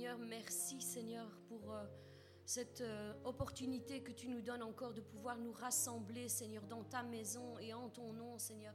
[0.00, 1.84] Seigneur, merci Seigneur pour euh,
[2.46, 7.02] cette euh, opportunité que tu nous donnes encore de pouvoir nous rassembler Seigneur dans ta
[7.02, 8.72] maison et en ton nom Seigneur.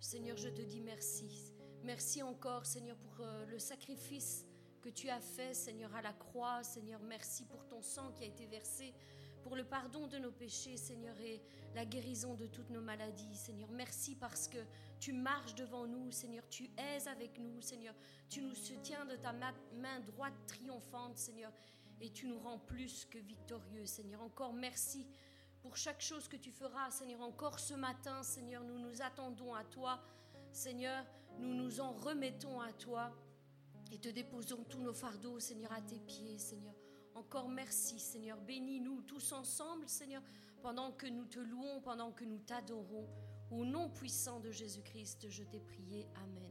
[0.00, 1.54] Seigneur, je te dis merci.
[1.82, 4.44] Merci encore Seigneur pour euh, le sacrifice
[4.82, 6.62] que tu as fait Seigneur à la croix.
[6.62, 8.92] Seigneur, merci pour ton sang qui a été versé
[9.42, 11.40] pour le pardon de nos péchés, Seigneur, et
[11.74, 13.34] la guérison de toutes nos maladies.
[13.34, 14.58] Seigneur, merci parce que
[14.98, 17.94] tu marches devant nous, Seigneur, tu es avec nous, Seigneur,
[18.28, 21.52] tu nous soutiens de ta main droite triomphante, Seigneur,
[22.00, 24.22] et tu nous rends plus que victorieux, Seigneur.
[24.22, 25.06] Encore merci
[25.62, 27.20] pour chaque chose que tu feras, Seigneur.
[27.20, 30.00] Encore ce matin, Seigneur, nous nous attendons à toi,
[30.52, 31.04] Seigneur,
[31.38, 33.12] nous nous en remettons à toi
[33.92, 36.74] et te déposons tous nos fardeaux, Seigneur, à tes pieds, Seigneur.
[37.14, 38.38] Encore merci, Seigneur.
[38.40, 40.22] Bénis-nous tous ensemble, Seigneur,
[40.62, 43.08] pendant que nous te louons, pendant que nous t'adorons.
[43.50, 46.06] Au nom puissant de Jésus-Christ, je t'ai prié.
[46.22, 46.49] Amen.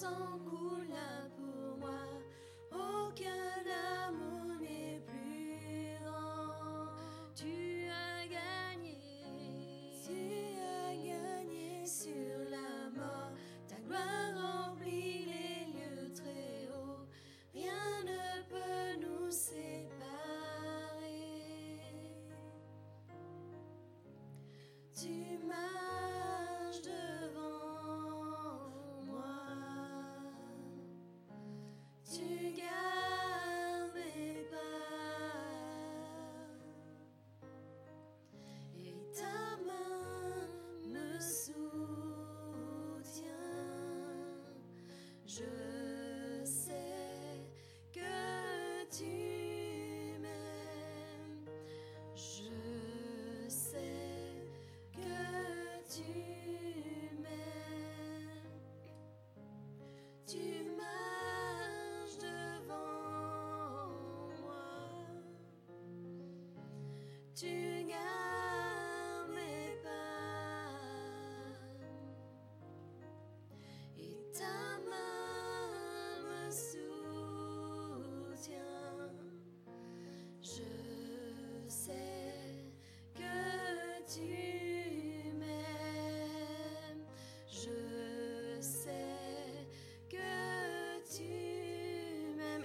[0.00, 0.39] song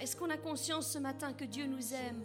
[0.05, 2.21] Est-ce qu'on a conscience ce matin que Dieu nous aime?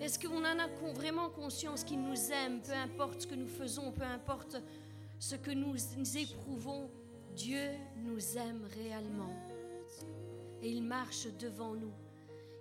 [0.00, 3.90] Est-ce qu'on en a vraiment conscience qu'il nous aime, peu importe ce que nous faisons,
[3.90, 4.62] peu importe
[5.18, 5.74] ce que nous
[6.16, 6.88] éprouvons
[7.34, 9.34] Dieu nous aime réellement.
[10.62, 11.92] Et il marche devant nous.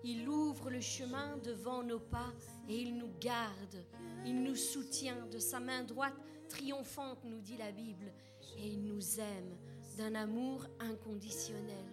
[0.03, 2.33] Il ouvre le chemin devant nos pas
[2.67, 3.85] et il nous garde.
[4.25, 6.17] Il nous soutient de sa main droite
[6.49, 8.11] triomphante, nous dit la Bible.
[8.57, 9.55] Et il nous aime
[9.99, 11.90] d'un amour inconditionnel.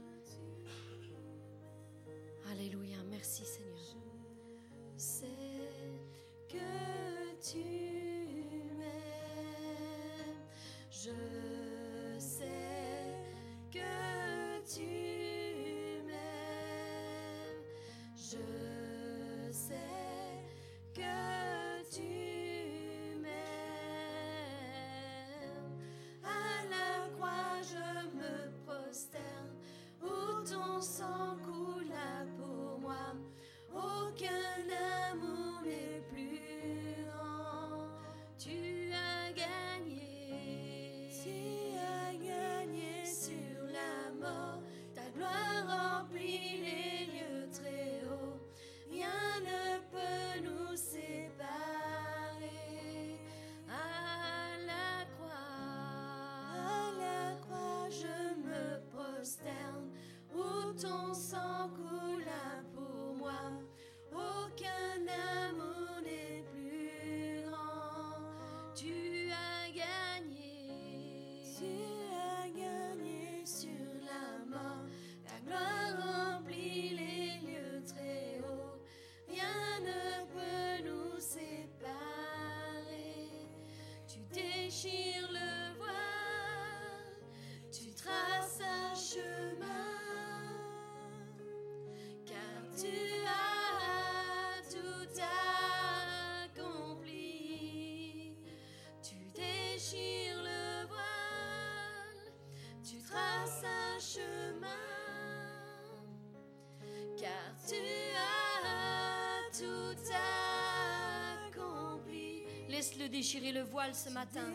[113.18, 114.46] Déchirer le voile ce matin.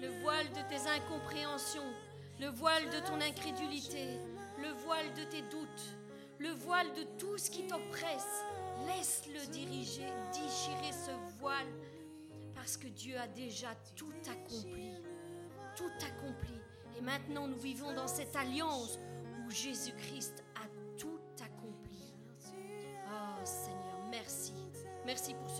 [0.00, 1.92] Le voile de tes incompréhensions,
[2.38, 4.06] le voile de ton incrédulité,
[4.58, 5.96] le voile de tes doutes,
[6.38, 8.44] le voile de tout ce qui t'oppresse.
[8.86, 11.10] Laisse-le diriger, déchirer ce
[11.40, 11.66] voile,
[12.54, 14.92] parce que Dieu a déjà tout accompli.
[15.74, 16.60] Tout accompli.
[16.96, 19.00] Et maintenant, nous vivons dans cette alliance
[19.44, 20.44] où Jésus-Christ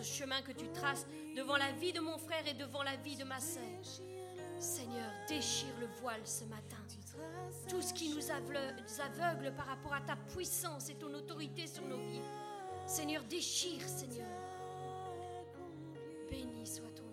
[0.02, 1.06] chemin que tu traces
[1.36, 3.62] devant la vie de mon frère et devant la vie de ma sœur.
[4.58, 6.76] Seigneur, déchire le voile ce matin.
[7.68, 11.96] Tout ce qui nous aveugle, par rapport à ta puissance et ton autorité sur nos
[11.96, 12.20] vies.
[12.86, 14.28] Seigneur, déchire, Seigneur.
[16.30, 17.10] Béni soit ton nom.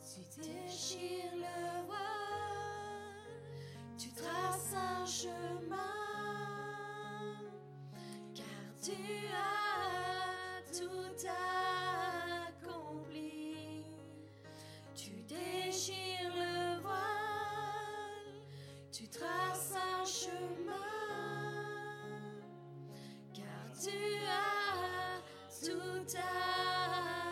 [0.00, 1.98] Tu déchires le voile,
[3.98, 5.78] tu traces un chemin,
[8.34, 8.46] car
[8.82, 8.92] tu
[9.32, 11.53] as tout accompli.
[15.34, 18.34] Déchires le voile,
[18.92, 20.74] tu traces un chemin,
[23.32, 23.98] car tu
[24.28, 25.20] as
[25.64, 26.06] tout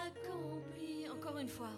[0.06, 1.08] accompli.
[1.10, 1.76] Encore une fois,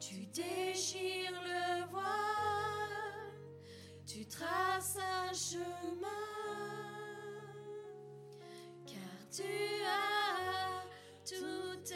[0.00, 3.32] tu déchires le voile,
[4.06, 6.24] tu traces un chemin,
[8.86, 10.82] car tu as
[11.24, 11.92] tout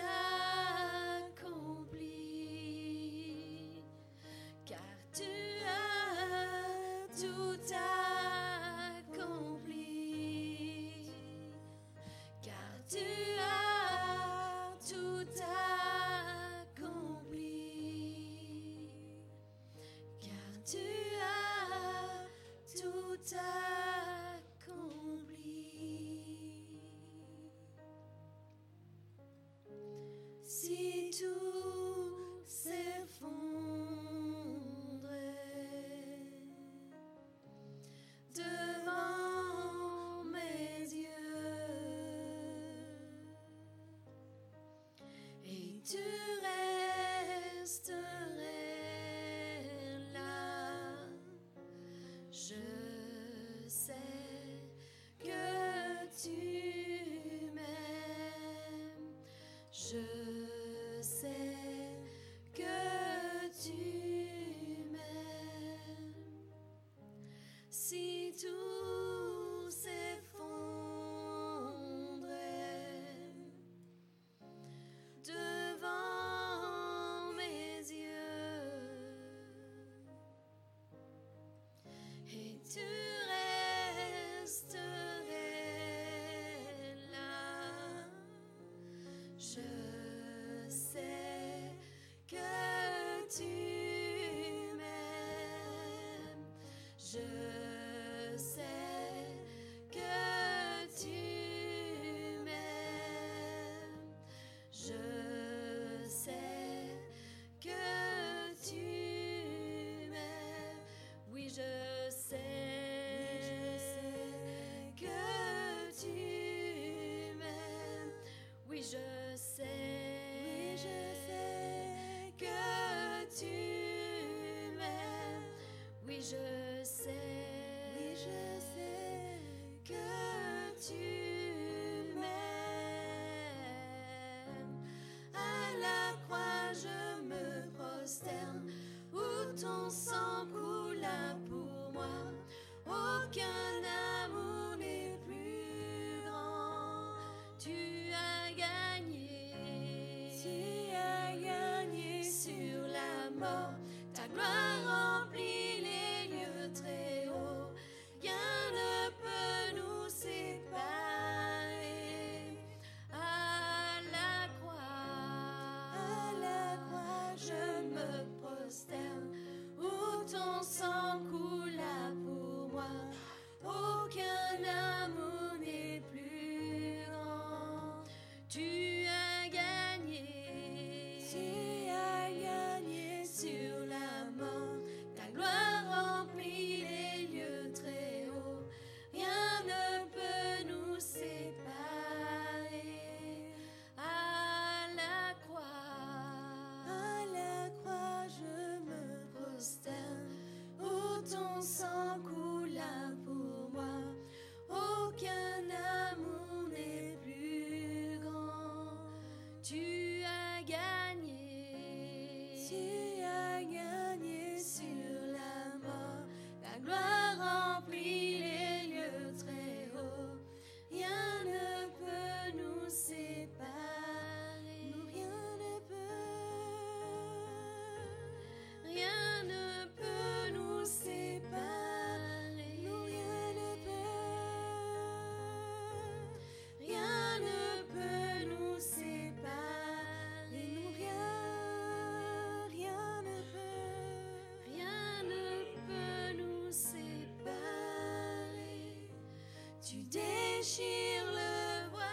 [249.92, 252.06] Tu déchires le voile,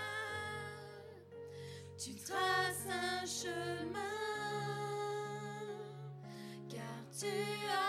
[1.98, 4.02] tu traces un chemin,
[6.68, 7.89] car tu as...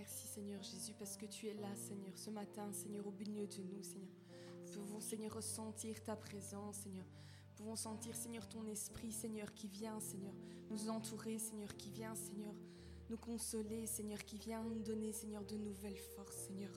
[0.00, 3.62] Merci Seigneur Jésus parce que tu es là Seigneur ce matin Seigneur au milieu de
[3.70, 4.08] nous Seigneur.
[4.64, 7.04] Nous pouvons Seigneur ressentir ta présence Seigneur.
[7.04, 10.32] Nous pouvons sentir Seigneur ton esprit Seigneur qui vient Seigneur
[10.70, 12.54] nous entourer Seigneur qui vient Seigneur
[13.10, 16.72] nous consoler Seigneur qui vient nous donner Seigneur de nouvelles forces Seigneur.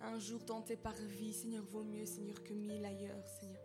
[0.00, 3.57] Un jour dans tes parvis Seigneur vaut mieux Seigneur que mille ailleurs Seigneur.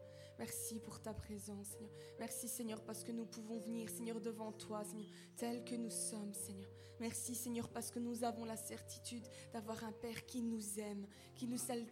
[0.43, 1.89] Merci pour ta présence, Seigneur.
[2.19, 5.07] Merci, Seigneur, parce que nous pouvons venir, Seigneur, devant toi, Seigneur,
[5.38, 6.69] tel que nous sommes, Seigneur.
[7.00, 11.47] Merci Seigneur parce que nous avons la certitude d'avoir un Père qui nous aime, qui
[11.47, 11.85] nous aime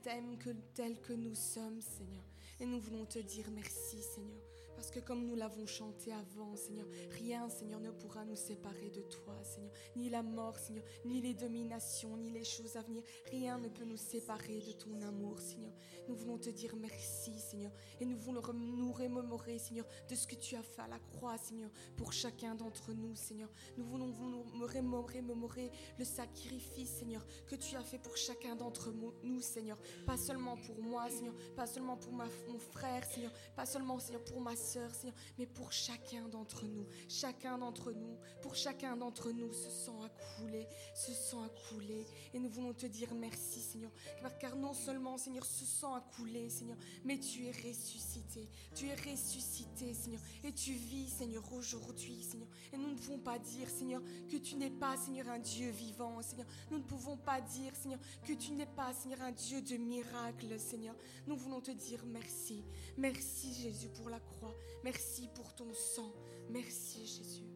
[0.73, 2.25] tel que nous sommes Seigneur.
[2.59, 4.41] Et nous voulons te dire merci Seigneur.
[4.75, 9.01] Parce que comme nous l'avons chanté avant, Seigneur, rien, Seigneur, ne pourra nous séparer de
[9.01, 9.71] toi, Seigneur.
[9.95, 13.03] Ni la mort, Seigneur, ni les dominations, ni les choses à venir.
[13.29, 15.73] Rien ne peut nous séparer de ton amour, Seigneur.
[16.07, 17.71] Nous voulons te dire merci, Seigneur.
[17.99, 21.37] Et nous voulons nous remémorer, Seigneur, de ce que tu as fait à la croix,
[21.37, 23.49] Seigneur, pour chacun d'entre nous, Seigneur.
[23.77, 29.41] Nous voulons nous remémorer le sacrifice, Seigneur, que tu as fait pour chacun d'entre nous,
[29.41, 29.77] Seigneur.
[30.05, 34.41] Pas seulement pour moi, Seigneur, pas seulement pour mon frère, Seigneur, pas seulement, Seigneur, pour
[34.41, 36.85] ma Seigneur, mais pour chacun d'entre nous.
[37.09, 42.05] Chacun d'entre nous, pour chacun d'entre nous, ce sang a coulé, ce sang a coulé.
[42.33, 43.91] Et nous voulons te dire merci, Seigneur,
[44.39, 48.47] car non seulement, Seigneur, ce sang a coulé, Seigneur, mais tu es ressuscité.
[48.75, 52.47] Tu es ressuscité, Seigneur, et tu vis, Seigneur, aujourd'hui, Seigneur.
[52.73, 56.21] Et nous ne pouvons pas dire, Seigneur, que tu n'es pas, Seigneur, un Dieu vivant,
[56.21, 56.47] Seigneur.
[56.69, 60.59] Nous ne pouvons pas dire, Seigneur, que tu n'es pas, Seigneur, un Dieu de miracles,
[60.59, 60.95] Seigneur.
[61.27, 62.63] Nous voulons te dire merci.
[62.97, 64.50] Merci, Jésus, pour la croix.
[64.83, 66.11] Merci pour ton sang.
[66.49, 67.50] Merci, Jésus.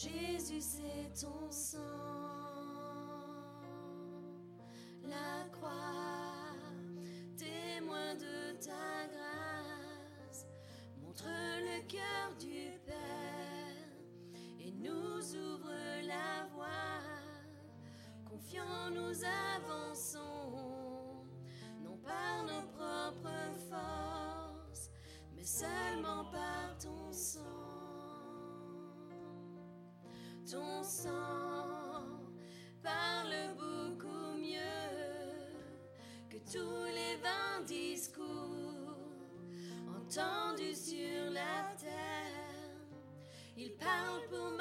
[0.00, 2.07] Jésus, c'est ton sang.
[40.74, 42.68] Sur la terre.
[43.56, 44.57] Il parle pour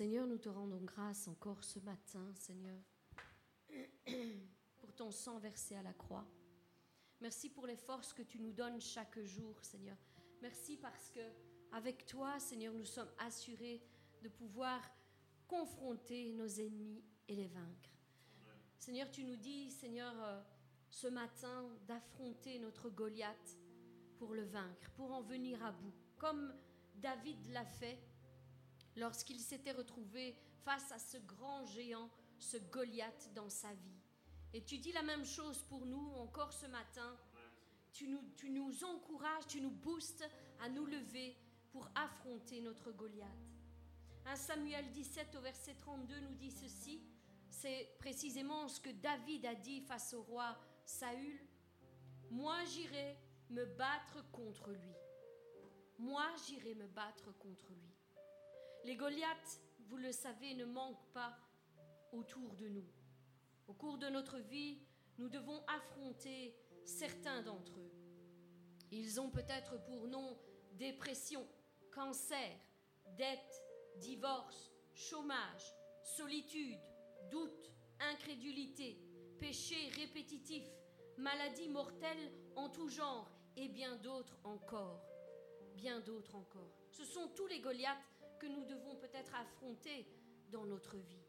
[0.00, 2.80] Seigneur, nous te rendons grâce encore ce matin, Seigneur,
[4.78, 6.26] pour ton sang versé à la croix.
[7.20, 9.98] Merci pour les forces que tu nous donnes chaque jour, Seigneur.
[10.40, 11.20] Merci parce que
[11.72, 13.82] avec toi, Seigneur, nous sommes assurés
[14.22, 14.80] de pouvoir
[15.46, 17.90] confronter nos ennemis et les vaincre.
[18.78, 20.40] Seigneur, tu nous dis, Seigneur, euh,
[20.88, 23.58] ce matin d'affronter notre Goliath
[24.16, 26.54] pour le vaincre, pour en venir à bout, comme
[26.94, 27.98] David l'a fait
[29.00, 32.08] lorsqu'il s'était retrouvé face à ce grand géant,
[32.38, 34.00] ce Goliath dans sa vie.
[34.52, 37.16] Et tu dis la même chose pour nous encore ce matin.
[37.92, 40.28] Tu nous, tu nous encourages, tu nous boostes
[40.60, 41.36] à nous lever
[41.72, 43.26] pour affronter notre Goliath.
[44.26, 47.02] 1 Samuel 17 au verset 32 nous dit ceci.
[47.48, 51.40] C'est précisément ce que David a dit face au roi Saül.
[52.30, 53.16] Moi j'irai
[53.50, 54.94] me battre contre lui.
[55.98, 57.99] Moi j'irai me battre contre lui.
[58.84, 61.36] Les Goliaths, vous le savez, ne manquent pas
[62.12, 62.88] autour de nous.
[63.68, 64.78] Au cours de notre vie,
[65.18, 67.92] nous devons affronter certains d'entre eux.
[68.90, 70.38] Ils ont peut-être pour nom
[70.72, 71.46] dépression,
[71.92, 72.56] cancer,
[73.18, 73.62] dette,
[73.96, 76.80] divorce, chômage, solitude,
[77.30, 78.98] doute, incrédulité,
[79.38, 80.64] péché répétitif,
[81.18, 85.04] maladie mortelle en tout genre et bien d'autres encore.
[85.74, 86.72] Bien d'autres encore.
[86.90, 88.09] Ce sont tous les Goliaths
[88.40, 90.06] que nous devons peut-être affronter
[90.50, 91.22] dans notre vie.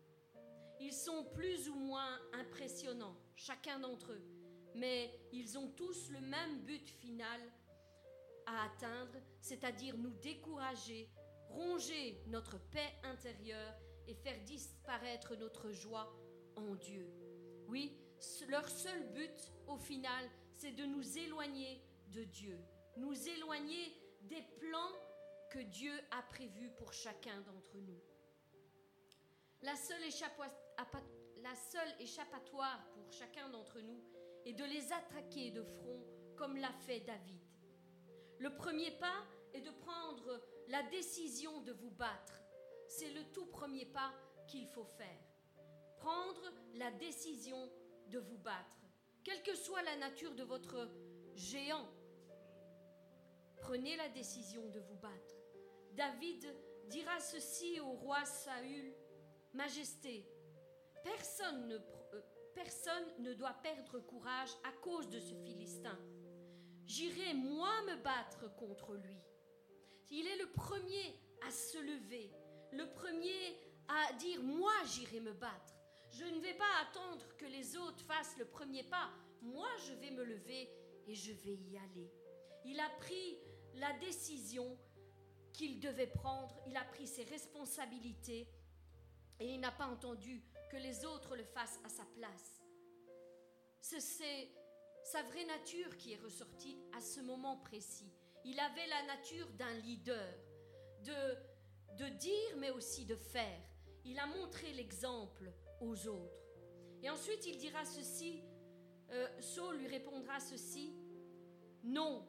[0.80, 4.24] Ils sont plus ou moins impressionnants, chacun d'entre eux,
[4.74, 7.42] mais ils ont tous le même but final
[8.48, 11.10] à atteindre, c'est-à-dire nous décourager,
[11.50, 13.76] ronger notre paix intérieure
[14.08, 16.12] et faire disparaître notre joie
[16.56, 17.08] en Dieu.
[17.68, 17.96] Oui,
[18.48, 22.58] leur seul but au final, c'est de nous éloigner de Dieu,
[22.98, 23.94] nous éloigner
[24.24, 24.92] des plans
[25.52, 28.02] que Dieu a prévus pour chacun d'entre nous.
[29.62, 30.04] La seule
[32.00, 34.02] échappatoire pour chacun d'entre nous
[34.46, 36.02] est de les attaquer de front
[36.38, 37.42] comme l'a fait David.
[38.40, 42.42] Le premier pas est de prendre la décision de vous battre.
[42.88, 44.14] C'est le tout premier pas
[44.48, 45.20] qu'il faut faire.
[45.98, 46.42] Prendre
[46.76, 47.70] la décision
[48.08, 48.80] de vous battre.
[49.24, 50.90] Quelle que soit la nature de votre
[51.36, 51.88] géant,
[53.58, 55.31] prenez la décision de vous battre.
[55.96, 56.46] David
[56.88, 58.94] dira ceci au roi Saül,
[59.54, 60.26] Majesté,
[61.04, 62.22] personne ne, euh,
[62.56, 65.98] personne ne doit perdre courage à cause de ce Philistin.
[66.86, 69.18] J'irai moi me battre contre lui.
[70.10, 72.32] Il est le premier à se lever,
[72.72, 75.76] le premier à dire moi j'irai me battre.
[76.12, 79.10] Je ne vais pas attendre que les autres fassent le premier pas.
[79.42, 80.70] Moi je vais me lever
[81.08, 82.12] et je vais y aller.
[82.66, 83.40] Il a pris
[83.76, 84.78] la décision
[85.54, 88.48] qu'il devait prendre, il a pris ses responsabilités
[89.40, 92.62] et il n'a pas entendu que les autres le fassent à sa place.
[93.82, 94.50] C'est
[95.04, 98.12] sa vraie nature qui est ressortie à ce moment précis.
[98.46, 100.34] Il avait la nature d'un leader,
[101.04, 101.36] de,
[101.98, 103.62] de dire mais aussi de faire.
[104.06, 106.42] Il a montré l'exemple aux autres.
[107.04, 108.44] Et ensuite il dira ceci,
[109.12, 110.96] euh, Saul lui répondra ceci,
[111.84, 112.28] non,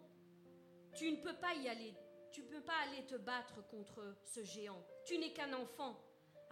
[0.95, 1.95] tu ne peux pas y aller,
[2.33, 6.01] tu ne peux pas aller te battre contre ce géant, tu n'es qu'un enfant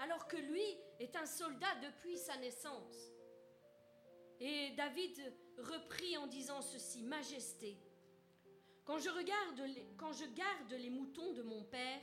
[0.01, 0.65] alors que lui
[0.99, 3.13] est un soldat depuis sa naissance.
[4.41, 7.79] Et David reprit en disant ceci, Majesté,
[8.85, 9.63] quand je, regarde
[9.99, 12.01] quand je garde les moutons de mon père,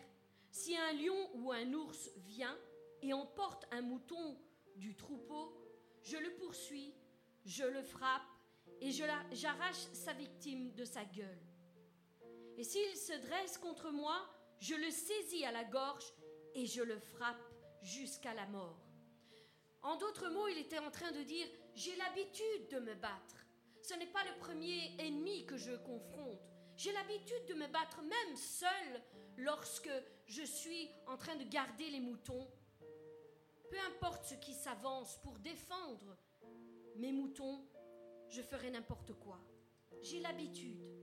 [0.51, 2.57] si un lion ou un ours vient
[3.01, 4.37] et emporte un mouton
[4.75, 5.57] du troupeau,
[6.03, 6.93] je le poursuis,
[7.45, 8.21] je le frappe
[8.79, 11.46] et j'arrache sa victime de sa gueule.
[12.57, 14.19] Et s'il se dresse contre moi,
[14.59, 16.11] je le saisis à la gorge
[16.55, 18.83] et je le frappe jusqu'à la mort.
[19.83, 23.45] En d'autres mots, il était en train de dire, j'ai l'habitude de me battre.
[23.83, 26.41] Ce n'est pas le premier ennemi que je confronte.
[26.75, 29.03] J'ai l'habitude de me battre même seul
[29.37, 29.91] lorsque
[30.25, 32.47] je suis en train de garder les moutons.
[33.69, 36.17] Peu importe ce qui s'avance pour défendre
[36.95, 37.63] mes moutons,
[38.29, 39.39] je ferai n'importe quoi.
[40.01, 40.96] J'ai l'habitude.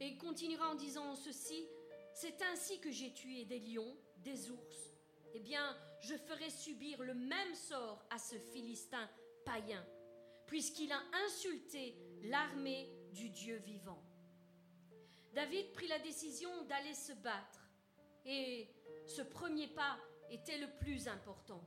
[0.00, 1.66] Et il continuera en disant ceci,
[2.12, 4.94] c'est ainsi que j'ai tué des lions, des ours,
[5.34, 9.08] eh bien, je ferai subir le même sort à ce Philistin
[9.44, 9.84] païen,
[10.46, 14.02] puisqu'il a insulté l'armée du Dieu vivant.
[15.34, 17.60] David prit la décision d'aller se battre,
[18.24, 18.68] et
[19.06, 19.98] ce premier pas
[20.30, 21.62] était le plus important,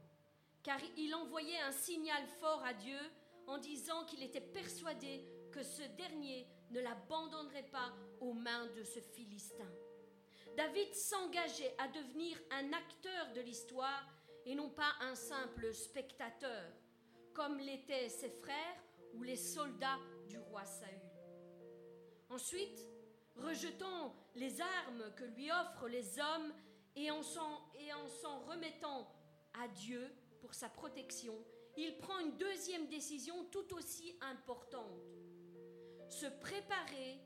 [0.63, 2.99] car il envoyait un signal fort à Dieu
[3.47, 8.99] en disant qu'il était persuadé que ce dernier ne l'abandonnerait pas aux mains de ce
[8.99, 9.69] Philistin.
[10.55, 14.07] David s'engageait à devenir un acteur de l'histoire
[14.45, 16.63] et non pas un simple spectateur,
[17.33, 20.99] comme l'étaient ses frères ou les soldats du roi Saül.
[22.29, 22.87] Ensuite,
[23.35, 26.53] rejetant les armes que lui offrent les hommes
[26.95, 29.11] et en s'en remettant
[29.53, 31.35] à Dieu pour sa protection,
[31.77, 35.01] il prend une deuxième décision tout aussi importante.
[36.09, 37.19] Se préparer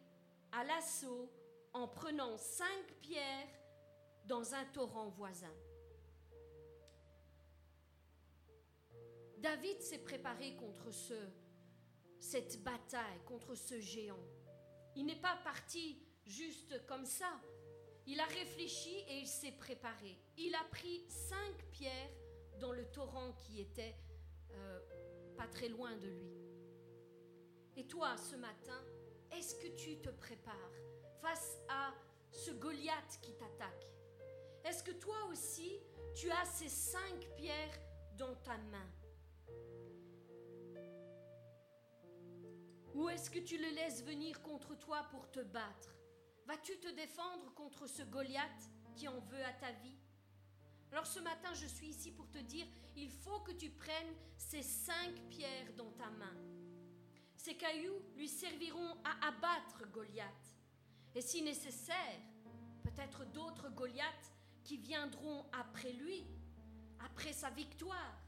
[0.58, 1.30] à l'assaut
[1.74, 3.48] en prenant cinq pierres
[4.26, 5.54] dans un torrent voisin.
[9.38, 11.14] David s'est préparé contre ce,
[12.20, 14.24] cette bataille, contre ce géant.
[14.96, 17.30] Il n'est pas parti juste comme ça.
[18.08, 20.18] Il a réfléchi et il s'est préparé.
[20.38, 22.12] Il a pris cinq pierres
[22.60, 23.96] dans le torrent qui était
[24.52, 24.80] euh,
[25.36, 26.32] pas très loin de lui.
[27.76, 28.82] Et toi, ce matin,
[29.38, 30.72] est-ce que tu te prépares
[31.22, 31.94] face à
[32.32, 33.94] ce Goliath qui t'attaque?
[34.64, 35.80] Est-ce que toi aussi,
[36.16, 37.80] tu as ces cinq pierres
[38.18, 38.90] dans ta main?
[42.94, 45.96] Ou est-ce que tu le laisses venir contre toi pour te battre?
[46.46, 49.98] Vas-tu te défendre contre ce Goliath qui en veut à ta vie?
[50.92, 54.62] Alors ce matin, je suis ici pour te dire, il faut que tu prennes ces
[54.62, 56.55] cinq pierres dans ta main.
[57.46, 60.58] Ces cailloux lui serviront à abattre Goliath.
[61.14, 62.20] Et si nécessaire,
[62.82, 64.32] peut-être d'autres Goliaths
[64.64, 66.26] qui viendront après lui,
[67.06, 68.20] après sa victoire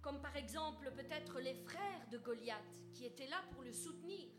[0.00, 2.56] comme par exemple peut-être les frères de Goliath
[2.94, 4.30] qui étaient là pour le soutenir.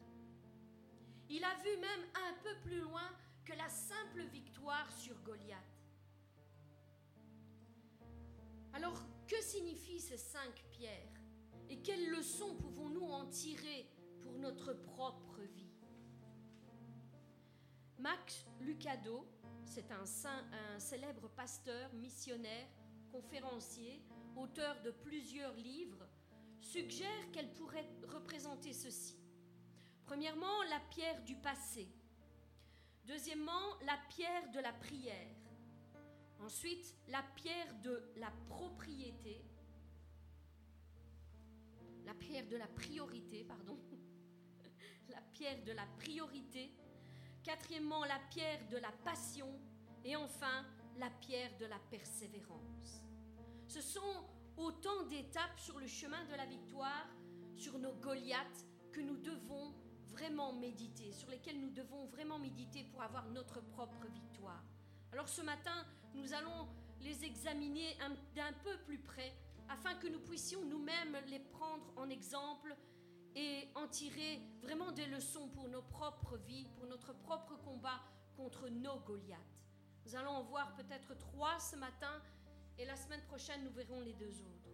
[1.29, 3.07] Il a vu même un peu plus loin
[3.45, 5.59] que la simple victoire sur Goliath.
[8.73, 11.21] Alors, que signifient ces cinq pierres?
[11.69, 13.87] Et quelles leçons pouvons-nous en tirer
[14.39, 15.69] notre propre vie
[17.97, 19.27] Max Lucado,
[19.65, 22.67] c'est un, un célèbre pasteur, missionnaire,
[23.11, 24.01] conférencier,
[24.37, 26.07] auteur de plusieurs livres,
[26.61, 29.17] suggère qu'elle pourrait représenter ceci.
[30.05, 31.89] Premièrement, la pierre du passé.
[33.05, 35.35] Deuxièmement, la pierre de la prière.
[36.39, 39.43] Ensuite, la pierre de la propriété.
[42.05, 43.77] La pierre de la priorité, pardon.
[45.09, 46.71] La pierre de la priorité.
[47.43, 49.47] Quatrièmement, la pierre de la passion.
[50.03, 50.65] Et enfin,
[50.97, 53.01] la pierre de la persévérance.
[53.67, 54.25] Ce sont
[54.57, 57.07] autant d'étapes sur le chemin de la victoire,
[57.55, 59.73] sur nos Goliaths, que nous devons
[60.07, 64.63] vraiment méditer, sur lesquels nous devons vraiment méditer pour avoir notre propre victoire.
[65.11, 66.67] Alors ce matin, nous allons
[67.01, 67.97] les examiner
[68.35, 69.33] d'un peu plus près
[69.69, 72.75] afin que nous puissions nous-mêmes les prendre en exemple
[73.35, 77.99] et en tirer vraiment des leçons pour nos propres vies, pour notre propre combat
[78.35, 79.65] contre nos Goliaths.
[80.05, 82.21] Nous allons en voir peut-être trois ce matin
[82.77, 84.69] et la semaine prochaine, nous verrons les deux autres.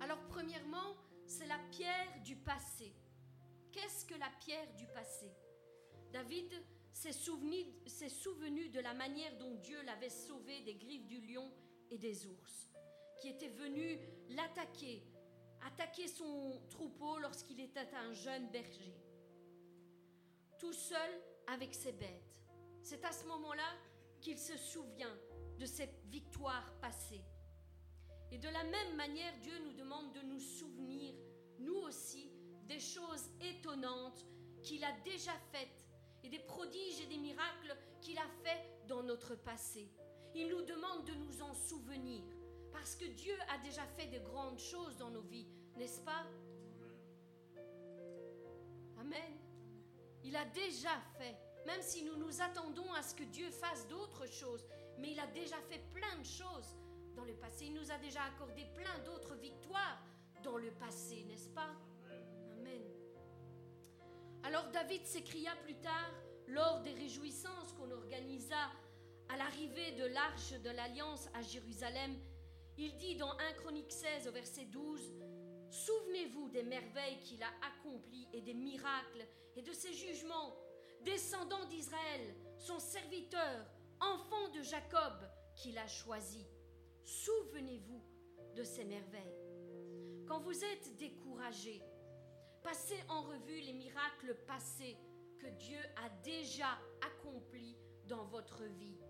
[0.00, 2.92] Alors, premièrement, c'est la pierre du passé.
[3.70, 5.30] Qu'est-ce que la pierre du passé?
[6.12, 6.50] David
[6.92, 7.64] s'est souvenu,
[8.08, 11.50] souvenu de la manière dont Dieu l'avait sauvé des griffes du lion
[11.90, 12.70] et des ours,
[13.20, 13.98] qui étaient venus
[14.30, 15.04] l'attaquer,
[15.66, 18.94] attaquer son troupeau lorsqu'il était un jeune berger,
[20.58, 21.10] tout seul
[21.46, 22.40] avec ses bêtes.
[22.82, 23.68] C'est à ce moment-là
[24.20, 25.16] qu'il se souvient
[25.58, 27.22] de cette victoire passée.
[28.30, 31.14] Et de la même manière, Dieu nous demande de nous souvenir,
[31.58, 32.30] nous aussi,
[32.66, 34.24] des choses étonnantes
[34.62, 35.86] qu'il a déjà faites
[36.24, 39.90] et des prodiges et des miracles qu'il a faits dans notre passé.
[40.34, 42.22] Il nous demande de nous en souvenir
[42.72, 46.26] parce que Dieu a déjà fait de grandes choses dans nos vies, n'est-ce pas?
[48.98, 49.38] Amen.
[50.24, 54.26] Il a déjà fait, même si nous nous attendons à ce que Dieu fasse d'autres
[54.26, 54.64] choses
[55.02, 56.76] mais il a déjà fait plein de choses
[57.16, 57.66] dans le passé.
[57.66, 59.98] Il nous a déjà accordé plein d'autres victoires
[60.44, 61.70] dans le passé, n'est-ce pas?
[62.52, 62.82] Amen.
[64.44, 66.10] Alors David s'écria plus tard,
[66.46, 68.70] lors des réjouissances qu'on organisa
[69.28, 72.16] à l'arrivée de l'arche de l'Alliance à Jérusalem,
[72.78, 75.12] il dit dans 1 Chronique 16 au verset 12,
[75.70, 80.54] Souvenez-vous des merveilles qu'il a accomplies et des miracles et de ses jugements,
[81.02, 83.66] descendants d'Israël, son serviteur,
[83.98, 85.14] enfant de Jacob
[85.56, 86.46] qu'il a choisi.
[87.04, 88.02] Souvenez-vous
[88.54, 89.38] de ces merveilles.
[90.28, 91.82] Quand vous êtes découragé,
[92.62, 94.98] passez en revue les miracles passés
[95.38, 99.01] que Dieu a déjà accomplis dans votre vie.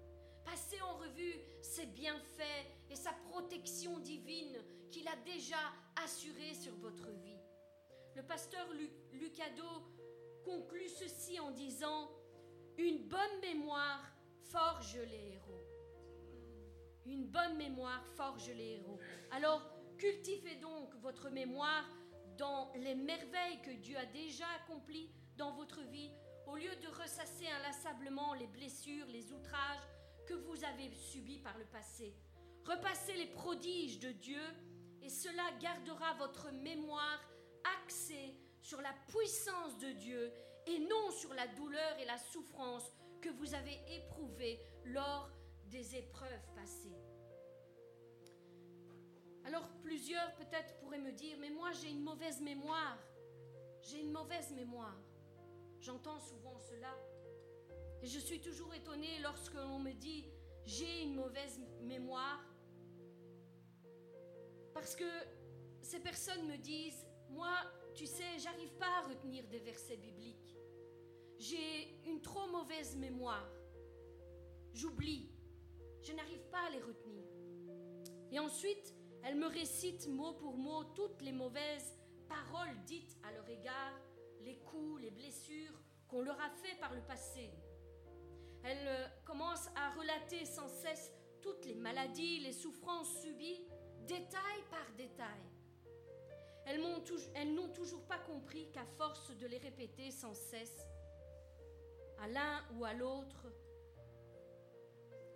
[0.45, 4.59] Passez en revue ses bienfaits et sa protection divine
[4.91, 5.57] qu'il a déjà
[6.05, 7.41] assurée sur votre vie.
[8.15, 8.67] Le pasteur
[9.13, 9.65] Lucado
[10.45, 12.11] conclut ceci en disant
[12.77, 14.03] Une bonne mémoire
[14.51, 15.61] forge les héros.
[17.07, 18.99] Une bonne mémoire forge les héros.
[19.31, 19.63] Alors,
[19.97, 21.89] cultivez donc votre mémoire
[22.37, 26.11] dans les merveilles que Dieu a déjà accomplies dans votre vie,
[26.47, 29.81] au lieu de ressasser inlassablement les blessures, les outrages
[30.33, 32.15] que vous avez subis par le passé.
[32.65, 34.43] Repassez les prodiges de Dieu
[35.03, 37.21] et cela gardera votre mémoire
[37.77, 40.33] axée sur la puissance de Dieu
[40.67, 45.29] et non sur la douleur et la souffrance que vous avez éprouvées lors
[45.67, 46.97] des épreuves passées.
[49.45, 52.97] Alors plusieurs peut-être pourraient me dire, mais moi j'ai une mauvaise mémoire.
[53.83, 54.97] J'ai une mauvaise mémoire.
[55.81, 56.97] J'entends souvent cela.
[58.03, 60.27] Et je suis toujours étonnée lorsque l'on me dit,
[60.65, 62.45] j'ai une mauvaise mémoire.
[64.75, 65.09] Parce que
[65.83, 67.55] ces personnes me disent, moi,
[67.95, 70.57] tu sais, j'arrive pas à retenir des versets bibliques.
[71.39, 73.49] J'ai une trop mauvaise mémoire.
[74.73, 75.31] J'oublie.
[76.03, 77.25] Je n'arrive pas à les retenir.
[78.33, 81.97] Et ensuite, elles me récitent mot pour mot toutes les mauvaises
[82.29, 84.01] paroles dites à leur égard,
[84.41, 87.51] les coups, les blessures qu'on leur a fait par le passé.
[88.65, 93.65] Elles euh, commencent à relater sans cesse toutes les maladies, les souffrances subies,
[94.07, 95.41] détail par détail.
[96.65, 96.81] Elles
[97.55, 100.87] n'ont toujours pas compris qu'à force de les répéter sans cesse,
[102.21, 103.47] à l'un ou à l'autre,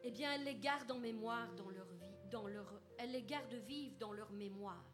[0.05, 3.55] eh bien, elles les gardent en mémoire dans leur vie, dans leur, elles les gardent
[3.55, 4.85] vives dans leur mémoire.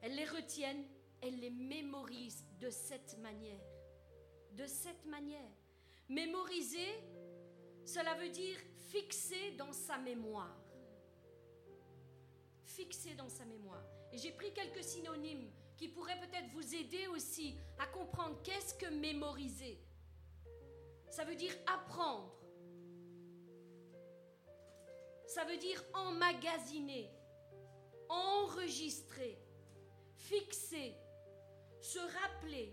[0.00, 0.86] Elles les retiennent,
[1.20, 3.64] elles les mémorisent de cette manière.
[4.52, 5.50] De cette manière.
[6.08, 7.02] Mémoriser,
[7.84, 8.58] cela veut dire
[8.90, 10.56] fixer dans sa mémoire.
[12.64, 13.82] Fixer dans sa mémoire.
[14.12, 18.86] Et j'ai pris quelques synonymes qui pourraient peut-être vous aider aussi à comprendre qu'est-ce que
[18.86, 19.78] mémoriser.
[21.10, 22.32] Ça veut dire apprendre.
[25.26, 27.10] Ça veut dire emmagasiner,
[28.08, 29.38] enregistrer,
[30.14, 30.94] fixer,
[31.80, 32.72] se rappeler,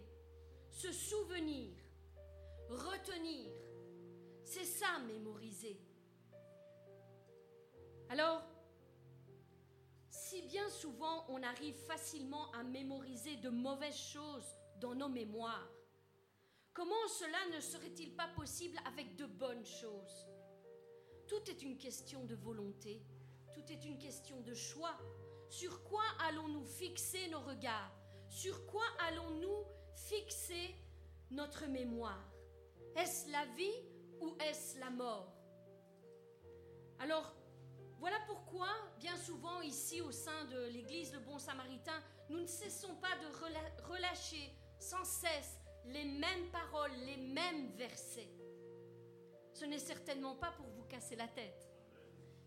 [0.69, 1.73] se souvenir,
[2.75, 3.51] retenir.
[4.43, 5.79] C'est ça, mémoriser.
[8.09, 8.43] Alors,
[10.09, 15.69] si bien souvent on arrive facilement à mémoriser de mauvaises choses dans nos mémoires,
[16.73, 20.27] comment cela ne serait-il pas possible avec de bonnes choses?
[21.27, 23.01] Tout est une question de volonté,
[23.53, 24.97] tout est une question de choix.
[25.49, 27.91] Sur quoi allons-nous fixer nos regards?
[28.27, 29.63] Sur quoi allons-nous
[29.95, 30.75] fixer
[31.29, 32.32] notre mémoire?
[32.95, 33.85] Est-ce la vie
[34.21, 35.33] ou est-ce la mort?
[36.99, 37.35] Alors,
[37.99, 38.67] voilà pourquoi,
[38.99, 43.87] bien souvent ici au sein de l'Église Le Bon Samaritain, nous ne cessons pas de
[43.87, 48.29] relâcher sans cesse les mêmes paroles, les mêmes versets.
[49.53, 51.69] Ce n'est certainement pas pour vous casser la tête,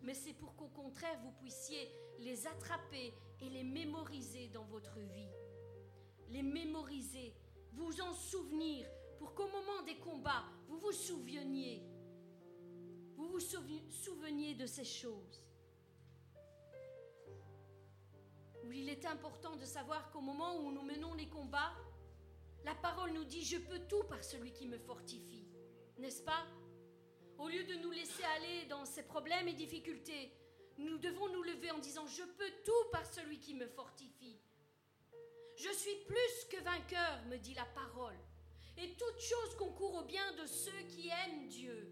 [0.02, 5.30] mais c'est pour qu'au contraire vous puissiez les attraper et les mémoriser dans votre vie.
[6.28, 7.34] Les mémoriser,
[7.72, 8.88] vous en souvenir,
[9.18, 11.82] pour qu'au moment des combats, vous vous souveniez.
[13.16, 15.46] Vous vous souveniez de ces choses.
[18.76, 21.72] il est important de savoir qu'au moment où nous menons les combats,
[22.64, 25.46] la parole nous dit Je peux tout par celui qui me fortifie.
[25.98, 26.46] N'est-ce pas?
[27.38, 30.32] Au lieu de nous laisser aller dans ces problèmes et difficultés,
[30.78, 34.38] nous devons nous lever en disant Je peux tout par celui qui me fortifie.
[35.56, 38.18] Je suis plus que vainqueur, me dit la parole.
[38.78, 41.88] Et toute chose concourt au bien de ceux qui aiment Dieu.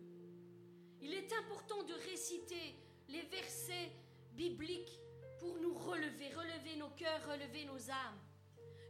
[1.01, 2.76] Il est important de réciter
[3.09, 3.91] les versets
[4.32, 5.01] bibliques
[5.39, 8.20] pour nous relever, relever nos cœurs, relever nos âmes.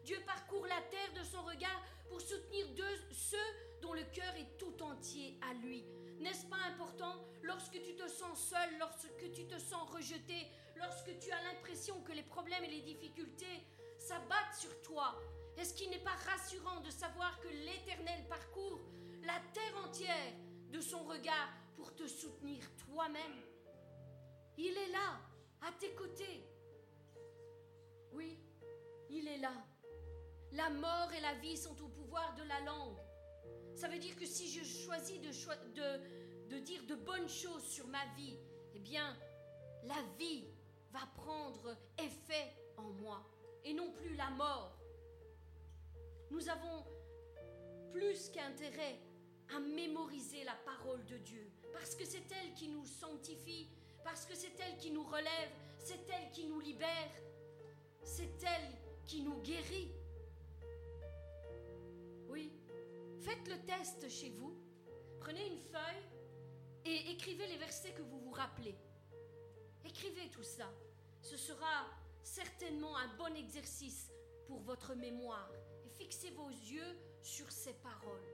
[0.05, 2.67] Dieu parcourt la terre de son regard pour soutenir
[3.11, 3.37] ceux
[3.81, 5.85] dont le cœur est tout entier à lui.
[6.19, 11.31] N'est-ce pas important lorsque tu te sens seul, lorsque tu te sens rejeté, lorsque tu
[11.31, 13.65] as l'impression que les problèmes et les difficultés
[13.99, 15.19] s'abattent sur toi
[15.57, 18.81] Est-ce qu'il n'est pas rassurant de savoir que l'Éternel parcourt
[19.23, 20.33] la terre entière
[20.71, 23.43] de son regard pour te soutenir toi-même
[24.59, 25.21] Il est là,
[25.63, 26.45] à tes côtés.
[28.13, 28.39] Oui,
[29.11, 29.53] il est là.
[30.53, 32.99] La mort et la vie sont au pouvoir de la langue.
[33.75, 35.31] Ça veut dire que si je choisis de,
[36.49, 38.39] de, dire de bonnes choses sur ma vie,
[38.75, 39.17] eh bien,
[39.85, 40.47] la vie
[40.93, 43.21] va prendre effet en moi
[43.65, 44.77] et non plus la mort.
[46.31, 46.85] Nous avons
[47.93, 48.99] plus qu'intérêt
[49.55, 53.69] à mémoriser la parole de Dieu parce que c'est elle qui nous sanctifie,
[54.05, 57.11] parce que c'est elle qui nous relève, c'est elle qui nous libère,
[58.03, 58.71] c'est elle
[59.05, 59.93] qui nous guérit.
[62.29, 62.53] Oui,
[63.21, 64.57] faites le test chez vous.
[65.21, 66.05] Prenez une feuille
[66.87, 68.77] Et écrivez les versets que vous vous rappelez.
[69.85, 70.71] Écrivez tout ça.
[71.23, 71.87] Ce sera
[72.23, 74.11] certainement un bon exercice
[74.47, 75.51] pour votre mémoire.
[76.05, 78.29] Fixez vos yeux sur ces paroles.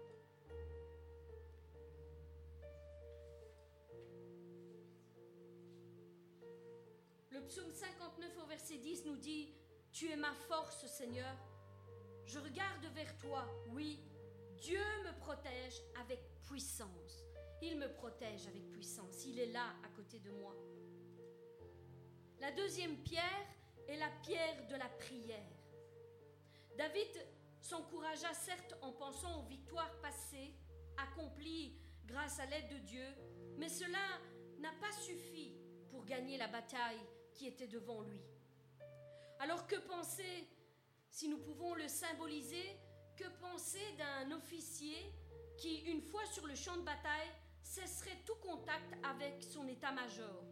[7.30, 9.54] Le psaume 59 au verset 10 nous dit,
[9.92, 11.32] Tu es ma force Seigneur.
[12.24, 14.00] Je regarde vers toi, oui,
[14.56, 17.22] Dieu me protège avec puissance.
[17.62, 19.24] Il me protège avec puissance.
[19.26, 20.56] Il est là à côté de moi.
[22.40, 23.46] La deuxième pierre
[23.86, 25.46] est la pierre de la prière.
[26.76, 30.54] David s'encouragea certes en pensant aux victoires passées,
[30.96, 33.06] accomplies grâce à l'aide de Dieu,
[33.56, 33.98] mais cela
[34.58, 35.54] n'a pas suffi
[35.90, 37.00] pour gagner la bataille
[37.34, 38.20] qui était devant lui.
[39.38, 40.48] Alors que penser,
[41.08, 42.76] si nous pouvons le symboliser,
[43.16, 44.96] que penser d'un officier
[45.56, 47.30] qui, une fois sur le champ de bataille,
[47.62, 50.44] cesserait tout contact avec son état-major,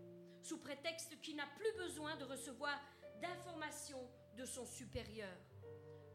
[0.43, 2.79] sous prétexte qu'il n'a plus besoin de recevoir
[3.21, 5.35] d'informations de son supérieur?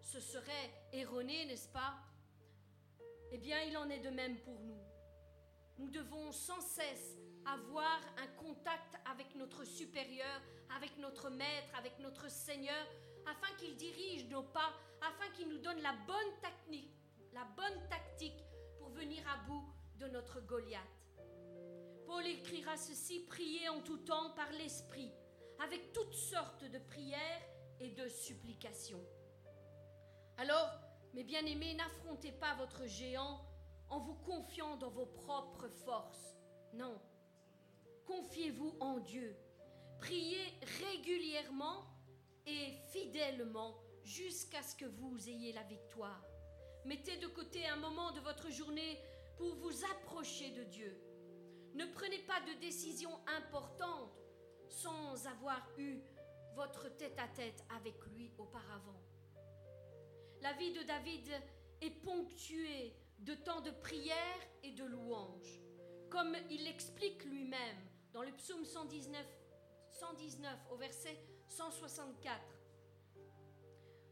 [0.03, 1.95] Ce serait erroné, n'est-ce pas?
[3.31, 4.79] Eh bien, il en est de même pour nous.
[5.79, 10.41] Nous devons sans cesse avoir un contact avec notre supérieur,
[10.77, 12.85] avec notre maître, avec notre Seigneur,
[13.25, 16.93] afin qu'il dirige nos pas, afin qu'il nous donne la bonne technique,
[17.33, 18.43] la bonne tactique
[18.77, 19.65] pour venir à bout
[19.97, 20.81] de notre Goliath.
[22.05, 25.11] Paul écrira ceci, priez en tout temps par l'Esprit,
[25.63, 27.41] avec toutes sortes de prières
[27.79, 29.03] et de supplications.
[30.43, 30.77] Alors,
[31.13, 33.39] mes bien-aimés, n'affrontez pas votre géant
[33.89, 36.35] en vous confiant dans vos propres forces.
[36.73, 36.99] Non.
[38.05, 39.37] Confiez-vous en Dieu.
[39.99, 40.43] Priez
[40.81, 41.85] régulièrement
[42.45, 43.73] et fidèlement
[44.03, 46.25] jusqu'à ce que vous ayez la victoire.
[46.83, 48.99] Mettez de côté un moment de votre journée
[49.37, 51.01] pour vous approcher de Dieu.
[51.73, 54.19] Ne prenez pas de décision importante
[54.67, 56.01] sans avoir eu
[56.53, 58.99] votre tête-à-tête avec lui auparavant.
[60.43, 61.31] La vie de David
[61.79, 65.61] est ponctuée de temps de prière et de louange,
[66.09, 67.77] comme il l'explique lui-même
[68.11, 69.25] dans le psaume 119,
[69.89, 71.17] 119 au verset
[71.47, 72.41] 164.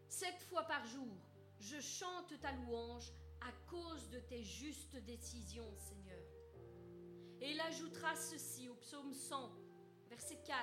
[0.08, 1.18] Sept fois par jour,
[1.60, 3.12] je chante ta louange
[3.42, 6.24] à cause de tes justes décisions, Seigneur.
[7.42, 9.52] Et il ajoutera ceci au psaume 100,
[10.10, 10.58] verset 4.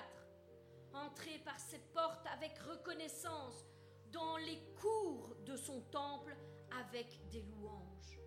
[0.95, 3.67] Entrez par ses portes avec reconnaissance
[4.13, 6.37] dans les cours de son temple
[6.81, 8.19] avec des louanges.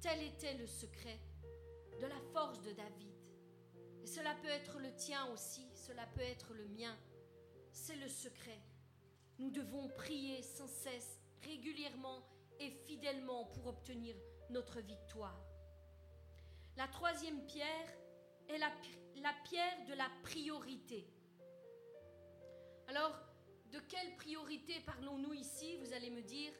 [0.00, 1.18] Tel était le secret
[2.00, 3.14] de la force de David.
[4.02, 6.96] Et cela peut être le tien aussi, cela peut être le mien.
[7.72, 8.60] C'est le secret.
[9.38, 12.22] Nous devons prier sans cesse, régulièrement
[12.60, 14.16] et fidèlement pour obtenir
[14.50, 15.40] notre victoire.
[16.76, 17.92] La troisième pierre
[18.48, 18.70] est la,
[19.22, 21.08] la pierre de la priorité.
[22.88, 23.12] Alors,
[23.72, 26.52] de quelle priorité parlons-nous ici Vous allez me dire,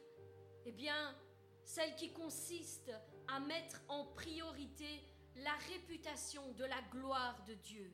[0.65, 1.15] eh bien,
[1.63, 2.91] celle qui consiste
[3.27, 5.03] à mettre en priorité
[5.37, 7.91] la réputation de la gloire de Dieu.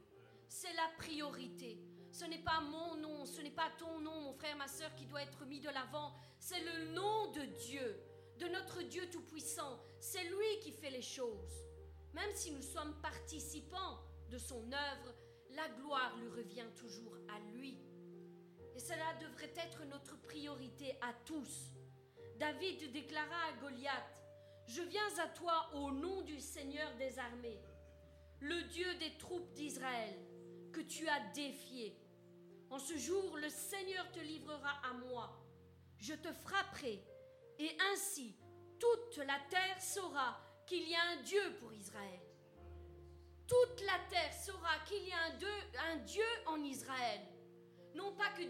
[0.48, 1.80] C'est la priorité.
[2.12, 5.06] Ce n'est pas mon nom, ce n'est pas ton nom, mon frère, ma soeur, qui
[5.06, 6.14] doit être mis de l'avant.
[6.40, 8.00] C'est le nom de Dieu,
[8.40, 9.80] de notre Dieu Tout-Puissant.
[10.00, 11.68] C'est lui qui fait les choses.
[12.14, 14.00] Même si nous sommes participants
[14.30, 15.14] de son œuvre,
[15.52, 17.78] la gloire lui revient toujours à lui.
[18.76, 21.72] Et cela devrait être notre priorité à tous.
[22.38, 24.22] David déclara à Goliath,
[24.68, 27.62] Je viens à toi au nom du Seigneur des armées,
[28.42, 30.16] le Dieu des troupes d'Israël,
[30.74, 31.96] que tu as défié.
[32.70, 35.40] En ce jour, le Seigneur te livrera à moi.
[35.98, 37.02] Je te frapperai,
[37.60, 38.36] et ainsi
[38.80, 42.20] toute la terre saura qu'il y a un Dieu pour Israël.
[43.48, 47.22] Toute la terre saura qu'il y a un, un Dieu en Israël.
[47.96, 48.44] Non pas que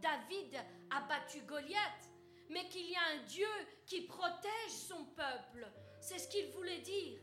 [0.00, 0.56] David
[0.90, 2.10] a battu Goliath,
[2.50, 3.46] mais qu'il y a un Dieu
[3.86, 5.66] qui protège son peuple.
[6.00, 7.20] C'est ce qu'il voulait dire.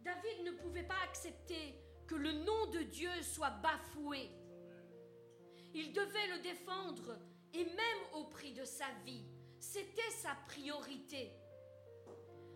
[0.00, 4.30] David ne pouvait pas accepter que le nom de Dieu soit bafoué.
[5.74, 7.18] Il devait le défendre,
[7.54, 9.24] et même au prix de sa vie.
[9.58, 11.32] C'était sa priorité.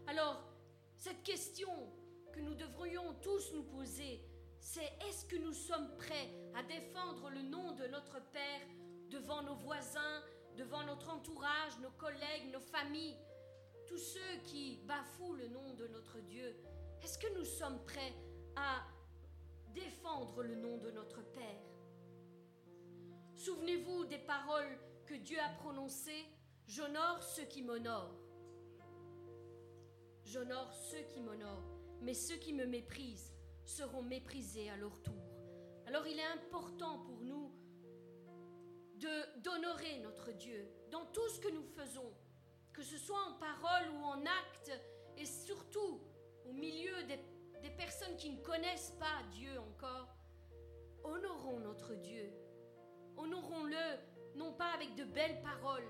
[0.07, 0.43] Alors,
[0.97, 1.93] cette question
[2.33, 4.23] que nous devrions tous nous poser,
[4.67, 8.67] c'est est-ce que nous sommes prêts à défendre le nom de notre Père
[9.11, 10.23] devant nos voisins,
[10.57, 13.17] devant notre entourage, nos collègues, nos familles,
[13.87, 16.57] tous ceux qui bafouent le nom de notre Dieu?
[17.01, 18.13] Est-ce que nous sommes prêts
[18.57, 18.83] à
[19.73, 21.63] défendre le nom de notre Père?
[23.37, 26.27] Souvenez-vous des paroles que Dieu a prononcées
[26.67, 28.19] J'honore ceux qui m'honorent.
[30.25, 31.63] J'honore ceux qui m'honorent.
[32.03, 33.36] mais ceux qui me méprisent
[33.67, 35.23] seront méprisés à leur tour.
[35.87, 37.53] Alors il est important pour nous
[38.97, 42.13] de d'honorer notre Dieu dans tout ce que nous faisons,
[42.73, 44.73] que ce soit en parole ou en acte,
[45.17, 46.01] et surtout
[46.49, 47.19] au milieu des,
[47.63, 50.09] des personnes qui ne connaissent pas Dieu encore.
[51.05, 52.33] Honorons notre Dieu.
[53.17, 55.89] Honorons-le non pas avec de belles paroles,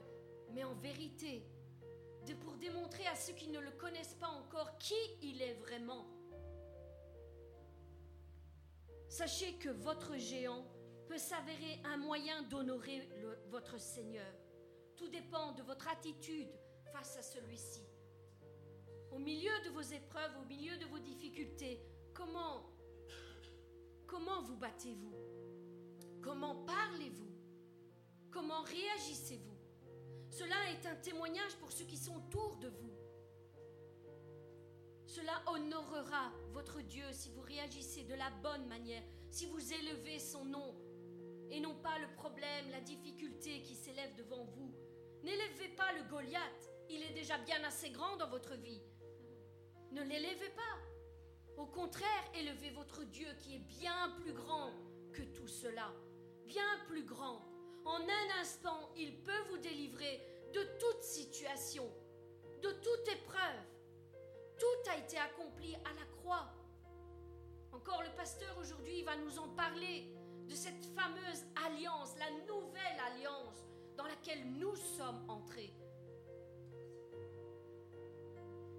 [0.53, 1.45] mais en vérité,
[2.27, 6.07] de, pour démontrer à ceux qui ne le connaissent pas encore qui il est vraiment.
[9.09, 10.67] Sachez que votre géant
[11.09, 13.09] peut s'avérer un moyen d'honorer
[13.49, 14.33] votre Seigneur.
[14.97, 16.51] Tout dépend de votre attitude
[16.93, 17.83] face à celui-ci.
[19.13, 21.81] Au milieu de vos épreuves, au milieu de vos difficultés,
[22.13, 22.73] comment
[24.07, 25.15] comment vous battez-vous?
[26.23, 27.33] Comment parlez-vous?
[28.31, 29.57] Comment réagissez-vous?
[30.31, 32.96] Cela est un témoignage pour ceux qui sont autour de vous.
[35.17, 40.45] Cela honorera votre Dieu si vous réagissez de la bonne manière, si vous élevez son
[40.45, 40.75] nom
[41.51, 44.75] et non pas le problème, la difficulté qui s'élève devant vous.
[45.23, 48.83] N'élevez pas le Goliath, il est déjà bien assez grand dans votre vie.
[49.91, 51.57] Ne l'élevez pas.
[51.57, 54.71] Au contraire, élevez votre Dieu qui est bien plus grand
[55.15, 55.95] que tout cela,
[56.45, 57.41] bien plus grand.
[57.87, 60.21] En un instant, il peut vous délivrer
[60.53, 61.91] de toute situation,
[62.61, 63.76] de toute épreuve.
[64.59, 66.47] Tout a été accompli à la croix.
[67.73, 70.11] Encore le pasteur aujourd'hui va nous en parler
[70.49, 73.65] de cette fameuse alliance, la nouvelle alliance
[73.97, 75.75] dans laquelle nous sommes entrés.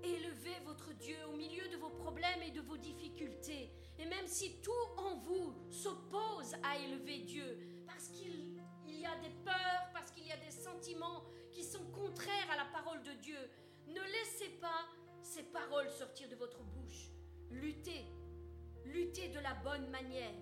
[0.04, 3.72] Élevez votre Dieu au milieu de vos problèmes et de vos difficultés.
[4.00, 8.56] Et même si tout en vous s'oppose à élever Dieu, parce qu'il
[8.88, 12.66] y a des peurs, parce qu'il y a des sentiments qui sont contraires à la
[12.66, 13.50] parole de Dieu,
[13.88, 14.86] ne laissez pas
[15.44, 17.12] paroles sortir de votre bouche.
[17.50, 18.06] Luttez,
[18.86, 20.34] luttez de la bonne manière.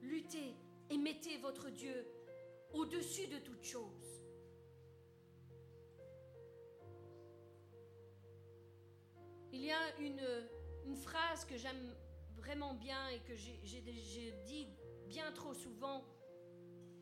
[0.00, 0.54] Luttez
[0.90, 2.06] et mettez votre Dieu
[2.72, 4.22] au-dessus de toute chose.
[9.52, 10.20] Il y a une,
[10.84, 11.94] une phrase que j'aime
[12.36, 14.68] vraiment bien et que j'ai dit
[15.06, 16.04] bien trop souvent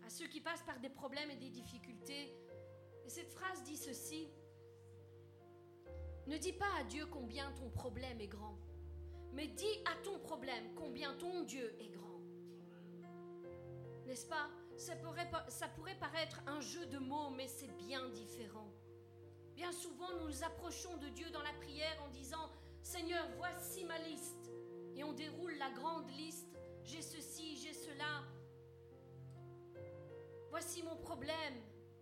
[0.04, 2.36] à ceux qui passent par des problèmes et des difficultés.
[3.04, 4.28] Et cette phrase dit ceci.
[6.26, 8.56] Ne dis pas à Dieu combien ton problème est grand,
[9.32, 12.20] mais dis à ton problème combien ton Dieu est grand.
[14.06, 14.48] N'est-ce pas?
[14.76, 18.68] Ça pourrait, ça pourrait paraître un jeu de mots, mais c'est bien différent.
[19.54, 22.50] Bien souvent, nous nous approchons de Dieu dans la prière en disant,
[22.82, 24.50] Seigneur, voici ma liste.
[24.96, 26.58] Et on déroule la grande liste.
[26.84, 28.24] J'ai ceci, j'ai cela.
[30.50, 31.54] Voici mon problème.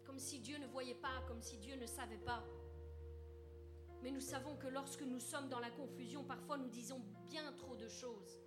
[0.05, 2.43] Comme si Dieu ne voyait pas, comme si Dieu ne savait pas.
[4.03, 7.77] Mais nous savons que lorsque nous sommes dans la confusion, parfois nous disons bien trop
[7.77, 8.41] de choses.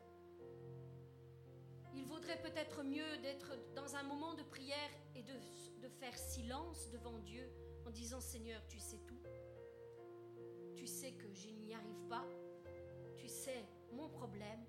[1.95, 5.33] Il vaudrait peut-être mieux d'être dans un moment de prière et de,
[5.99, 7.47] faire silence devant Dieu
[7.85, 9.21] en disant Seigneur, tu sais tout.
[10.75, 12.25] Tu sais que je n'y arrive pas.
[13.15, 14.65] Tu sais mon problème,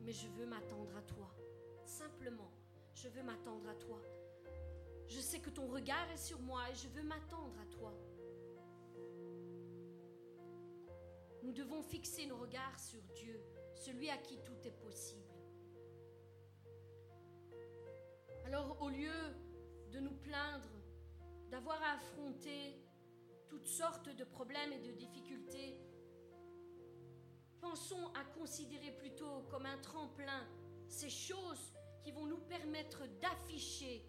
[0.00, 1.34] mais je veux m'attendre à toi.
[1.84, 2.50] Simplement,
[2.94, 4.00] je veux m'attendre à toi.
[5.06, 7.92] Je sais que ton regard est sur moi et je veux m'attendre à toi.
[11.44, 13.38] Nous devons fixer nos regards sur Dieu,
[13.74, 15.34] celui à qui tout est possible.
[18.46, 19.12] Alors au lieu
[19.92, 20.70] de nous plaindre,
[21.50, 22.82] d'avoir à affronter
[23.50, 25.78] toutes sortes de problèmes et de difficultés,
[27.60, 30.48] pensons à considérer plutôt comme un tremplin
[30.88, 34.02] ces choses qui vont nous permettre d'afficher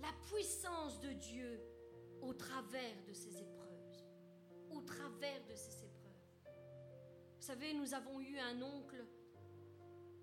[0.00, 1.62] la puissance de Dieu
[2.20, 4.04] au travers de ces épreuves,
[4.70, 5.85] au travers de ces épreuves.
[7.46, 9.06] Vous savez, nous avons eu un oncle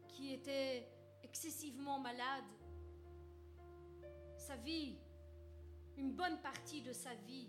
[0.10, 0.86] qui était
[1.24, 2.44] excessivement malade.
[4.36, 4.98] Sa vie,
[5.96, 7.48] une bonne partie de sa vie,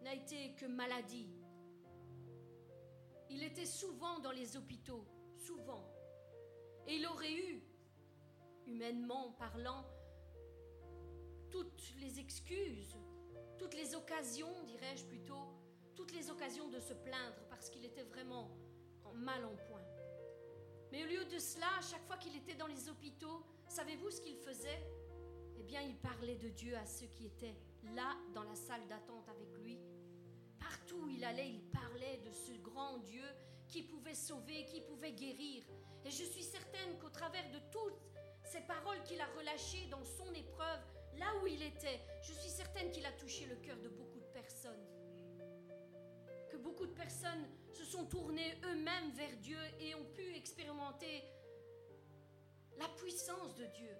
[0.00, 1.28] n'a été que maladie.
[3.28, 5.04] Il était souvent dans les hôpitaux,
[5.36, 5.84] souvent.
[6.86, 7.62] Et il aurait eu,
[8.66, 9.84] humainement parlant,
[11.50, 12.96] toutes les excuses,
[13.58, 15.52] toutes les occasions, dirais-je plutôt,
[15.94, 18.50] toutes les occasions de se plaindre parce qu'il était vraiment
[19.14, 19.84] mal en point.
[20.90, 24.20] Mais au lieu de cela, à chaque fois qu'il était dans les hôpitaux, savez-vous ce
[24.20, 24.86] qu'il faisait?
[25.56, 27.56] Eh bien, il parlait de Dieu à ceux qui étaient
[27.94, 29.78] là dans la salle d'attente avec lui.
[30.58, 33.24] Partout où il allait, il parlait de ce grand Dieu
[33.68, 35.64] qui pouvait sauver, qui pouvait guérir.
[36.04, 37.98] Et je suis certaine qu'au travers de toutes
[38.44, 40.80] ces paroles qu'il a relâchées dans son épreuve,
[41.18, 44.30] là où il était, je suis certaine qu'il a touché le cœur de beaucoup de
[44.32, 44.84] personnes.
[46.50, 51.24] Que beaucoup de personnes se sont tournés eux-mêmes vers Dieu et ont pu expérimenter
[52.78, 53.96] la puissance de Dieu.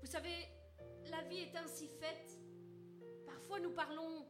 [0.00, 0.48] Vous savez,
[1.10, 2.38] la vie est ainsi faite.
[3.26, 4.26] Parfois nous parlons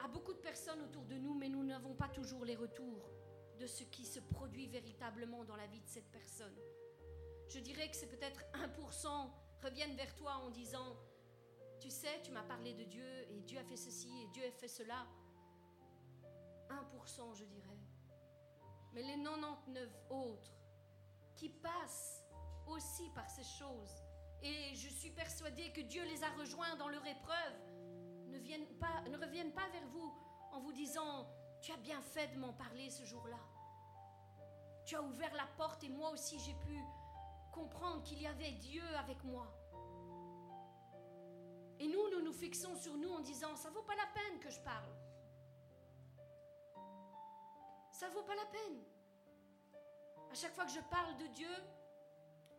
[0.00, 3.10] à beaucoup de personnes autour de nous, mais nous n'avons pas toujours les retours
[3.58, 6.56] de ce qui se produit véritablement dans la vie de cette personne.
[7.48, 9.30] Je dirais que c'est peut-être 1%
[9.62, 10.96] reviennent vers toi en disant,
[11.80, 14.50] tu sais, tu m'as parlé de Dieu et Dieu a fait ceci et Dieu a
[14.50, 15.06] fait cela.
[16.74, 17.78] 1%, je dirais.
[18.92, 20.52] Mais les 99 autres
[21.34, 22.24] qui passent
[22.66, 24.02] aussi par ces choses,
[24.42, 27.54] et je suis persuadée que Dieu les a rejoints dans leur épreuve,
[28.28, 30.12] ne, viennent pas, ne reviennent pas vers vous
[30.52, 31.26] en vous disant,
[31.60, 33.40] tu as bien fait de m'en parler ce jour-là.
[34.84, 36.78] Tu as ouvert la porte et moi aussi j'ai pu
[37.52, 39.46] comprendre qu'il y avait Dieu avec moi.
[41.78, 44.50] Et nous, nous nous fixons sur nous en disant, ça vaut pas la peine que
[44.50, 44.92] je parle.
[48.04, 48.84] Ça vaut pas la peine.
[50.30, 51.48] À chaque fois que je parle de Dieu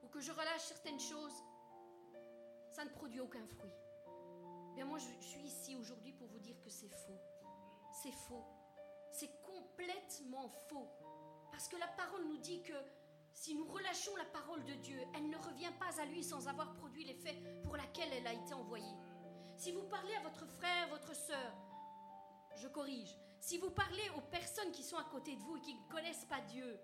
[0.02, 1.44] ou que je relâche certaines choses,
[2.72, 3.76] ça ne produit aucun fruit.
[4.74, 7.22] Bien moi, je suis ici aujourd'hui pour vous dire que c'est faux.
[7.92, 8.44] C'est faux.
[9.12, 10.90] C'est complètement faux.
[11.52, 12.74] Parce que la parole nous dit que
[13.32, 16.74] si nous relâchons la parole de Dieu, elle ne revient pas à lui sans avoir
[16.74, 18.98] produit l'effet pour laquelle elle a été envoyée.
[19.58, 21.54] Si vous parlez à votre frère, votre sœur,
[22.56, 23.16] je corrige,
[23.46, 26.26] si vous parlez aux personnes qui sont à côté de vous et qui ne connaissent
[26.26, 26.80] pas Dieu,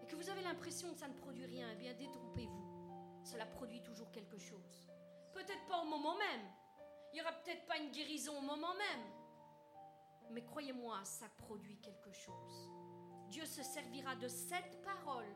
[0.00, 3.24] et que vous avez l'impression que ça ne produit rien, eh bien détrompez-vous.
[3.24, 4.88] Cela produit toujours quelque chose.
[5.32, 6.46] Peut-être pas au moment même.
[7.12, 9.04] Il n'y aura peut-être pas une guérison au moment même.
[10.30, 12.70] Mais croyez-moi, ça produit quelque chose.
[13.28, 15.34] Dieu se servira de cette parole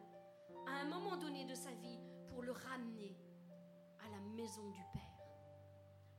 [0.68, 3.18] à un moment donné de sa vie pour le ramener
[4.06, 5.07] à la maison du Père.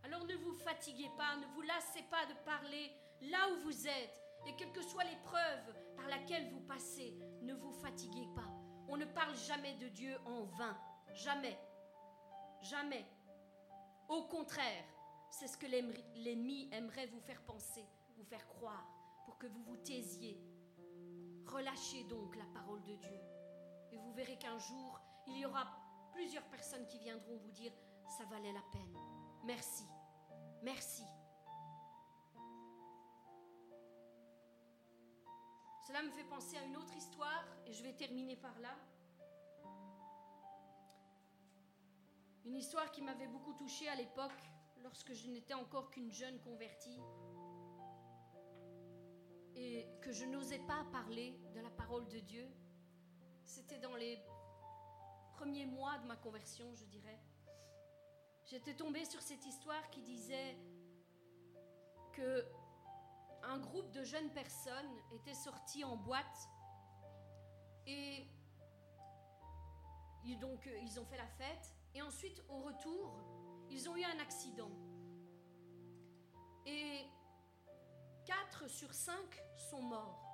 [0.09, 2.91] Alors ne vous fatiguez pas, ne vous lassez pas de parler
[3.21, 4.23] là où vous êtes.
[4.47, 8.49] Et quelle que soit l'épreuve par laquelle vous passez, ne vous fatiguez pas.
[8.87, 10.75] On ne parle jamais de Dieu en vain.
[11.13, 11.59] Jamais.
[12.63, 13.05] Jamais.
[14.07, 14.83] Au contraire,
[15.29, 17.85] c'est ce que l'ennemi aimerait vous faire penser,
[18.17, 18.87] vous faire croire,
[19.25, 20.41] pour que vous vous taisiez.
[21.45, 23.21] Relâchez donc la parole de Dieu.
[23.91, 25.67] Et vous verrez qu'un jour, il y aura
[26.13, 27.73] plusieurs personnes qui viendront vous dire,
[28.17, 28.97] ça valait la peine.
[29.43, 29.85] Merci.
[30.61, 31.03] Merci.
[35.87, 38.75] Cela me fait penser à une autre histoire et je vais terminer par là.
[42.45, 44.41] Une histoire qui m'avait beaucoup touchée à l'époque,
[44.83, 46.99] lorsque je n'étais encore qu'une jeune convertie
[49.55, 52.47] et que je n'osais pas parler de la parole de Dieu.
[53.43, 54.19] C'était dans les
[55.33, 57.19] premiers mois de ma conversion, je dirais.
[58.49, 60.57] J'étais tombée sur cette histoire qui disait
[62.13, 62.45] que
[63.43, 66.49] un groupe de jeunes personnes était sorti en boîte
[67.85, 68.25] et
[70.41, 73.19] donc euh, ils ont fait la fête et ensuite au retour
[73.69, 74.71] ils ont eu un accident
[76.65, 77.05] et
[78.25, 79.15] 4 sur 5
[79.57, 80.25] sont morts.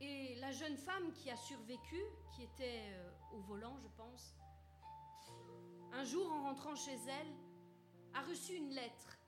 [0.00, 2.00] Et la jeune femme qui a survécu,
[2.30, 4.36] qui était euh, au volant, je pense,
[5.92, 7.32] un jour en rentrant chez elle,
[8.14, 9.18] a reçu une lettre.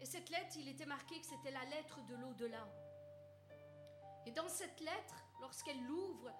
[0.00, 2.68] Et cette lettre, il était marqué que c'était la lettre de l'au-delà.
[4.26, 6.30] Et dans cette lettre, lorsqu'elle l'ouvre,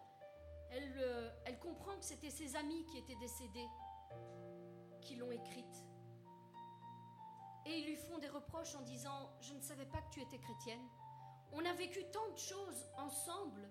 [0.70, 3.68] elle, euh, elle comprend que c'était ses amis qui étaient décédés
[5.02, 5.84] qui l'ont écrite.
[7.66, 10.38] Et ils lui font des reproches en disant, je ne savais pas que tu étais
[10.38, 10.86] chrétienne.
[11.52, 13.70] On a vécu tant de choses ensemble.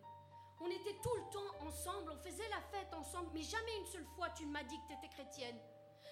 [0.59, 4.07] On était tout le temps ensemble, on faisait la fête ensemble, mais jamais une seule
[4.15, 5.59] fois tu ne m'as dit que tu étais chrétienne.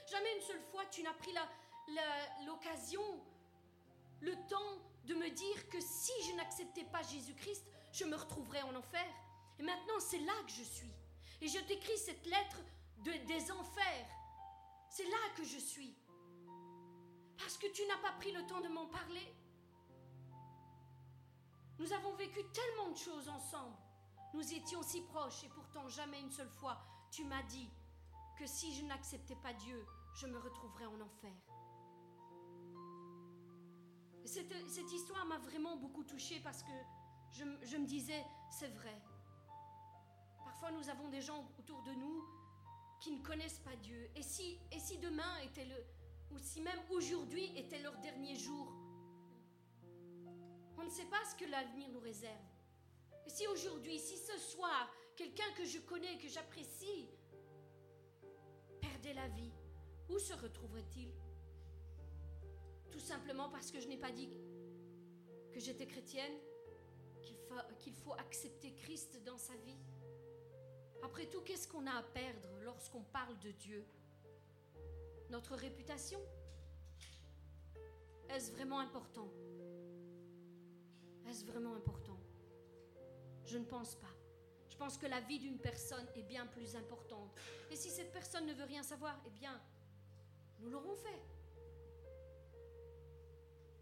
[0.10, 1.34] Jamais une seule fois tu n'as pris
[2.46, 3.02] l'occasion,
[4.22, 8.76] le temps de me dire que si je n'acceptais pas Jésus-Christ, je me retrouverais en
[8.76, 9.06] enfer.
[9.60, 10.92] Et maintenant, c'est là que je suis.
[11.42, 12.58] Et je t'écris cette lettre
[13.04, 14.08] de, des enfers.
[14.90, 15.96] C'est là que je suis.
[17.38, 19.34] Parce que tu n'as pas pris le temps de m'en parler.
[21.78, 23.76] Nous avons vécu tellement de choses ensemble.
[24.36, 26.78] Nous étions si proches et pourtant jamais une seule fois
[27.10, 27.70] tu m'as dit
[28.38, 31.32] que si je n'acceptais pas Dieu, je me retrouverais en enfer.
[34.26, 36.74] Cette, histoire m'a vraiment beaucoup touchée parce que
[37.32, 39.02] je, me disais, c'est vrai.
[40.44, 42.26] Parfois nous avons des gens autour de nous
[43.00, 44.10] qui ne connaissent pas Dieu.
[44.18, 45.76] Et si demain était le,
[46.32, 48.68] ou si même aujourd'hui était leur dernier jour,
[50.78, 52.55] on ne sait pas ce que l'avenir nous réserve.
[53.28, 57.08] Si aujourd'hui, si ce soir, quelqu'un que je connais, que j'apprécie,
[58.80, 59.52] perdait la vie,
[60.10, 61.10] où se retrouverait-il?
[62.92, 64.30] Tout simplement parce que je n'ai pas dit
[65.52, 66.34] que j'étais chrétienne,
[67.80, 69.78] qu'il faut accepter Christ dans sa vie.
[71.02, 73.86] Après tout, qu'est-ce qu'on a à perdre lorsqu'on parle de Dieu?
[75.30, 76.20] Notre réputation?
[78.30, 79.30] Est-ce vraiment important?
[81.28, 82.15] Est-ce vraiment important?
[83.46, 84.08] Je ne pense pas.
[84.70, 87.32] Je pense que la vie d'une personne est bien plus importante.
[87.72, 89.62] Et si cette personne ne veut rien savoir, eh bien,
[90.60, 91.22] nous l'aurons fait.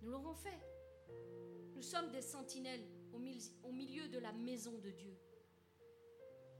[0.01, 0.59] Nous l'aurons fait.
[1.75, 5.17] Nous sommes des sentinelles au milieu de la maison de Dieu.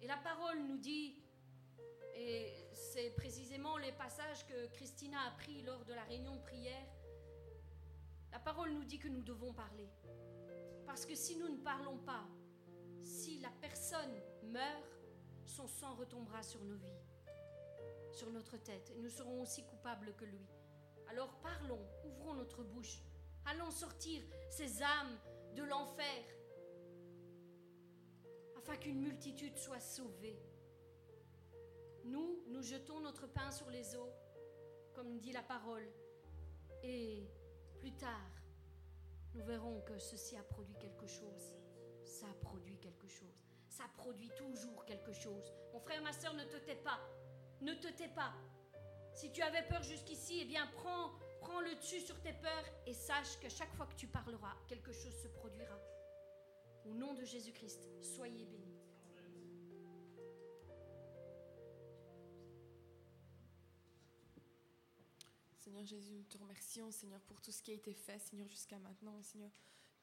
[0.01, 1.15] Et la parole nous dit,
[2.15, 6.87] et c'est précisément les passages que Christina a pris lors de la réunion de prière,
[8.31, 9.89] la parole nous dit que nous devons parler.
[10.85, 12.27] Parce que si nous ne parlons pas,
[13.03, 14.99] si la personne meurt,
[15.45, 17.01] son sang retombera sur nos vies,
[18.11, 20.45] sur notre tête, et nous serons aussi coupables que lui.
[21.09, 23.01] Alors parlons, ouvrons notre bouche,
[23.45, 25.17] allons sortir ces âmes
[25.55, 26.23] de l'enfer
[28.57, 30.39] afin qu'une multitude soit sauvée.
[32.05, 34.13] Nous, nous jetons notre pain sur les eaux,
[34.93, 35.87] comme dit la parole,
[36.81, 37.27] et
[37.79, 38.31] plus tard,
[39.33, 41.55] nous verrons que ceci a produit quelque chose.
[43.69, 45.51] Ça produit toujours quelque chose.
[45.73, 46.99] Mon frère, ma soeur, ne te tais pas.
[47.61, 48.33] Ne te tais pas.
[49.13, 52.93] Si tu avais peur jusqu'ici, eh bien, prends, prends le dessus sur tes peurs et
[52.93, 55.79] sache que chaque fois que tu parleras, quelque chose se produira.
[56.85, 58.73] Au nom de Jésus-Christ, soyez bénis.
[65.57, 68.77] Seigneur Jésus, nous te remercions, Seigneur, pour tout ce qui a été fait, Seigneur, jusqu'à
[68.79, 69.21] maintenant.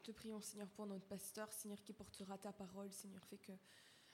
[0.03, 3.53] Te prions, Seigneur, pour notre pasteur, Seigneur, qui portera ta parole, Seigneur, fait que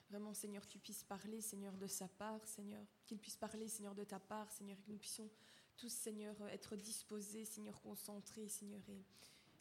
[0.09, 4.03] vraiment, Seigneur, tu puisses parler, Seigneur, de sa part, Seigneur, qu'il puisse parler, Seigneur, de
[4.03, 5.29] ta part, Seigneur, et que nous puissions
[5.77, 9.03] tous, Seigneur, être disposés, Seigneur, concentrés, Seigneur, et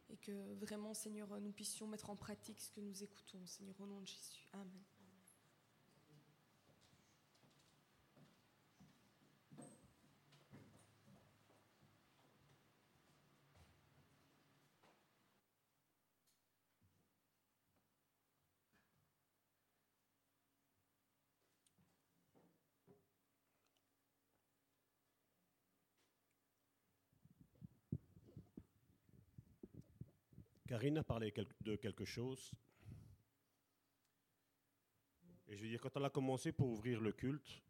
[0.08, 3.86] et que vraiment, Seigneur, nous puissions mettre en pratique ce que nous écoutons, Seigneur, au
[3.86, 4.48] nom de Jésus.
[4.52, 4.95] Amen.
[30.66, 32.50] Karine a parlé de quelque chose.
[35.46, 37.62] Et je veux dire, quand elle a commencé pour ouvrir le culte,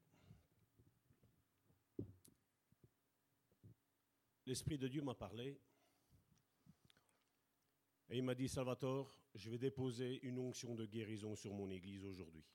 [4.47, 5.61] l'Esprit de Dieu m'a parlé.
[8.09, 12.05] Et il m'a dit, Salvatore, je vais déposer une onction de guérison sur mon Église
[12.05, 12.47] aujourd'hui.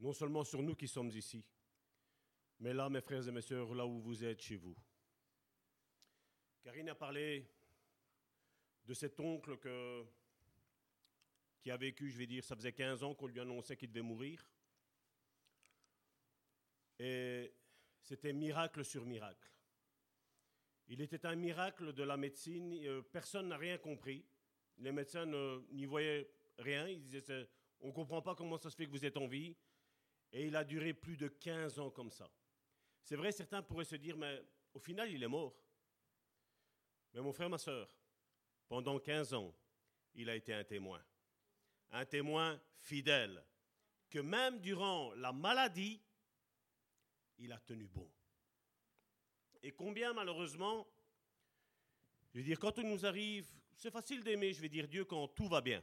[0.00, 1.44] Non seulement sur nous qui sommes ici,
[2.58, 4.74] mais là, mes frères et mes sœurs, là où vous êtes chez vous.
[6.62, 7.48] Karine a parlé
[8.90, 9.56] de cet oncle
[11.60, 14.02] qui a vécu, je vais dire, ça faisait 15 ans qu'on lui annonçait qu'il devait
[14.02, 14.44] mourir.
[16.98, 17.54] Et
[18.02, 19.48] c'était miracle sur miracle.
[20.88, 24.26] Il était un miracle de la médecine, euh, personne n'a rien compris.
[24.78, 25.24] Les médecins
[25.70, 26.28] n'y voyaient
[26.58, 27.48] rien, ils disaient,
[27.82, 29.56] on ne comprend pas comment ça se fait que vous êtes en vie.
[30.32, 32.28] Et il a duré plus de 15 ans comme ça.
[33.04, 34.42] C'est vrai, certains pourraient se dire, mais
[34.74, 35.54] au final, il est mort.
[37.14, 37.88] Mais mon frère, ma soeur,
[38.70, 39.52] pendant 15 ans,
[40.14, 41.04] il a été un témoin.
[41.90, 43.44] Un témoin fidèle,
[44.08, 46.00] que même durant la maladie,
[47.38, 48.08] il a tenu bon.
[49.60, 50.86] Et combien malheureusement,
[52.32, 55.26] je veux dire, quand on nous arrive, c'est facile d'aimer, je vais dire Dieu, quand
[55.26, 55.82] tout va bien.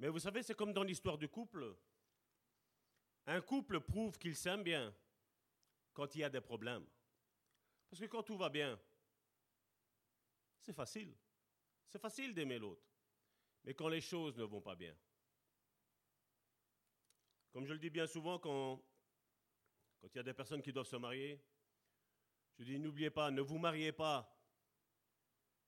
[0.00, 1.76] Mais vous savez, c'est comme dans l'histoire du couple.
[3.26, 4.92] Un couple prouve qu'il s'aime bien
[5.94, 6.84] quand il y a des problèmes.
[7.88, 8.76] Parce que quand tout va bien,
[10.66, 11.14] c'est facile.
[11.86, 12.82] C'est facile d'aimer l'autre.
[13.62, 14.94] Mais quand les choses ne vont pas bien,
[17.52, 18.82] comme je le dis bien souvent quand,
[20.02, 21.40] il y a des personnes qui doivent se marier,
[22.58, 24.28] je dis n'oubliez pas, ne vous mariez pas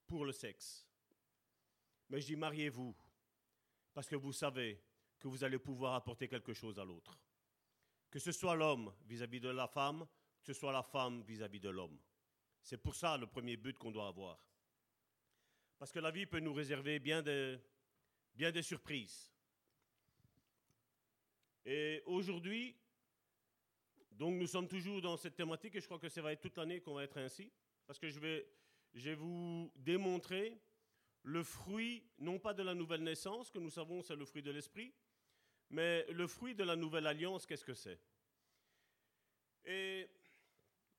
[0.06, 0.86] pour le sexe.
[2.08, 2.96] Mais je dis mariez-vous
[3.94, 4.82] parce que vous savez
[5.18, 7.20] que vous allez pouvoir apporter quelque chose à l'autre.
[8.10, 10.06] Que ce soit l'homme vis-à-vis de la femme,
[10.40, 11.98] que ce soit la femme vis-à-vis de l'homme.
[12.62, 14.47] C'est pour ça le premier but qu'on doit avoir.
[15.78, 19.30] Parce que la vie peut nous réserver bien des, surprises.
[21.64, 22.76] Et aujourd'hui,
[24.10, 26.56] donc nous sommes toujours dans cette thématique et je crois que ça va être toute
[26.56, 27.52] l'année qu'on va être ainsi.
[27.86, 28.48] Parce que je vais,
[28.94, 30.60] je vais vous démontrer
[31.22, 34.50] le fruit, non pas de la nouvelle naissance, que nous savons c'est le fruit de
[34.50, 34.92] l'esprit,
[35.70, 38.00] mais le fruit de la nouvelle alliance, qu'est-ce que c'est?
[39.64, 40.08] Et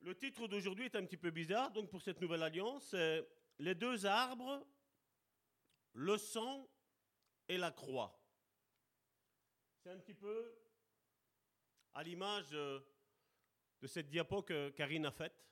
[0.02, 3.28] Le titre d'aujourd'hui est un petit peu bizarre, donc pour cette nouvelle alliance, c'est
[3.60, 4.66] Les deux arbres,
[5.94, 6.70] le sang
[7.48, 8.18] et la croix.
[9.78, 10.56] C'est un petit peu
[11.94, 12.86] à l'image de,
[13.82, 15.46] de cette diapo que Karine a faite.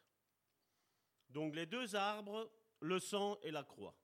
[1.30, 3.96] Donc les deux arbres, le sang et la croix.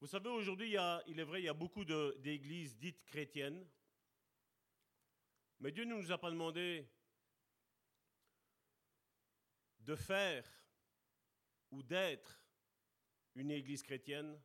[0.00, 3.66] Vous savez, aujourd'hui, il, est vrai, il y a beaucoup d'églises dites chrétiennes.
[5.58, 6.88] Mais Dieu ne nous a pas demandé
[9.88, 10.44] de faire
[11.70, 12.44] ou d'être
[13.34, 14.38] une église chrétienne.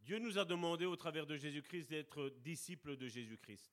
[0.00, 3.72] Dieu nous a demandé au travers de Jésus-Christ d'être disciples de Jésus-Christ.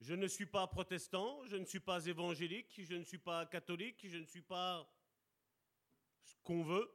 [0.00, 4.06] Je ne suis pas protestant, je ne suis pas évangélique, je ne suis pas catholique,
[4.08, 4.88] je ne suis pas
[6.22, 6.94] ce qu'on veut.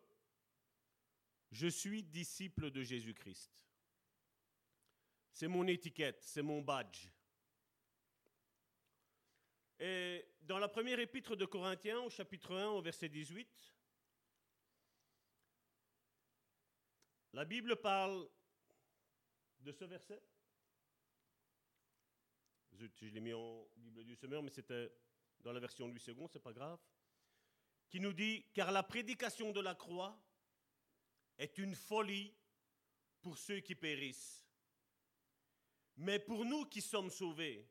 [1.52, 3.68] Je suis disciple de Jésus-Christ.
[5.34, 7.10] C'est mon étiquette, c'est mon badge.
[9.80, 13.48] Et dans la première épître de Corinthiens, au chapitre 1, au verset 18,
[17.34, 18.28] la Bible parle
[19.62, 20.22] de ce verset.
[22.74, 24.92] Je l'ai mis en Bible du Semeur, mais c'était
[25.40, 26.80] dans la version du second, c'est pas grave.
[27.90, 30.22] Qui nous dit Car la prédication de la croix
[31.38, 32.36] est une folie
[33.22, 34.46] pour ceux qui périssent.
[35.96, 37.68] Mais pour nous qui sommes sauvés,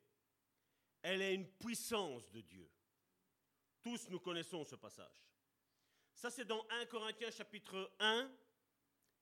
[1.09, 2.71] elle est une puissance de Dieu.
[3.81, 5.25] Tous nous connaissons ce passage.
[6.13, 8.31] Ça, c'est dans 1 Corinthiens chapitre 1,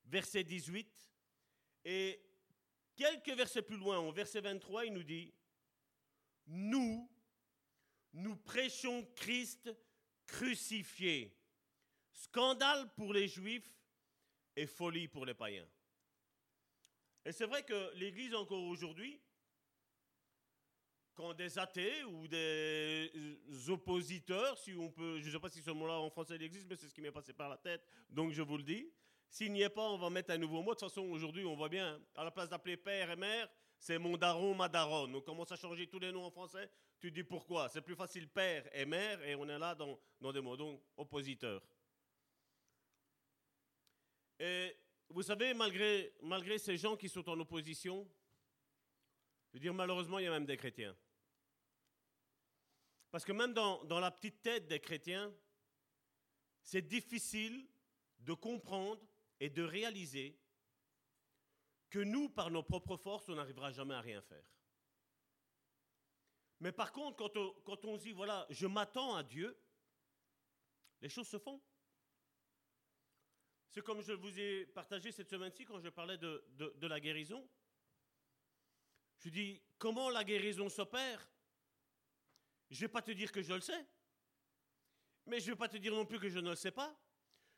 [0.07, 1.13] verset 18.
[1.85, 2.21] Et
[2.97, 5.33] quelques versets plus loin, au verset 23, il nous dit,
[6.49, 7.09] Nous,
[8.15, 9.71] nous prêchons Christ
[10.27, 11.39] crucifié,
[12.11, 13.73] scandale pour les Juifs
[14.57, 15.69] et folie pour les païens.
[17.25, 19.21] Et c'est vrai que l'Église encore aujourd'hui,
[21.17, 23.11] quand des athées ou des
[23.69, 26.67] oppositeurs, si on peut, je ne sais pas si ce mot-là en français il existe,
[26.69, 28.93] mais c'est ce qui m'est passé par la tête, donc je vous le dis.
[29.29, 30.75] S'il n'y est pas, on va mettre un nouveau mot.
[30.75, 33.49] De toute façon, aujourd'hui, on voit bien, à la place d'appeler père et mère,
[33.79, 35.15] c'est mon daron, ma daronne.
[35.15, 36.71] On commence à changer tous les noms en français?
[37.01, 37.69] Tu dis pourquoi?
[37.69, 40.81] C'est plus facile père et mère, et on est là dans, dans des mots, donc
[40.97, 41.61] oppositeur.
[44.39, 44.77] Et
[45.09, 48.09] vous savez, malgré, malgré ces gens qui sont en opposition,
[49.53, 50.97] je veux dire, malheureusement, il y a même des chrétiens.
[53.17, 55.35] Parce que même dans, la petite tête des chrétiens,
[56.61, 57.67] c'est difficile
[58.19, 59.01] de comprendre
[59.41, 60.39] et de réaliser
[61.89, 64.45] que nous, par nos propres forces, on n'arrivera jamais à rien faire.
[66.61, 67.17] Mais par contre,
[67.65, 69.59] quand on, dit, voilà, je m'attends à Dieu,
[71.01, 71.59] les choses se font.
[73.71, 77.49] C'est comme je vous ai partagé cette semaine-ci quand je parlais de, de la guérison.
[79.21, 81.27] Je dis, comment la guérison s'opère?
[82.71, 83.87] Je ne vais pas te dire que je le sais,
[85.27, 86.99] mais je ne vais pas te dire non plus que je ne le sais pas.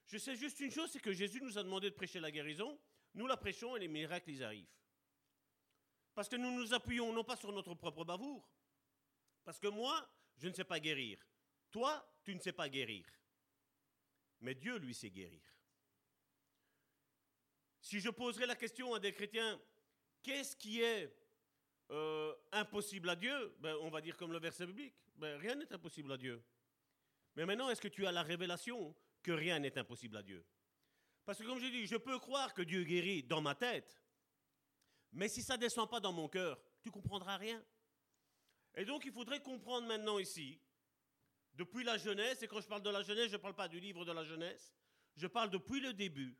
[0.06, 2.78] Je sais juste une chose, c'est que Jésus nous a demandé de prêcher la guérison.
[3.14, 4.74] Nous la prêchons et les miracles, ils arrivent.
[6.14, 8.50] Parce que nous nous appuyons non pas sur notre propre bavoure.
[9.44, 11.18] Parce que moi, je ne sais pas guérir.
[11.70, 13.06] Toi, tu ne sais pas guérir.
[14.40, 15.42] Mais Dieu, lui, sait guérir.
[17.80, 19.60] Si je poserais la question à des chrétiens,
[20.22, 21.14] qu'est-ce qui est
[21.90, 25.72] euh, impossible à Dieu ben, On va dire comme le verset biblique, ben, rien n'est
[25.72, 26.42] impossible à Dieu.
[27.34, 30.44] Mais maintenant, est-ce que tu as la révélation que rien n'est impossible à Dieu?
[31.24, 34.02] Parce que comme je dis, je peux croire que Dieu guérit dans ma tête,
[35.12, 37.62] mais si ça ne descend pas dans mon cœur, tu comprendras rien.
[38.74, 40.60] Et donc, il faudrait comprendre maintenant ici,
[41.54, 43.80] depuis la jeunesse, et quand je parle de la jeunesse, je ne parle pas du
[43.80, 44.74] livre de la jeunesse,
[45.16, 46.36] je parle depuis le début.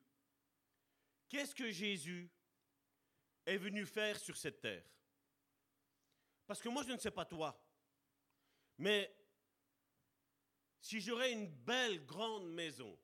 [1.29, 2.31] Qu'est-ce que Jésus
[3.45, 4.85] est venu faire sur cette terre?
[6.49, 7.63] Parce que moi, je ne sais pas toi,
[8.79, 9.15] mais
[10.81, 12.99] si j'aurais une belle grande maison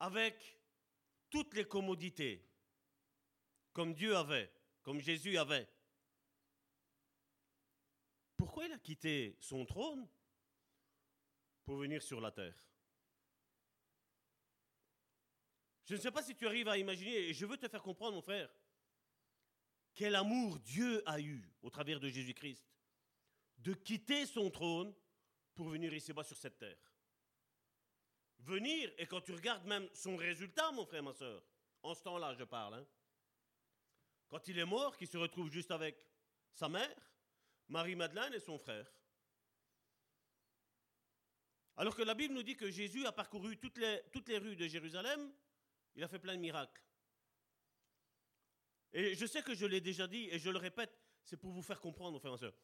[0.00, 0.60] avec
[1.30, 2.44] toutes les commodités,
[3.72, 4.52] comme Dieu avait,
[4.82, 5.68] comme Jésus avait,
[8.36, 10.08] pourquoi il a quitté son trône
[11.64, 12.58] pour venir sur la terre?
[15.84, 18.16] Je ne sais pas si tu arrives à imaginer, et je veux te faire comprendre,
[18.16, 18.52] mon frère,
[19.94, 22.64] quel amour Dieu a eu au travers de Jésus-Christ
[23.58, 24.94] de quitter son trône
[25.54, 26.76] pour venir ici-bas sur cette terre.
[28.40, 31.42] Venir, et quand tu regardes même son résultat, mon frère, ma soeur,
[31.82, 32.86] en ce temps-là, je parle, hein,
[34.28, 35.96] quand il est mort, qu'il se retrouve juste avec
[36.52, 36.94] sa mère,
[37.68, 38.86] Marie-Madeleine et son frère.
[41.76, 44.56] Alors que la Bible nous dit que Jésus a parcouru toutes les, toutes les rues
[44.56, 45.32] de Jérusalem,
[45.94, 46.82] il a fait plein de miracles.
[48.94, 51.62] Et je sais que je l'ai déjà dit et je le répète, c'est pour vous
[51.62, 52.54] faire comprendre, frères et.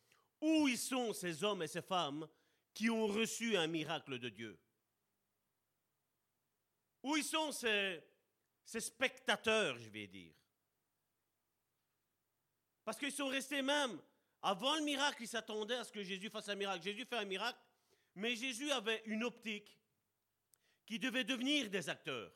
[0.40, 2.26] Où ils sont ces hommes et ces femmes
[2.72, 4.58] qui ont reçu un miracle de Dieu?
[7.02, 8.00] Où ils sont ces
[8.64, 10.32] spectateurs, je vais dire?
[12.84, 14.00] Parce qu'ils sont restés même,
[14.40, 16.84] avant le miracle, ils s'attendaient à ce que Jésus fasse un miracle.
[16.84, 17.58] Jésus fait un miracle,
[18.14, 19.78] mais Jésus avait une optique
[20.86, 22.32] qui devait devenir des acteurs.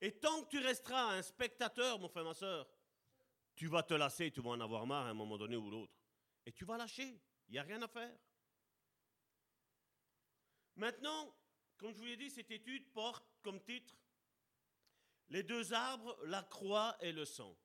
[0.00, 2.68] Et tant que tu resteras un spectateur, mon frère, ma soeur,
[3.54, 5.94] tu vas te lasser, tu vas en avoir marre à un moment donné ou l'autre.
[6.44, 7.18] Et tu vas lâcher.
[7.48, 8.16] Il n'y a rien à faire.
[10.76, 11.34] Maintenant,
[11.78, 13.94] comme je vous l'ai dit, cette étude porte comme titre
[15.28, 17.56] Les deux arbres, la croix et le sang.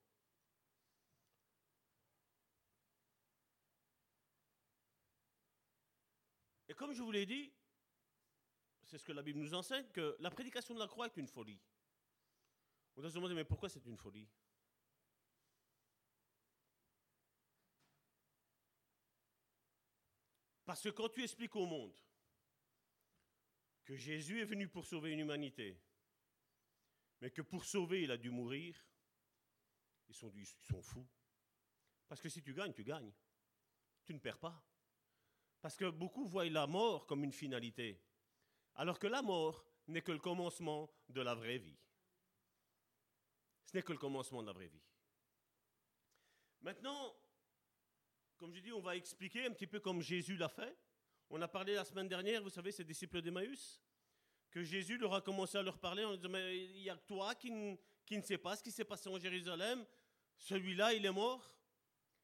[6.68, 7.52] Et comme je vous l'ai dit,
[8.84, 11.28] c'est ce que la Bible nous enseigne, que la prédication de la croix est une
[11.28, 11.60] folie.
[12.96, 14.28] On doit se demander, mais pourquoi c'est une folie?
[20.64, 21.94] Parce que quand tu expliques au monde
[23.84, 25.80] que Jésus est venu pour sauver une humanité,
[27.20, 28.84] mais que pour sauver, il a dû mourir,
[30.08, 31.06] ils sont, fous.
[32.08, 33.12] Parce que si tu gagnes, tu gagnes.
[34.04, 34.62] Tu ne perds pas.
[35.60, 38.02] Parce que beaucoup voient la mort comme une finalité,
[38.74, 41.78] alors que la mort n'est que le commencement de la vraie vie.
[43.72, 44.82] Ce n'est que le commencement de la vraie vie.
[46.60, 47.16] Maintenant,
[48.36, 50.76] comme je dis, on va expliquer un petit peu comme Jésus l'a fait.
[51.30, 53.80] On a parlé la semaine dernière, vous savez, ces disciples d'Emmaüs,
[54.50, 57.34] que Jésus leur a commencé à leur parler en disant, mais il y a toi
[57.34, 59.86] qui ne, qui ne sais pas ce qui s'est passé en Jérusalem.
[60.36, 61.56] Celui-là, il est mort.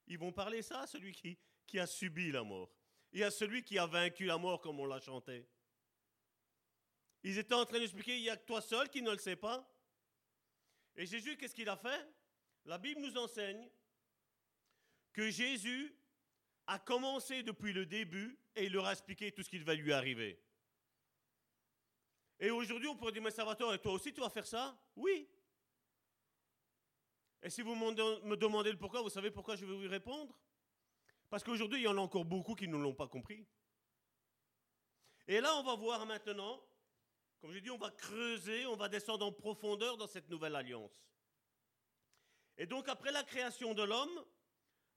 [0.07, 2.71] Ils vont parler ça à celui qui, qui a subi la mort.
[3.11, 5.49] Et à celui qui a vaincu la mort, comme on l'a chanté.
[7.23, 9.37] Ils étaient en train d'expliquer, il n'y a que toi seul qui ne le sais
[9.37, 9.67] pas.
[10.99, 12.07] Et Jésus, qu'est-ce qu'il a fait?
[12.65, 13.71] La Bible nous enseigne
[15.13, 15.97] que Jésus
[16.67, 19.93] a commencé depuis le début et il leur a expliqué tout ce qui devait lui
[19.93, 20.43] arriver.
[22.41, 24.77] Et aujourd'hui, on pourrait dire, mais Salvatore, et toi aussi, tu vas faire ça?
[24.97, 25.29] Oui.
[27.43, 30.37] Et si vous me demandez le pourquoi, vous savez pourquoi je vais vous répondre?
[31.31, 33.47] Parce qu'aujourd'hui, il y en a encore beaucoup qui ne l'ont pas compris.
[35.29, 36.61] Et là, on va voir maintenant,
[37.41, 41.09] comme je dis, on va creuser, on va descendre en profondeur dans cette nouvelle alliance.
[42.57, 44.25] Et donc, après la création de l'homme,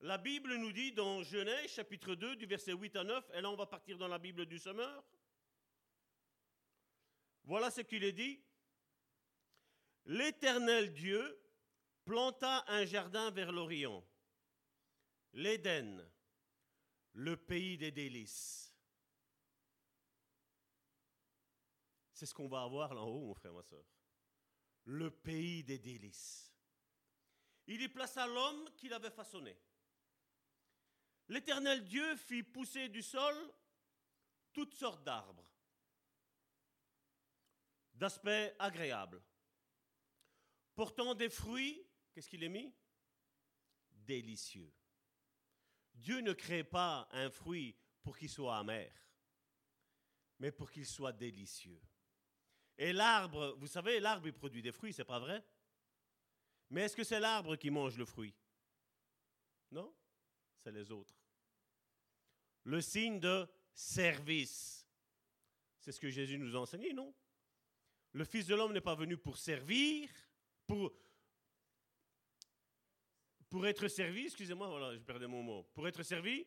[0.01, 3.51] la Bible nous dit dans Genèse chapitre 2 du verset 8 à 9, et là
[3.51, 5.03] on va partir dans la Bible du semeur.
[7.43, 8.43] Voilà ce qu'il est dit.
[10.05, 11.39] L'Éternel Dieu
[12.03, 14.03] planta un jardin vers l'Orient,
[15.33, 16.03] l'Éden,
[17.13, 18.70] le pays des délices.
[22.21, 23.83] C'est ce qu'on va avoir là-haut, mon frère, ma soeur.
[24.83, 26.53] Le pays des délices.
[27.65, 29.57] Il y plaça l'homme qu'il avait façonné.
[31.29, 33.33] L'Éternel Dieu fit pousser du sol
[34.53, 35.49] toutes sortes d'arbres,
[37.95, 39.19] d'aspect agréable,
[40.75, 42.71] portant des fruits, qu'est-ce qu'il est mis?
[43.89, 44.71] Délicieux.
[45.95, 48.93] Dieu ne crée pas un fruit pour qu'il soit amer,
[50.37, 51.81] mais pour qu'il soit délicieux.
[52.81, 55.45] Et l'arbre, vous savez, l'arbre, il produit des fruits, c'est pas vrai?
[56.71, 58.33] Mais est-ce que c'est l'arbre qui mange le fruit?
[59.69, 59.93] Non,
[60.57, 61.15] c'est les autres
[62.63, 64.87] le signe de service.
[65.79, 67.13] C'est ce que Jésus nous a enseigné, non?
[68.13, 70.09] Le Fils de l'homme n'est pas venu pour servir,
[70.67, 70.91] pour,
[73.49, 76.45] pour être servi, excusez-moi, voilà, je perdais mon mot, pour être servi,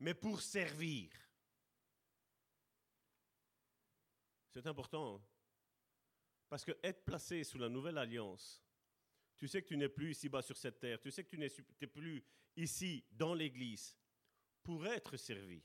[0.00, 1.10] mais pour servir.
[4.52, 5.37] C'est important, hein?
[6.48, 8.62] Parce que être placé sous la nouvelle alliance,
[9.36, 11.86] tu sais que tu n'es plus ici-bas sur cette terre, tu sais que tu n'es
[11.86, 12.24] plus
[12.56, 13.96] ici dans l'Église,
[14.62, 15.62] pour être servi,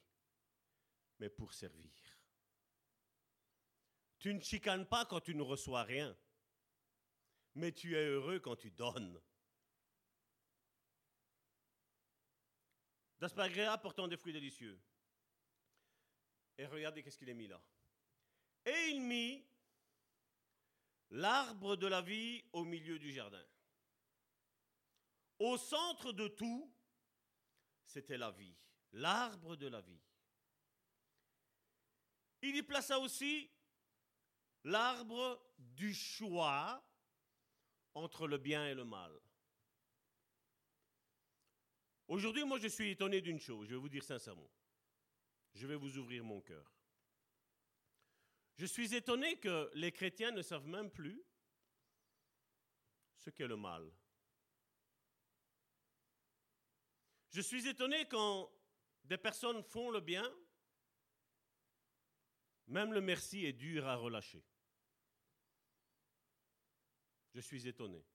[1.19, 1.91] mais pour servir.
[4.19, 6.15] Tu ne chicanes pas quand tu ne reçois rien,
[7.55, 9.21] mais tu es heureux quand tu donnes.
[13.19, 14.79] D'aspect agréable portant des fruits délicieux.
[16.57, 17.61] Et regardez qu'est-ce qu'il est mis là.
[18.65, 19.45] Et il mit
[21.13, 23.43] l'arbre de la vie au milieu du jardin.
[25.39, 26.71] Au centre de tout,
[27.85, 28.55] c'était la vie
[28.93, 30.01] l'arbre de la vie.
[32.41, 33.49] Il y plaça aussi
[34.63, 36.83] l'arbre du choix
[37.93, 39.11] entre le bien et le mal.
[42.07, 44.51] Aujourd'hui, moi, je suis étonné d'une chose, je vais vous dire sincèrement.
[45.53, 46.72] Je vais vous ouvrir mon cœur.
[48.57, 51.23] Je suis étonné que les chrétiens ne savent même plus
[53.17, 53.91] ce qu'est le mal.
[57.29, 58.51] Je suis étonné quand
[59.05, 60.31] des personnes font le bien,
[62.67, 64.43] même le merci est dur à relâcher.
[67.33, 68.05] Je suis étonné.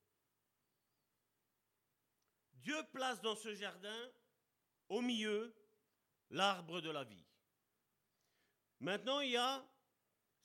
[2.53, 4.13] Dieu place dans ce jardin,
[4.89, 5.55] au milieu,
[6.31, 7.27] l'arbre de la vie.
[8.81, 9.69] Maintenant, il y a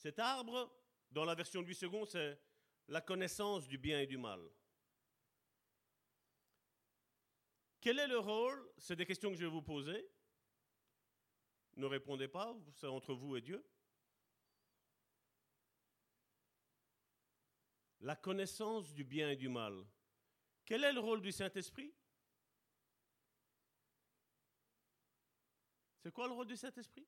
[0.03, 0.69] cet arbre,
[1.11, 2.37] dans la version de 8 secondes, c'est
[2.89, 4.41] la connaissance du bien et du mal.
[7.79, 8.69] Quel est le rôle?
[8.77, 10.05] C'est des questions que je vais vous poser.
[11.77, 13.65] Ne répondez pas, c'est entre vous et Dieu.
[18.01, 19.87] La connaissance du bien et du mal.
[20.65, 21.95] Quel est le rôle du Saint-Esprit?
[26.01, 27.07] C'est quoi le rôle du Saint-Esprit?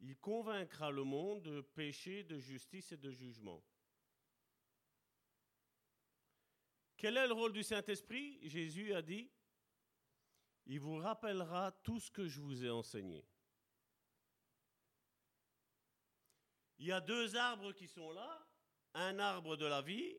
[0.00, 3.62] Il convaincra le monde de péché, de justice et de jugement.
[6.96, 8.38] Quel est le rôle du Saint-Esprit?
[8.48, 9.30] Jésus a dit,
[10.66, 13.26] il vous rappellera tout ce que je vous ai enseigné.
[16.78, 18.46] Il y a deux arbres qui sont là,
[18.94, 20.16] un arbre de la vie.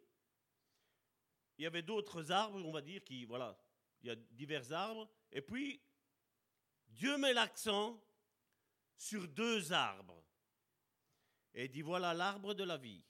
[1.57, 3.59] Il y avait d'autres arbres, on va dire, qui, voilà,
[4.01, 5.09] il y a divers arbres.
[5.31, 5.81] Et puis,
[6.87, 7.99] Dieu met l'accent
[9.01, 10.23] sur deux arbres.
[11.55, 13.03] Et dit, voilà l'arbre de la vie.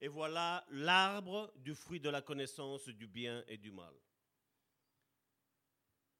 [0.00, 3.94] Et voilà l'arbre du fruit de la connaissance du bien et du mal.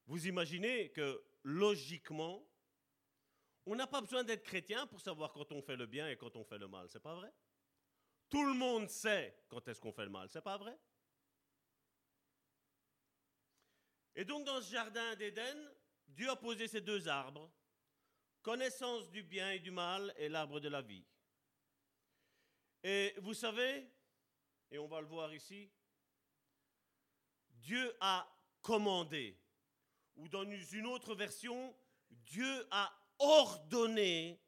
[0.05, 2.47] Vous imaginez que logiquement,
[3.65, 6.35] on n'a pas besoin d'être chrétien pour savoir quand on fait le bien et quand
[6.35, 7.33] on fait le mal, c'est pas vrai?
[8.29, 10.77] Tout le monde sait quand est-ce qu'on fait le mal, c'est pas vrai?
[14.15, 15.57] Et donc dans ce jardin d'Éden,
[16.07, 17.51] Dieu a posé ces deux arbres,
[18.41, 21.05] connaissance du bien et du mal et l'arbre de la vie.
[22.83, 23.87] Et vous savez,
[24.71, 25.69] et on va le voir ici,
[27.49, 28.27] Dieu a
[28.61, 29.37] commandé,
[30.15, 31.75] ou dans une autre version,
[32.09, 34.41] Dieu a ordonné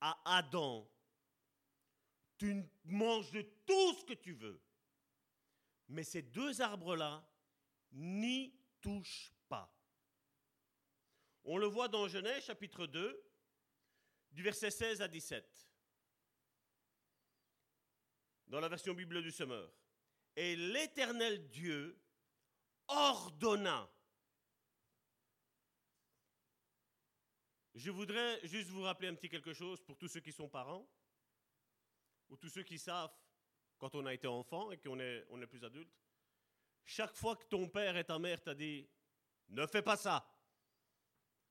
[0.00, 0.88] à Adam,
[2.38, 4.60] tu manges de tout ce que tu veux,
[5.88, 7.24] mais ces deux arbres-là
[7.92, 9.72] n'y touchent pas.
[11.44, 13.31] On le voit dans Genèse chapitre 2,
[14.32, 15.68] du verset 16 à 17
[18.46, 19.72] dans la version Bible du Semeur.
[20.36, 21.98] Et l'Éternel Dieu
[22.88, 23.90] ordonna.
[27.74, 30.86] Je voudrais juste vous rappeler un petit quelque chose pour tous ceux qui sont parents,
[32.28, 33.14] ou tous ceux qui savent
[33.78, 35.92] quand on a été enfant et qu'on est, on est plus adulte.
[36.84, 38.88] Chaque fois que ton père et ta mère t'a dit
[39.48, 40.30] ne fais pas ça,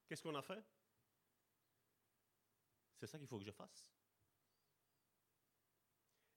[0.08, 0.64] qu'est-ce qu'on a fait?
[3.02, 3.92] C'est ça qu'il faut que je fasse.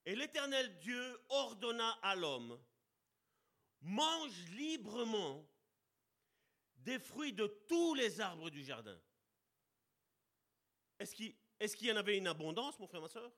[0.06, 2.58] Et l'Éternel Dieu ordonna à l'homme,
[3.82, 5.46] mange librement
[6.76, 8.98] des fruits de tous les arbres du jardin.
[10.98, 13.30] Est-ce qu'il y en avait une abondance, mon frère, ma soeur?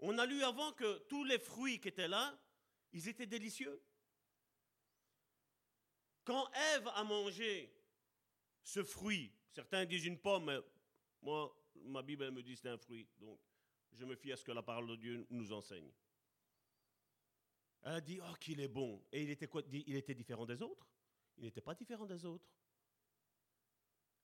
[0.00, 2.36] On a lu avant que tous les fruits qui étaient là,
[2.90, 3.80] ils étaient délicieux.
[6.24, 7.72] Quand Ève a mangé
[8.64, 10.60] ce fruit, certains disent une pomme,
[11.22, 13.06] moi, ma Bible elle me dit c'est un fruit.
[13.18, 13.40] Donc,
[13.92, 15.90] je me fie à ce que la parole de Dieu nous enseigne.
[17.82, 19.04] Elle a dit, oh, qu'il est bon.
[19.12, 20.86] Et il était quoi Il était différent des autres?
[21.36, 22.46] Il n'était pas différent des autres.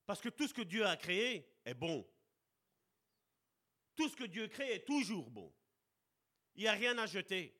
[0.05, 2.07] Parce que tout ce que Dieu a créé est bon.
[3.95, 5.53] Tout ce que Dieu crée est toujours bon.
[6.55, 7.57] Il n'y a rien à jeter.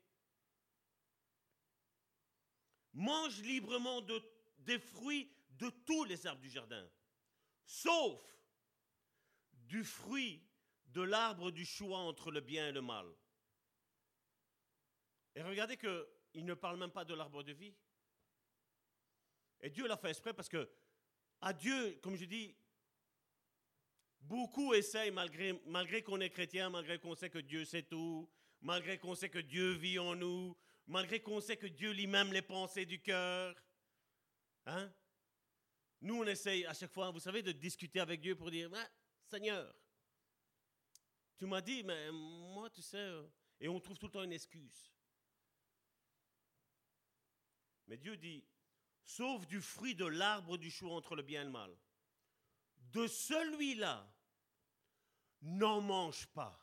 [2.93, 4.21] Mange librement de,
[4.59, 6.89] des fruits de tous les arbres du jardin,
[7.65, 8.21] sauf
[9.65, 10.43] du fruit
[10.87, 13.05] de l'arbre du choix entre le bien et le mal.
[15.35, 17.75] Et regardez qu'il ne parle même pas de l'arbre de vie.
[19.61, 20.69] Et Dieu l'a fait exprès parce que,
[21.41, 22.55] à Dieu, comme je dis,
[24.21, 28.29] beaucoup essayent, malgré, malgré qu'on est chrétien, malgré qu'on sait que Dieu sait tout,
[28.61, 30.55] malgré qu'on sait que Dieu vit en nous,
[30.87, 33.55] malgré qu'on sait que Dieu lit même les pensées du cœur.
[34.65, 34.91] Hein?
[36.01, 38.69] Nous, on essaye à chaque fois, vous savez, de discuter avec Dieu pour dire,
[39.25, 39.75] Seigneur,
[41.37, 43.13] tu m'as dit, mais moi, tu sais,
[43.59, 44.91] et on trouve tout le temps une excuse.
[47.87, 48.43] Mais Dieu dit,
[49.03, 51.75] sauf du fruit de l'arbre du choix entre le bien et le mal.
[52.91, 54.11] De celui-là,
[55.41, 56.59] n'en mange pas.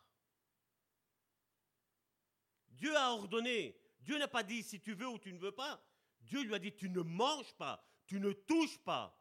[2.69, 3.79] Dieu a ordonné.
[4.01, 5.85] Dieu n'a pas dit si tu veux ou tu ne veux pas.
[6.23, 9.17] Dieu lui a dit tu ne manges pas, tu ne touches pas,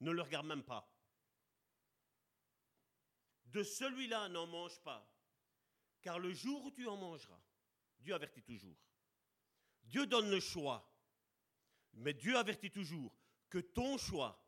[0.00, 0.88] ne le regarde même pas.
[3.54, 5.08] De celui-là, n'en mange pas,
[6.02, 7.40] car le jour où tu en mangeras,
[8.00, 8.76] Dieu avertit toujours.
[9.84, 10.90] Dieu donne le choix.
[11.92, 13.16] Mais Dieu avertit toujours
[13.48, 14.44] que ton choix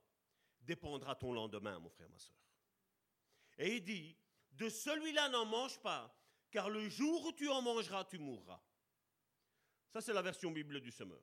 [0.58, 2.34] dépendra ton lendemain, mon frère, ma soeur.
[3.58, 4.16] Et il dit,
[4.50, 6.12] de celui-là n'en mange pas,
[6.50, 8.60] car le jour où tu en mangeras, tu mourras.
[9.92, 11.22] Ça, c'est la version Bible du semeur.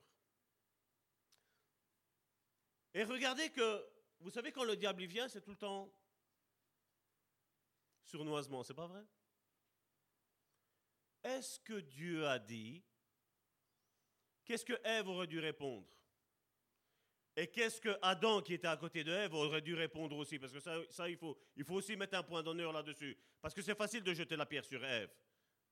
[2.94, 3.86] Et regardez que,
[4.20, 5.92] vous savez, quand le diable vient, c'est tout le temps
[8.04, 9.04] surnoisement, c'est pas vrai?
[11.22, 12.82] Est-ce que Dieu a dit
[14.44, 15.88] Qu'est-ce que Ève aurait dû répondre?
[17.36, 20.38] Et qu'est-ce que Adam, qui était à côté de Ève, aurait dû répondre aussi?
[20.38, 23.16] Parce que ça, ça il, faut, il faut aussi mettre un point d'honneur là-dessus.
[23.40, 25.10] Parce que c'est facile de jeter la pierre sur Ève.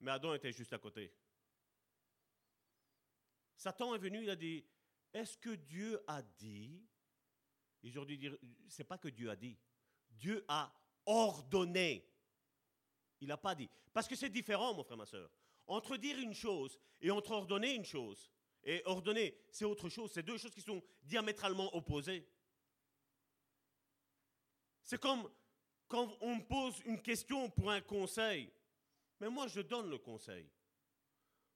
[0.01, 1.13] Mais Adam était juste à côté.
[3.57, 4.65] Satan est venu, il a dit,
[5.15, 6.85] est-ce que Dieu a dit
[7.83, 8.37] Ils ont dû dire,
[8.69, 9.57] c'est pas que Dieu a dit.
[10.11, 10.75] Dieu a
[11.07, 12.12] ordonné.
[13.23, 13.71] Il n'a pas dit.
[13.93, 15.31] Parce que c'est différent, mon frère, ma soeur.
[15.69, 18.29] Entre dire une chose et entre ordonner une chose.
[18.65, 20.11] Et ordonner, c'est autre chose.
[20.13, 22.29] C'est deux choses qui sont diamétralement opposées.
[24.83, 25.31] C'est comme
[25.87, 28.53] quand on me pose une question pour un conseil.
[29.21, 30.51] Mais moi, je donne le conseil.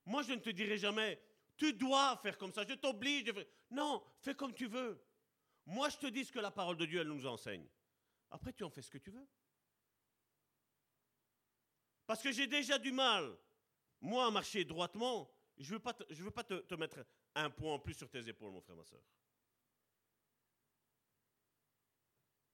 [0.05, 1.20] Moi, je ne te dirai jamais,
[1.56, 3.32] tu dois faire comme ça, je t'oblige.
[3.72, 5.02] Non, fais comme tu veux.
[5.64, 7.66] Moi, je te dis ce que la parole de Dieu, elle nous enseigne.
[8.30, 9.26] Après, tu en fais ce que tu veux.
[12.06, 13.36] Parce que j'ai déjà du mal,
[14.00, 15.30] moi, à marcher droitement.
[15.58, 17.04] Je ne veux pas, te, mettre
[17.34, 19.02] un point en plus sur tes épaules, mon frère, ma soeur.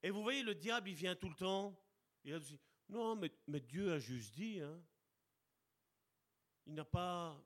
[0.03, 1.79] Et vous voyez, le diable, il vient tout le temps.
[2.25, 2.59] Il a dit,
[2.89, 4.61] non, mais, Dieu a juste dit.
[4.61, 4.83] Hein.
[6.67, 7.41] Il n'a pas,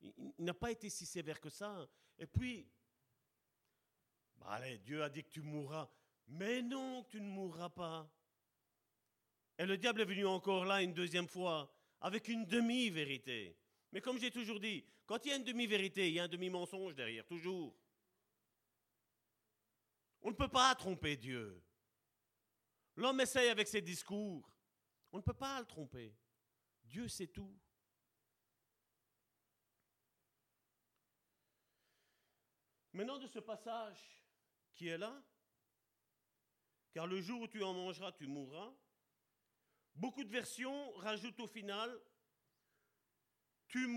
[0.00, 1.88] il, n'a pas été si sévère que ça.
[2.18, 2.68] Et puis,
[4.36, 5.88] bah allez, Dieu a dit que tu mourras.
[6.26, 8.10] Mais non, tu ne mourras pas.
[9.58, 13.56] Et le diable est venu encore là une deuxième fois, avec une demi-vérité.
[13.92, 16.28] Mais comme j'ai toujours dit, quand il y a une demi-vérité, il y a un
[16.28, 17.76] demi-mensonge derrière, toujours.
[20.22, 21.62] On ne peut pas tromper Dieu.
[22.96, 24.50] L'homme essaye avec ses discours.
[25.12, 26.16] On ne peut pas le tromper.
[26.84, 27.56] Dieu sait tout.
[32.92, 34.24] Maintenant, de ce passage
[34.74, 35.22] qui est là,
[36.92, 38.72] car le jour où tu en mangeras, tu mourras,
[39.94, 42.00] Beaucoup de versions rajoutent au final
[43.74, 43.88] tu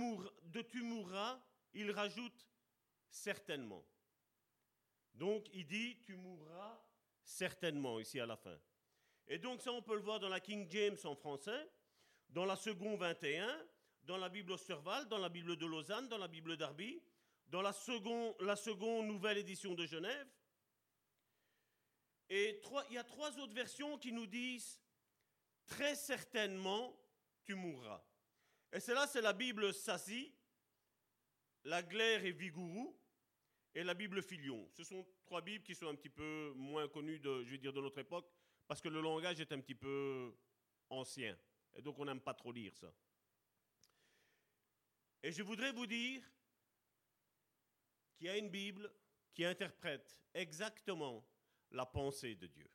[0.45, 1.39] de tu mourras,
[1.73, 2.47] il rajoute
[3.09, 3.85] certainement.
[5.13, 6.81] Donc il dit tu mourras
[7.21, 8.57] certainement ici à la fin.
[9.27, 11.69] Et donc ça on peut le voir dans la King James en français,
[12.29, 13.47] dans la seconde 21,
[14.01, 16.99] dans la Bible Osterval, dans la Bible de Lausanne, dans la Bible d'Arby,
[17.45, 20.27] dans la seconde nouvelle édition de Genève.
[22.29, 22.59] Et
[22.89, 24.81] il y a trois autres versions qui nous disent
[25.67, 26.97] très certainement
[27.43, 28.03] tu mourras.
[28.73, 30.33] Et cela, c'est la Bible Sassi,
[31.63, 32.97] la Glaire et Vigourou,
[33.75, 34.67] et la Bible Filion.
[34.73, 37.79] Ce sont trois Bibles qui sont un petit peu moins connues je vais dire, de
[37.81, 38.27] notre époque,
[38.67, 40.35] parce que le langage est un petit peu
[40.89, 41.37] ancien.
[41.75, 42.91] Et donc on n'aime pas trop lire ça.
[45.21, 46.23] Et je voudrais vous dire
[48.15, 48.91] qu'il y a une Bible
[49.33, 51.23] qui interprète exactement
[51.71, 52.69] la pensée de Dieu.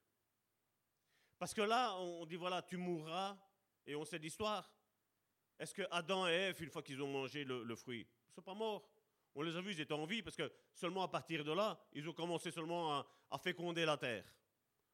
[1.42, 3.36] Parce que là, on dit, voilà, tu mourras,
[3.84, 4.72] et on sait l'histoire.
[5.58, 8.54] Est-ce que Adam et Ève, une fois qu'ils ont mangé le, fruit, ne sont pas
[8.54, 8.88] morts?
[9.34, 11.84] On les a vus, ils étaient en vie, parce que seulement à partir de là,
[11.94, 14.24] ils ont commencé seulement à, féconder la terre.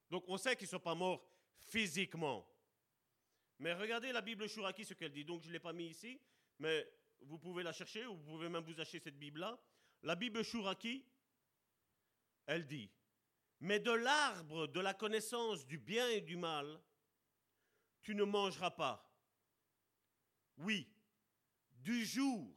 [0.08, 1.22] Donc on sait qu'ils ne sont pas morts
[1.58, 2.48] physiquement.
[3.58, 5.26] Mais regardez la Bible Shuraki, ce qu'elle dit?
[5.26, 6.18] Donc je ne l'ai pas mis ici,
[6.60, 9.60] mais vous pouvez la chercher, ou vous pouvez même vous acheter cette Bible-là.
[10.00, 11.04] La Bible Shuraki,
[12.46, 12.90] elle dit,
[13.60, 16.80] mais de l'arbre de la connaissance du bien et du mal,
[18.02, 19.04] tu ne mangeras pas.
[20.58, 20.88] Oui,
[21.72, 22.54] du jour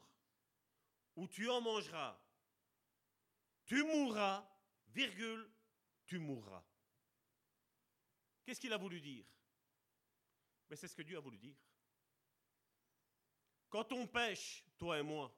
[1.16, 2.20] où tu en mangeras,
[3.66, 4.48] tu mourras,
[4.90, 5.50] virgule,
[6.06, 6.64] tu mourras.
[8.44, 9.26] Qu'est-ce qu'il a voulu dire?
[10.70, 11.56] Mais c'est ce que Dieu a voulu dire.
[13.70, 15.34] Quand on pêche, toi et moi,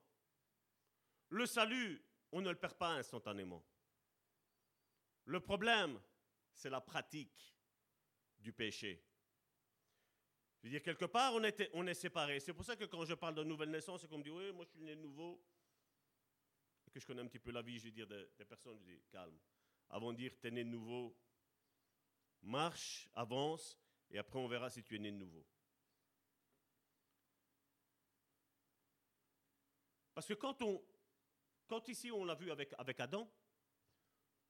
[1.30, 3.64] le salut, on ne le perd pas instantanément.
[5.26, 6.00] Le problème,
[6.54, 7.56] c'est la pratique
[8.40, 9.04] du péché.
[10.60, 12.40] Je veux dire, quelque part, on, était, on est séparés.
[12.40, 14.52] C'est pour ça que quand je parle de nouvelle naissance, c'est qu'on me dit, oui,
[14.52, 15.44] moi je suis né de nouveau.
[16.88, 18.86] Et que je connais un petit peu la vie, je veux dire, des, personnes, je
[18.86, 19.38] dis, calme.
[19.90, 21.18] Avant de dire, tu es né de nouveau,
[22.42, 23.78] marche, avance,
[24.10, 25.46] et après on verra si tu es né de nouveau.
[30.14, 30.82] Parce que quand on,
[31.68, 33.30] quand ici on l'a vu avec, avec Adam,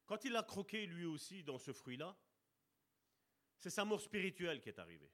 [0.06, 2.16] quand il a croqué lui aussi dans ce fruit-là,
[3.58, 5.12] c'est sa mort spirituelle qui est arrivée.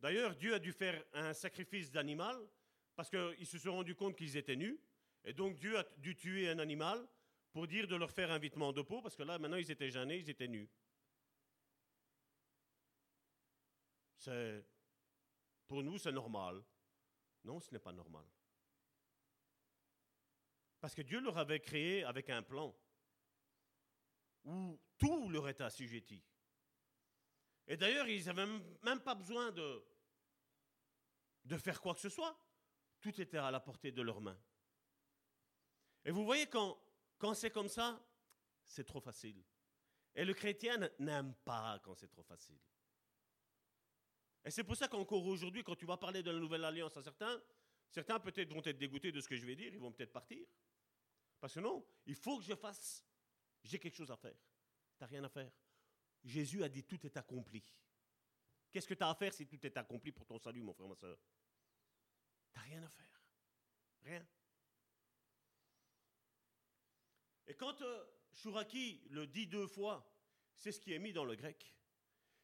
[0.00, 2.36] D'ailleurs, Dieu a dû faire un sacrifice d'animal
[2.96, 4.78] parce qu'ils se sont rendus compte qu'ils étaient nus.
[5.24, 7.06] Et donc Dieu a dû tuer un animal
[7.52, 9.90] pour dire de leur faire un vêtement de peau, parce que là, maintenant, ils étaient
[9.90, 10.68] gênés, ils étaient nus.
[14.16, 14.66] C'est,
[15.68, 16.62] pour nous, c'est normal.
[17.44, 18.24] Non, ce n'est pas normal.
[20.80, 22.74] Parce que Dieu leur avait créé avec un plan
[24.44, 26.22] où tout leur était assujetti.
[27.66, 28.46] Et d'ailleurs, ils n'avaient
[28.82, 29.84] même pas besoin de,
[31.44, 32.38] de faire quoi que ce soit.
[33.00, 34.38] Tout était à la portée de leurs mains.
[36.04, 36.78] Et vous voyez, quand,
[37.18, 38.02] quand c'est comme ça,
[38.64, 39.42] c'est trop facile.
[40.14, 42.60] Et le chrétien n'aime pas quand c'est trop facile.
[44.44, 47.02] Et c'est pour ça qu'encore aujourd'hui, quand tu vas parler de la nouvelle alliance à
[47.02, 47.42] certains,
[47.90, 50.46] certains peut-être vont être dégoûtés de ce que je vais dire, ils vont peut-être partir.
[51.40, 53.04] Parce que non, il faut que je fasse,
[53.64, 54.36] j'ai quelque chose à faire.
[54.96, 55.50] Tu n'as rien à faire.
[56.22, 57.64] Jésus a dit tout est accompli.
[58.70, 60.88] Qu'est-ce que tu as à faire si tout est accompli pour ton salut, mon frère,
[60.88, 61.18] ma soeur?
[62.52, 63.22] Tu n'as rien à faire.
[64.02, 64.26] Rien.
[67.46, 68.04] Et quand euh,
[69.10, 70.10] le dit deux fois,
[70.56, 71.74] c'est ce qui est mis dans le grec.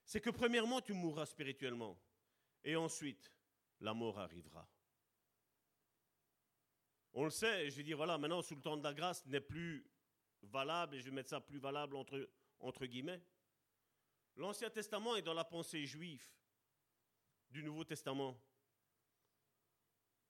[0.04, 2.00] C'est que premièrement, tu mourras spirituellement.
[2.64, 3.32] Et ensuite,
[3.80, 4.68] la mort arrivera.
[7.12, 9.40] On le sait, je vais dire, voilà, maintenant, sous le temps de la grâce n'est
[9.40, 9.89] plus
[10.42, 13.22] valable, et je vais mettre ça plus valable entre, guillemets.
[14.36, 16.26] L'Ancien Testament est dans la pensée juive
[17.50, 18.40] du Nouveau Testament.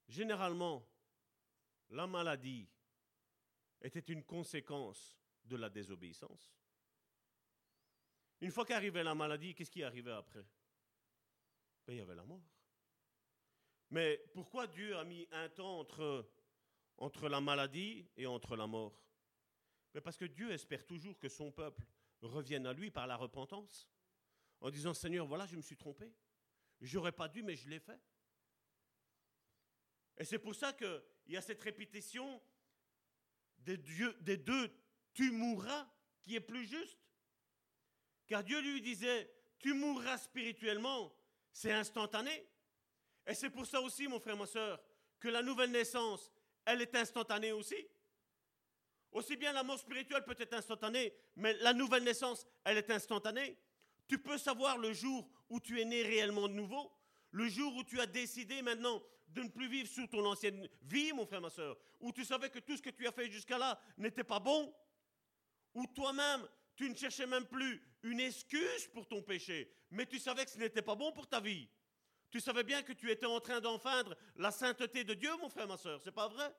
[0.09, 0.85] Généralement,
[1.91, 2.69] la maladie
[3.83, 6.53] était une conséquence de la désobéissance.
[8.41, 10.45] Une fois qu'arrivait la maladie, qu'est-ce qui arrivait après?
[11.87, 12.43] Ben, Il y avait la mort.
[13.91, 16.31] Mais pourquoi Dieu a mis un temps entre,
[16.97, 18.95] entre la maladie et entre la mort?
[19.95, 21.85] Ben, Parce que Dieu espère toujours que son peuple
[22.21, 23.89] revienne à lui par la repentance,
[24.61, 26.13] en disant Seigneur, voilà, je me suis trompé.
[26.81, 28.01] J'aurais pas dû, mais je l'ai fait.
[30.19, 32.43] Et c'est pour ça qu'il y a cette répétition
[33.59, 33.79] des,
[34.21, 34.71] des deux
[35.13, 35.89] tu mourras
[36.23, 36.99] qui est plus juste.
[38.27, 41.15] Car Dieu lui disait, tu mourras spirituellement,
[41.53, 42.47] c'est instantané.
[43.27, 44.81] Et c'est pour ça aussi, mon frère, ma soeur,
[45.19, 46.33] que la nouvelle naissance,
[46.65, 47.77] elle est instantanée aussi.
[49.13, 53.57] Aussi bien la mort spirituelle peut être instantanée, mais la nouvelle naissance, elle est instantanée.
[54.07, 56.93] Tu peux savoir le jour où tu es né réellement de nouveau,
[57.33, 61.13] le jour où tu as décidé maintenant de ne plus vivre sous ton ancienne vie,
[61.13, 63.59] mon frère, ma soeur, où tu savais que tout ce que tu as fait jusqu'à
[63.59, 64.75] là n'était pas bon,
[65.75, 70.45] où toi-même, tu ne cherchais même plus une excuse pour ton péché, mais tu savais
[70.45, 71.69] que ce n'était pas bon pour ta vie.
[72.31, 75.67] Tu savais bien que tu étais en train d'enfreindre la sainteté de Dieu, mon frère,
[75.67, 76.55] ma soeur, c'est pas vrai?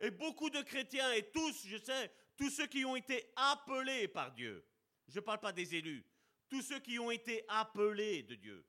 [0.00, 4.32] Et beaucoup de chrétiens, et tous, je sais, tous ceux qui ont été appelés par
[4.32, 4.66] Dieu,
[5.08, 6.04] je ne parle pas des élus,
[6.48, 8.66] tous ceux qui ont été appelés de Dieu,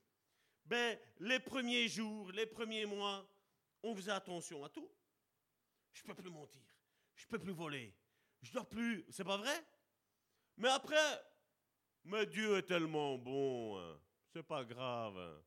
[0.66, 3.28] ben, les premiers jours, les premiers mois,
[3.84, 4.90] on faisait attention à tout.
[5.94, 6.62] Je ne peux plus mentir,
[7.16, 7.96] je ne peux plus voler,
[8.42, 9.66] je ne dois plus, c'est pas vrai?
[10.58, 11.24] Mais après,
[12.04, 14.00] mais Dieu est tellement bon, hein.
[14.32, 15.18] c'est pas grave.
[15.18, 15.44] Hein.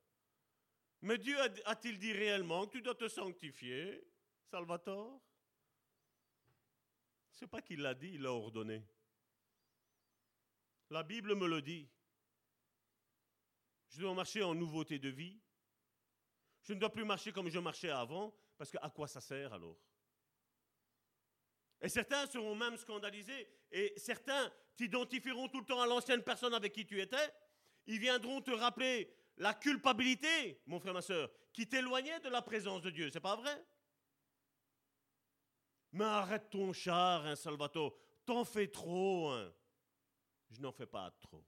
[1.02, 4.04] Mais Dieu a-t-il dit réellement que tu dois te sanctifier,
[4.50, 5.20] Salvatore?
[7.38, 8.84] C'est pas qu'il l'a dit, il l'a ordonné.
[10.90, 11.88] La Bible me le dit.
[13.90, 15.40] Je dois marcher en nouveauté de vie.
[16.64, 19.52] Je ne dois plus marcher comme je marchais avant, parce que à quoi ça sert
[19.52, 19.78] alors?
[21.80, 26.72] Et certains seront même scandalisés, et certains t'identifieront tout le temps à l'ancienne personne avec
[26.72, 27.32] qui tu étais.
[27.86, 32.82] Ils viendront te rappeler la culpabilité, mon frère, ma soeur, qui t'éloignait de la présence
[32.82, 33.10] de Dieu.
[33.12, 33.64] C'est pas vrai?
[35.92, 37.96] Mais arrête ton char, hein, Salvatore.
[38.26, 39.30] T'en fais trop.
[39.30, 39.52] Hein.
[40.50, 41.44] Je n'en fais pas trop.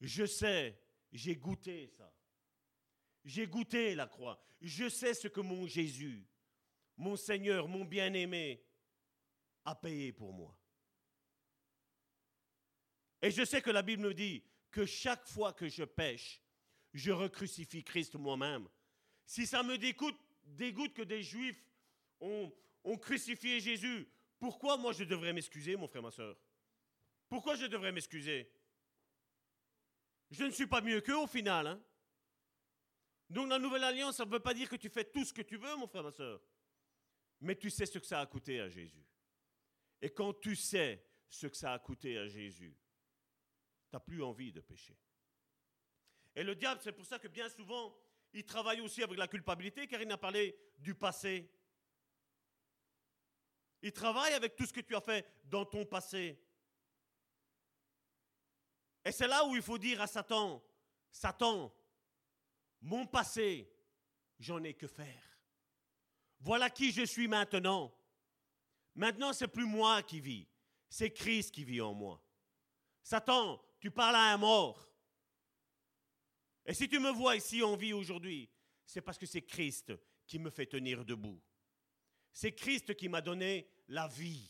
[0.00, 0.78] Je sais
[1.12, 2.12] j'ai goûté ça.
[3.24, 4.42] J'ai goûté la croix.
[4.60, 6.26] Je sais ce que mon Jésus,
[6.96, 8.64] mon Seigneur, mon bien-aimé,
[9.64, 10.56] a payé pour moi.
[13.20, 16.42] Et je sais que la Bible me dit que chaque fois que je pêche,
[16.92, 18.68] je recrucifie Christ moi-même.
[19.24, 21.62] Si ça me dégoûte, dégoûte que des Juifs
[22.20, 22.52] ont,
[22.84, 26.36] ont crucifié Jésus, pourquoi moi je devrais m'excuser, mon frère, ma soeur?
[27.28, 28.52] Pourquoi je devrais m'excuser?
[30.30, 31.66] Je ne suis pas mieux qu'eux au final.
[31.66, 31.82] Hein.
[33.30, 35.42] Donc la nouvelle alliance, ça ne veut pas dire que tu fais tout ce que
[35.42, 36.40] tu veux, mon frère, ma soeur.
[37.40, 39.06] Mais tu sais ce que ça a coûté à Jésus.
[40.00, 42.76] Et quand tu sais ce que ça a coûté à Jésus,
[43.88, 44.98] tu n'as plus envie de pécher.
[46.34, 47.96] Et le diable, c'est pour ça que bien souvent,
[48.32, 51.50] il travaille aussi avec la culpabilité, car il n'a parlé du passé.
[53.82, 56.40] Il travaille avec tout ce que tu as fait dans ton passé.
[59.04, 60.62] Et c'est là où il faut dire à Satan,
[61.10, 61.74] Satan,
[62.80, 63.70] mon passé,
[64.38, 65.22] j'en ai que faire.
[66.40, 67.92] Voilà qui je suis maintenant.
[68.94, 70.46] Maintenant, c'est plus moi qui vis,
[70.88, 72.22] c'est Christ qui vit en moi.
[73.02, 74.88] Satan, tu parles à un mort.
[76.64, 78.48] Et si tu me vois ici en vie aujourd'hui,
[78.86, 79.92] c'est parce que c'est Christ
[80.26, 81.40] qui me fait tenir debout.
[82.32, 84.48] C'est Christ qui m'a donné la vie.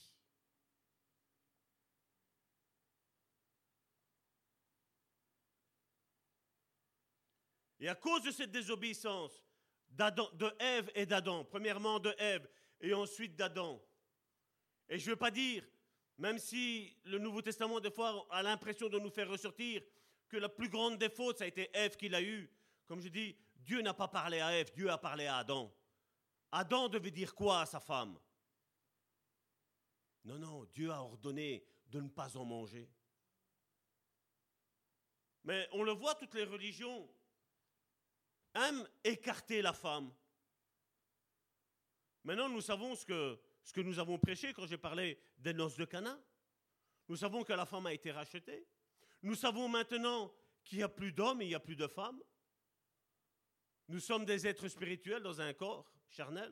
[7.81, 9.43] Et à cause de cette désobéissance
[9.91, 12.49] de Ève et d'Adam, premièrement de Ève
[12.81, 13.83] et ensuite d'Adam,
[14.89, 15.65] et je ne veux pas dire,
[16.19, 19.83] même si le Nouveau Testament des fois a l'impression de nous faire ressortir
[20.29, 22.49] que la plus grande des fautes, ça a été Ève qui l'a eu.
[22.87, 25.75] Comme je dis, Dieu n'a pas parlé à Ève, Dieu a parlé à Adam.
[26.53, 28.19] Adam devait dire quoi à sa femme?
[30.25, 32.89] Non, non, Dieu a ordonné de ne pas en manger.
[35.45, 37.09] Mais on le voit, toutes les religions
[38.55, 40.13] aiment écarter la femme.
[42.23, 46.21] Maintenant, nous savons ce que, nous avons prêché quand j'ai parlé des noces de Cana.
[47.09, 48.69] Nous savons que la femme a été rachetée.
[49.23, 50.33] Nous savons maintenant
[50.65, 52.23] qu'il n'y a plus d'hommes et il n'y a plus de femmes.
[53.93, 56.51] Nous sommes des êtres spirituels dans un corps charnel,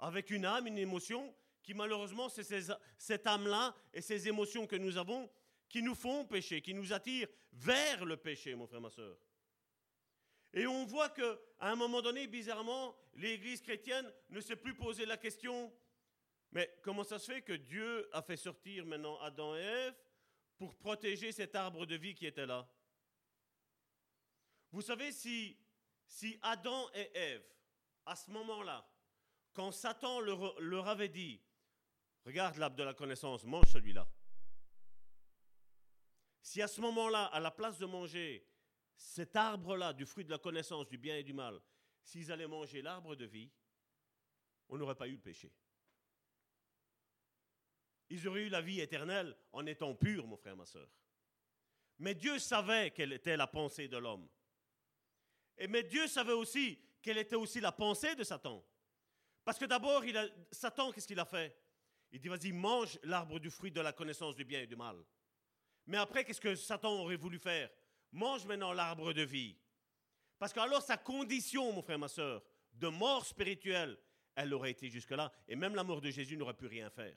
[0.00, 1.32] avec une âme, une émotion,
[1.62, 2.42] qui malheureusement, c'est
[2.98, 5.30] cette âme-là et ces émotions que nous avons
[5.68, 9.16] qui nous font pécher, qui nous attirent vers le péché, mon frère, ma soeur.
[10.52, 15.16] Et on voit qu'à un moment donné, bizarrement, l'Église chrétienne ne s'est plus posé la
[15.16, 15.72] question,
[16.50, 19.94] mais comment ça se fait que Dieu a fait sortir maintenant Adam et Ève
[20.56, 22.68] pour protéger cet arbre de vie qui était là?
[24.74, 25.56] Vous savez, si,
[26.04, 27.46] si Adam et Ève
[28.06, 28.84] à ce moment-là,
[29.52, 31.40] quand Satan leur, avait dit,
[32.24, 34.04] regarde l'arbre de la connaissance, mange celui-là.
[36.42, 38.44] Si à ce moment-là, à la place de manger
[38.96, 41.62] cet arbre-là, du fruit de la connaissance du bien et du mal,
[42.02, 43.52] s'ils allaient manger l'arbre de vie,
[44.68, 45.52] on n'aurait pas eu le péché.
[48.10, 50.90] Ils auraient eu la vie éternelle en étant purs, mon frère, ma soeur.
[52.00, 54.28] Mais Dieu savait quelle était la pensée de l'homme.
[55.58, 58.64] Et mais Dieu savait aussi quelle était aussi la pensée de Satan.
[59.44, 60.02] Parce que d'abord,
[60.50, 61.56] Satan, qu'est-ce qu'il a fait?
[62.10, 64.96] Il dit, vas-y, mange l'arbre du fruit de la connaissance du bien et du mal.
[65.86, 67.70] Mais après, qu'est-ce que Satan aurait voulu faire?
[68.12, 69.56] Mange maintenant l'arbre de vie.
[70.38, 73.98] Parce qu'alors, sa condition, mon frère, ma soeur, de mort spirituelle,
[74.34, 75.32] elle aurait été jusque-là.
[75.48, 77.16] Et même la mort de Jésus n'aurait pu rien faire.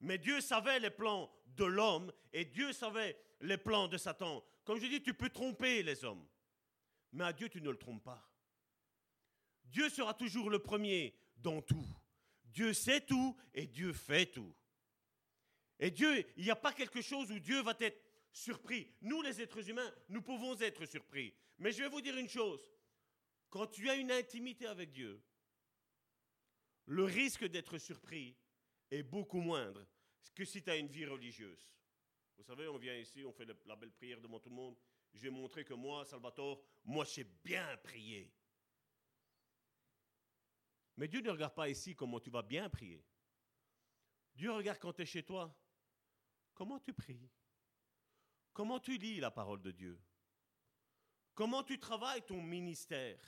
[0.00, 4.44] Mais Dieu savait les plans de l'homme et Dieu savait les plans de Satan.
[4.64, 6.26] Comme je dis, tu peux tromper les hommes.
[7.12, 8.28] Mais à Dieu, tu ne le trompes pas.
[9.64, 11.86] Dieu sera toujours le premier dans tout.
[12.44, 14.54] Dieu sait tout et Dieu fait tout.
[15.78, 18.00] Et Dieu, il n'y a pas quelque chose où Dieu va être
[18.32, 18.92] surpris.
[19.00, 21.34] Nous, les êtres humains, nous pouvons être surpris.
[21.58, 22.68] Mais je vais vous dire une chose.
[23.50, 25.22] Quand tu as une intimité avec Dieu,
[26.86, 28.36] le risque d'être surpris
[28.90, 29.86] est beaucoup moindre
[30.34, 31.72] que si tu as une vie religieuse.
[32.36, 34.76] Vous savez, on vient ici, on fait la belle prière devant tout le monde.
[35.12, 38.32] Je vais montrer que moi, Salvatore, moi, je sais bien prier.
[40.96, 43.04] Mais Dieu ne regarde pas ici comment tu vas bien prier.
[44.34, 45.54] Dieu regarde quand tu es chez toi,
[46.54, 47.30] comment tu pries,
[48.52, 50.00] comment tu lis la parole de Dieu,
[51.34, 53.18] comment tu travailles ton ministère,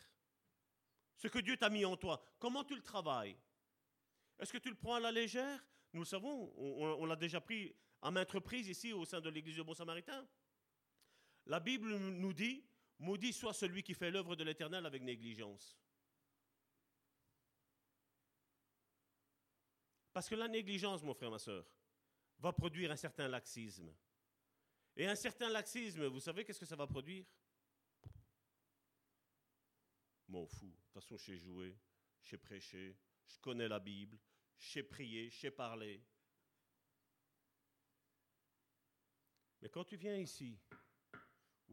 [1.17, 3.37] ce que Dieu t'a mis en toi, comment tu le travailles?
[4.39, 5.65] Est-ce que tu le prends à la légère?
[5.93, 9.55] Nous le savons, on, l'a déjà pris à maintes reprises ici au sein de l'Église
[9.55, 10.27] du Bon Samaritain.
[11.47, 12.65] La Bible nous dit,
[12.99, 15.79] maudit soit celui qui fait l'œuvre de l'Éternel avec négligence.
[20.13, 21.67] Parce que la négligence, mon frère, ma soeur,
[22.39, 23.93] va produire un certain laxisme.
[24.97, 27.27] Et un certain laxisme, vous savez qu'est-ce que ça va produire?
[30.29, 30.67] M'en fous.
[30.67, 31.77] De toute façon, jouer,
[32.23, 32.97] je sais prêcher,
[33.27, 34.19] je connais la Bible,
[34.89, 36.03] prier, je sais parler.
[39.61, 40.59] Mais quand tu viens ici,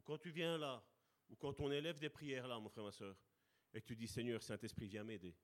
[0.04, 0.84] quand tu viens là,
[1.30, 3.16] ou quand on élève des prières là, mon frère, ma soeur,
[3.74, 5.36] et tu dis Seigneur, Saint-Esprit, viens m'aider,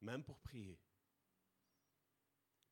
[0.00, 0.78] même pour prier,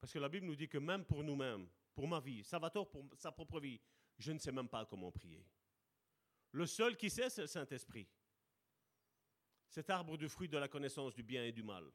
[0.00, 3.04] parce que la Bible nous dit que même pour nous-mêmes, pour ma vie, Salvatore pour
[3.16, 3.80] sa propre vie,
[4.18, 5.44] je ne sais même pas comment prier.
[6.52, 8.08] Le seul qui sait, c'est le Saint-Esprit.
[9.68, 11.90] Cet arbre du fruit de la connaissance du bien et du mal.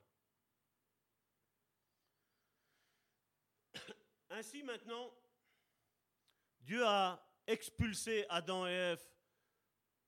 [4.29, 5.11] Ainsi maintenant,
[6.59, 9.05] Dieu a expulsé Adam et Ève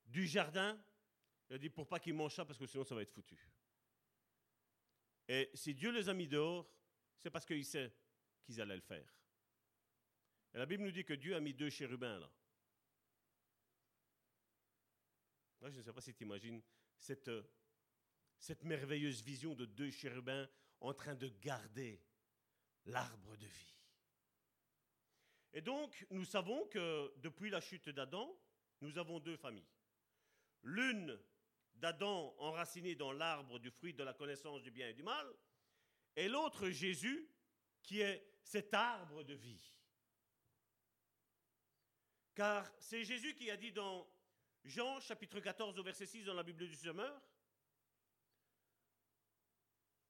[0.06, 0.80] du jardin.
[1.50, 3.40] Il a dit pour pas qu'ils mangent ça parce que sinon ça va être foutu.
[5.28, 6.70] Et si Dieu les a mis dehors,
[7.18, 7.94] c'est parce qu'il sait
[8.44, 9.16] qu'ils allaient le faire.
[10.54, 12.32] Et la Bible nous dit que Dieu a mis deux chérubins là.
[15.62, 16.62] Je ne sais pas si tu imagines
[17.00, 17.32] cette,
[18.38, 20.48] cette merveilleuse vision de deux chérubins
[20.80, 22.00] en train de garder
[22.86, 23.76] l'arbre de vie.
[25.56, 28.38] Et donc, nous savons que depuis la chute d'Adam,
[28.82, 29.72] nous avons deux familles.
[30.64, 31.18] L'une
[31.76, 35.26] d'Adam enraciné dans l'arbre du fruit de la connaissance du bien et du mal,
[36.18, 37.32] et l'autre Jésus
[37.82, 39.74] qui est cet arbre de vie.
[42.34, 44.06] Car c'est Jésus qui a dit dans
[44.66, 47.22] Jean chapitre 14 au verset 6 dans la Bible du Semeur,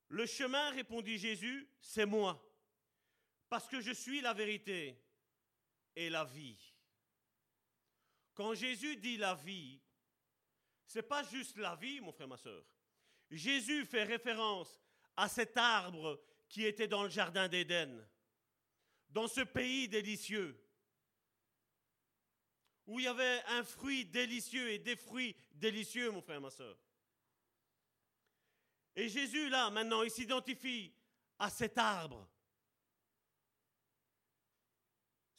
[0.10, 2.42] Le chemin, répondit Jésus, c'est moi,
[3.50, 5.05] parce que je suis la vérité
[5.96, 6.58] et la vie.
[8.34, 9.80] Quand Jésus dit la vie,
[10.86, 12.64] c'est pas juste la vie, mon frère, ma soeur.
[13.32, 14.82] Jésus fait référence
[15.16, 18.08] à cet arbre qui était dans le jardin d'Éden,
[19.10, 20.62] dans ce pays délicieux,
[22.86, 26.78] où il y avait un fruit délicieux et des fruits délicieux, mon frère, ma soeur.
[28.96, 30.94] Et Jésus, là, maintenant, il s'identifie
[31.40, 32.30] à cet arbre.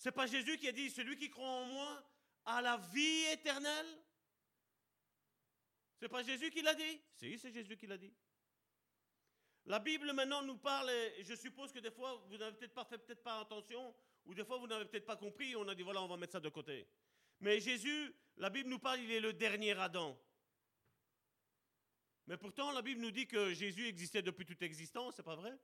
[0.06, 2.08] C'est pas Jésus qui a dit, celui qui croit en moi
[2.44, 3.88] a la vie éternelle
[5.98, 8.14] C'est pas Jésus qui l'a dit Si, c'est Jésus qui l'a dit.
[9.64, 12.84] La Bible maintenant nous parle, et je suppose que des fois vous n'avez peut-être pas
[12.84, 13.96] fait peut-être pas attention,
[14.26, 16.34] ou des fois vous n'avez peut-être pas compris, on a dit voilà, on va mettre
[16.34, 16.86] ça de côté.
[17.40, 20.16] Mais Jésus, la Bible nous parle, il est le dernier Adam.
[22.28, 25.58] Mais pourtant, la Bible nous dit que Jésus existait depuis toute existence, c'est pas vrai?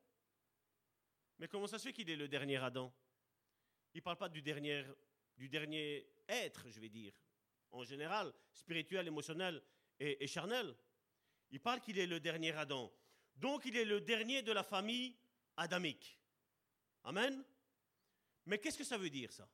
[1.39, 2.93] Mais comment ça se fait qu'il est le dernier Adam?
[3.95, 4.85] Il ne parle pas du dernier,
[6.29, 7.13] être, je vais dire,
[7.71, 9.63] en général, spirituel, émotionnel
[9.99, 10.75] et, et charnel.
[11.51, 12.91] Il parle qu'il est le dernier Adam.
[13.35, 15.17] Donc il est le dernier de la famille
[15.57, 16.19] adamique.
[17.05, 17.45] Amen.
[18.47, 19.49] Mais qu'est-ce que ça veut dire ça?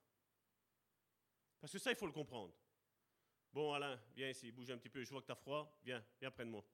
[1.60, 2.54] Parce que ça, il faut le comprendre.
[3.52, 5.78] Bon, Alain, viens ici, bouge un petit peu, je vois que tu as froid.
[5.82, 6.64] Viens, viens près de moi.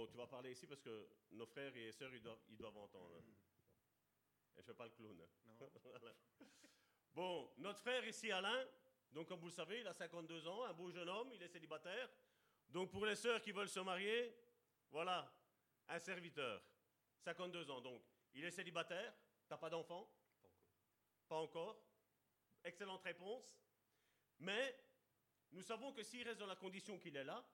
[0.00, 2.78] Bon, tu vas parler ici parce que nos frères et sœurs, ils doivent, ils doivent
[2.78, 3.22] entendre.
[4.56, 5.20] Et je fais pas le clown.
[5.84, 6.14] Voilà.
[7.12, 8.66] Bon, notre frère ici, Alain,
[9.12, 11.48] donc comme vous le savez, il a 52 ans, un beau jeune homme, il est
[11.48, 12.08] célibataire.
[12.70, 14.34] Donc pour les sœurs qui veulent se marier,
[14.90, 15.30] voilà,
[15.88, 16.62] un serviteur,
[17.18, 17.82] 52 ans.
[17.82, 18.02] Donc
[18.32, 19.12] il est célibataire,
[19.48, 20.10] t'as pas d'enfant?
[21.28, 21.78] Pas encore.
[22.64, 23.60] Excellente réponse.
[24.38, 24.82] Mais
[25.52, 27.46] nous savons que s'il reste dans la condition qu'il est là,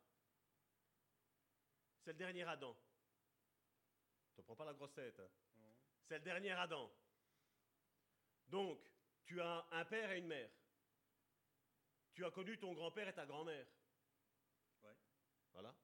[2.07, 2.73] c'est le dernier Adam.
[4.33, 5.19] Tu ne prends pas la grosse tête.
[5.19, 5.29] hein.
[6.05, 6.89] C'est le dernier Adam.
[8.47, 8.79] Donc,
[9.25, 10.49] tu as un père et une mère.
[12.15, 13.67] Tu as connu ton grand-père et ta grand-mère.
[14.85, 14.95] Ouais.
[15.53, 15.75] Voilà.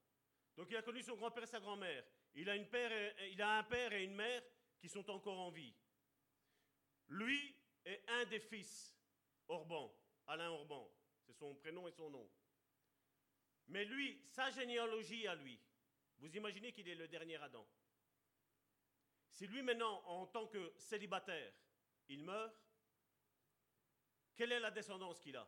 [0.55, 2.05] Donc, il a connu son grand-père et sa grand-mère.
[2.35, 4.41] Il, a une père et- il a un père et une mère
[4.79, 5.75] qui sont encore en vie.
[7.09, 8.95] Lui est un des fils,
[9.49, 9.93] Orban,
[10.27, 10.89] Alain Orban.
[11.25, 12.31] C'est son prénom et son nom.
[13.67, 15.59] Mais lui, sa généalogie à lui,
[16.23, 17.67] vous imaginez qu'il est le dernier Adam.
[19.29, 21.51] Si lui maintenant, en tant que célibataire,
[22.07, 22.55] il meurt,
[24.33, 25.45] quelle est la descendance qu'il a?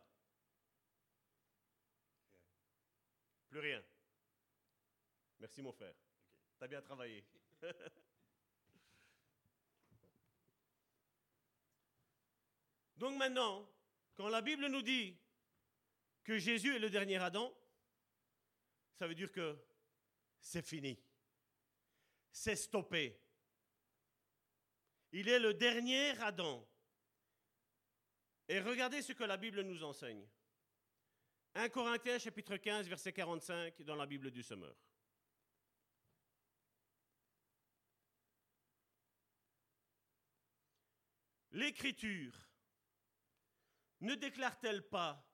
[3.48, 3.82] Plus rien.
[5.38, 5.94] Merci mon frère.
[6.58, 7.24] Tu as bien travaillé.
[12.98, 13.66] Donc maintenant,
[14.14, 15.16] quand la Bible nous dit
[16.22, 17.50] que Jésus est le dernier Adam,
[18.92, 19.58] ça veut dire que
[20.46, 20.96] c'est fini.
[22.30, 23.20] C'est stoppé.
[25.10, 26.64] Il est le dernier Adam.
[28.48, 30.24] Et regardez ce que la Bible nous enseigne.
[31.54, 34.76] 1 Corinthiens chapitre 15 verset 45 dans la Bible du Semeur.
[41.50, 42.38] L'Écriture
[44.00, 45.26] ne déclare-t-elle pas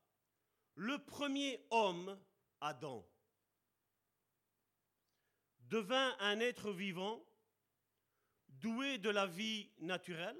[0.76, 2.18] le premier homme,
[2.60, 3.11] Adam,
[5.72, 7.26] devint un être vivant,
[8.48, 10.38] doué de la vie naturelle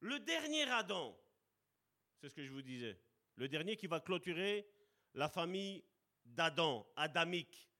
[0.00, 1.18] Le dernier Adam,
[2.20, 3.00] c'est ce que je vous disais,
[3.36, 4.68] le dernier qui va clôturer
[5.14, 5.82] la famille
[6.26, 7.70] d'Adam, adamique,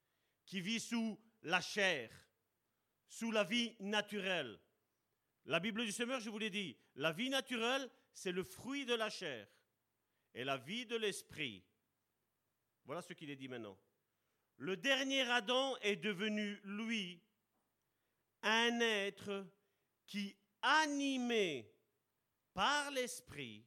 [0.43, 2.09] qui vit sous la chair,
[3.07, 4.59] sous la vie naturelle.
[5.45, 8.95] La Bible du Semeur, je vous l'ai dit, la vie naturelle, c'est le fruit de
[8.95, 9.47] la chair.
[10.33, 11.63] Et la vie de l'esprit,
[12.85, 13.77] voilà ce qu'il est dit maintenant.
[14.57, 17.21] Le dernier Adam est devenu, lui,
[18.41, 19.45] un être
[20.05, 21.73] qui, animé
[22.53, 23.65] par l'esprit,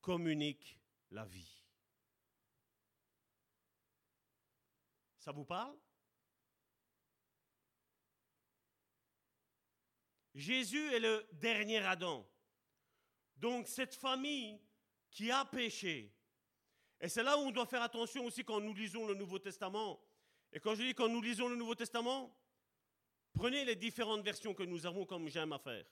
[0.00, 0.80] communique
[1.10, 1.64] la vie.
[5.18, 5.78] Ça vous parle?
[10.34, 12.26] Jésus est le dernier Adam.
[13.36, 14.60] Donc cette famille
[15.10, 16.14] qui a péché,
[17.00, 20.00] et c'est là où on doit faire attention aussi quand nous lisons le Nouveau Testament.
[20.52, 22.34] Et quand je dis quand nous lisons le Nouveau Testament,
[23.34, 25.84] prenez les différentes versions que nous avons comme j'aime à faire.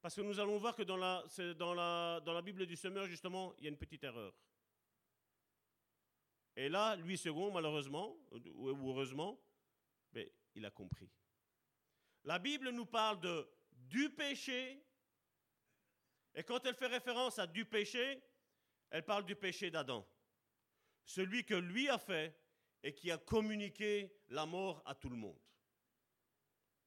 [0.00, 3.70] Parce que nous allons voir que dans la, Bible du Semeur, justement, il y a
[3.70, 4.32] une petite erreur.
[6.54, 8.16] Et là, lui second, malheureusement,
[8.54, 9.40] ou heureusement,
[10.12, 11.10] mais il a compris.
[12.24, 14.84] La Bible nous parle de du péché,
[16.34, 18.22] et quand elle fait référence à du péché,
[18.90, 20.06] elle parle du péché d'Adam.
[21.04, 22.34] Celui que lui a fait
[22.82, 25.38] et qui a communiqué la mort à tout le monde.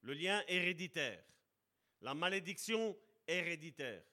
[0.02, 1.23] Le lien héréditaire,
[2.02, 2.98] la malédiction
[3.28, 4.03] héréditaire.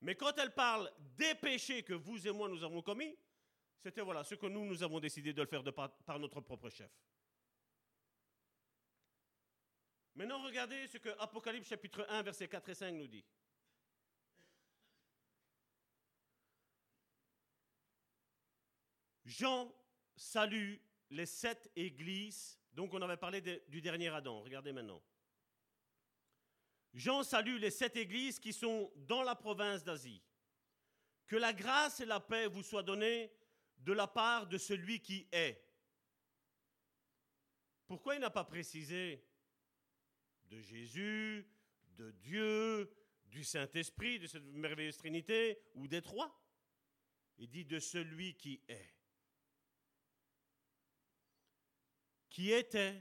[0.00, 3.16] Mais quand elle parle des péchés que vous et moi nous avons commis,
[3.78, 6.70] c'était voilà ce que nous, nous avons décidé de le faire par, par notre propre
[6.70, 6.90] chef.
[10.14, 13.24] Maintenant, regardez ce que Apocalypse chapitre 1, versets 4 et 5 nous dit.
[19.24, 19.72] Jean
[20.16, 20.76] salue
[21.10, 22.58] les sept églises.
[22.72, 24.42] Donc on avait parlé du dernier Adam.
[24.42, 25.02] Regardez maintenant.
[26.94, 30.22] Jean salue les sept églises qui sont dans la province d'Asie.
[31.26, 33.32] Que la grâce et la paix vous soient données
[33.78, 35.62] de la part de celui qui est.
[37.86, 39.24] Pourquoi il n'a pas précisé
[40.44, 41.46] de Jésus,
[41.96, 42.90] de Dieu,
[43.26, 46.38] du Saint-Esprit, de cette merveilleuse Trinité ou des trois?
[47.38, 48.94] Il dit de celui qui est.
[52.32, 52.98] qui était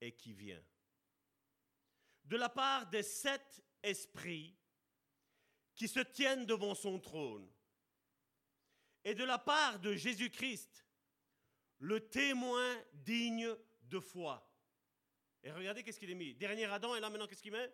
[0.00, 0.64] et qui vient.
[2.24, 4.56] De la part des sept esprits
[5.74, 7.52] qui se tiennent devant son trône,
[9.02, 10.86] et de la part de Jésus-Christ,
[11.78, 13.52] le témoin digne
[13.82, 14.48] de foi.
[15.42, 16.34] Et regardez qu'est-ce qu'il est mis.
[16.34, 17.72] Dernier Adam, et là maintenant qu'est-ce qu'il met?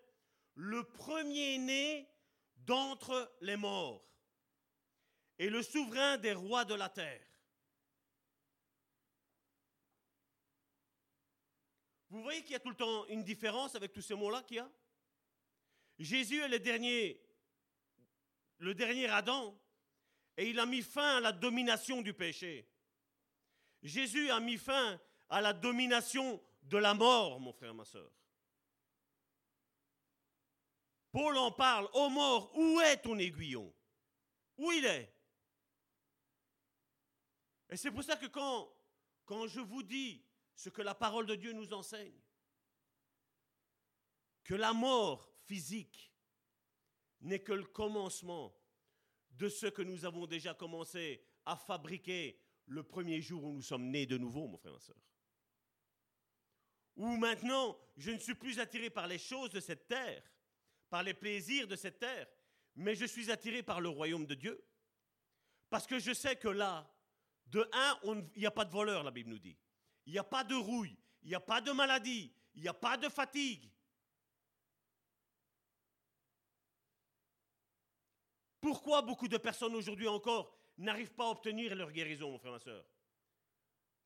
[0.55, 2.09] Le premier-né
[2.56, 4.02] d'entre les morts,
[5.39, 7.34] et le souverain des rois de la terre.
[12.15, 14.59] Vous voyez qu'il y a tout le temps une différence avec tous ces mots-là qu'il
[14.59, 14.70] y a?
[15.99, 17.20] Jésus est le dernier,
[18.59, 19.61] le dernier Adam,
[20.36, 22.70] et il a mis fin à la domination du péché.
[23.82, 28.12] Jésus a mis fin à la domination de la mort, mon frère, ma soeur.
[31.11, 33.74] Paul en parle, ô mort, où est ton aiguillon?
[34.57, 35.12] Où il est?
[37.70, 38.73] Et c'est pour ça que quand,
[39.24, 40.24] quand je vous dis
[40.55, 42.20] ce que la parole de Dieu nous enseigne.
[44.44, 46.12] Que la mort physique
[47.20, 48.55] n'est que le commencement
[49.31, 53.90] de ce que nous avons déjà commencé à fabriquer le premier jour où nous sommes
[53.90, 54.97] nés de nouveau, mon frère, ma soeur.
[56.97, 60.22] Où maintenant, je ne suis plus attiré par les choses de cette terre,
[60.89, 62.28] par les plaisirs de cette terre,
[62.76, 64.64] mais je suis attiré par le royaume de Dieu.
[65.68, 66.89] Parce que je sais que là,
[67.47, 67.98] de un,
[68.35, 69.56] il n'y a pas de voleur, la Bible nous dit.
[70.06, 72.74] Il n'y a pas de rouille, il n'y a pas de maladie, il n'y a
[72.74, 73.70] pas de fatigue.
[78.60, 82.59] Pourquoi beaucoup de personnes aujourd'hui encore n'arrivent pas à obtenir leur guérison, mon frère, ma
[82.59, 82.85] soeur?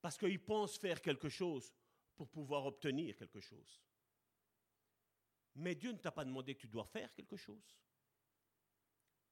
[0.00, 1.72] Parce qu'ils pensent faire quelque chose
[2.16, 3.80] pour pouvoir obtenir quelque chose.
[5.54, 7.78] Mais Dieu ne t'a pas demandé que tu dois faire quelque chose.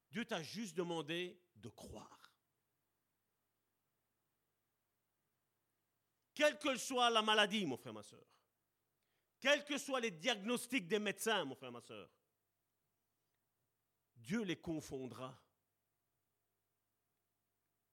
[0.09, 2.26] Dieu t'a juste demandé de croire.
[6.37, 8.23] Quelle que soit la maladie, mon frère, ma soeur,
[9.39, 12.07] quels que soient les diagnostics des médecins, mon frère, ma soeur,
[14.17, 15.35] Dieu les confondra.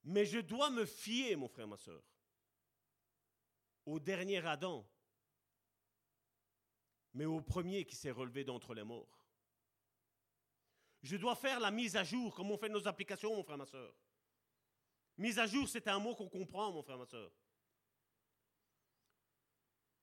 [0.03, 2.03] Mais je dois me fier, mon frère, ma soeur,
[3.87, 4.87] au dernier Adam,
[7.15, 9.27] mais au premier qui s'est relevé d'entre les morts.
[11.03, 13.65] Je dois faire la mise à jour, comme on fait nos applications, mon frère, ma
[13.65, 13.95] soeur.
[15.16, 17.33] Mise à jour, c'est un mot qu'on comprend, mon frère, ma soeur.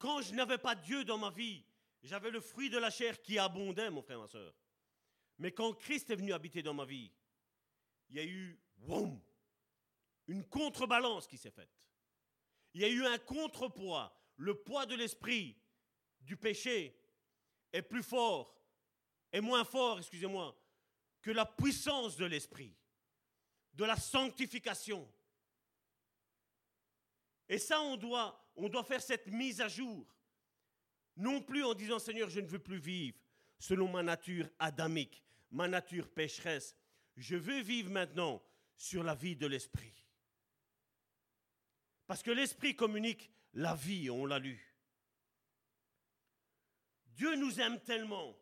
[0.02, 1.64] Quand je n'avais pas Dieu dans ma vie,
[2.02, 4.52] j'avais le fruit de la chair qui abondait, mon frère, ma soeur.
[5.38, 7.12] Mais quand Christ est venu habiter dans ma vie,
[8.10, 8.60] il y a eu,
[10.28, 11.70] une contrebalance qui s'est faite.
[12.74, 14.12] Il y a eu un contrepoids.
[14.38, 15.56] Le poids de l'esprit,
[16.20, 17.00] du péché,
[17.72, 18.60] est plus fort,
[19.32, 20.60] est moins fort, excusez-moi,
[21.22, 22.76] que la puissance de l'esprit,
[23.74, 25.08] de la sanctification.
[27.48, 30.06] Et ça, on doit on doit faire cette mise à jour.
[31.18, 33.18] Non plus en disant Seigneur, je ne veux plus vivre
[33.60, 36.76] selon ma nature adamique, ma nature pécheresse.
[37.16, 38.42] Je veux vivre maintenant
[38.76, 39.94] sur la vie de l'esprit.
[42.08, 44.76] Parce que l'esprit communique la vie, on l'a lu.
[47.08, 48.36] Dieu nous aime tellement.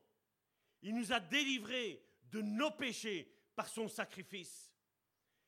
[0.82, 4.72] Il nous a délivrés de nos péchés par son sacrifice.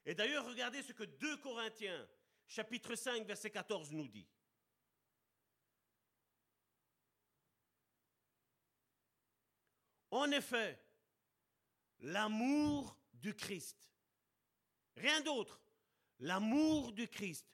[0.05, 2.07] Et d'ailleurs, regardez ce que 2 Corinthiens,
[2.47, 4.27] chapitre 5, verset 14 nous dit.
[10.11, 10.77] En effet,
[11.99, 13.89] l'amour du Christ,
[14.97, 15.61] rien d'autre,
[16.19, 17.47] l'amour du Christ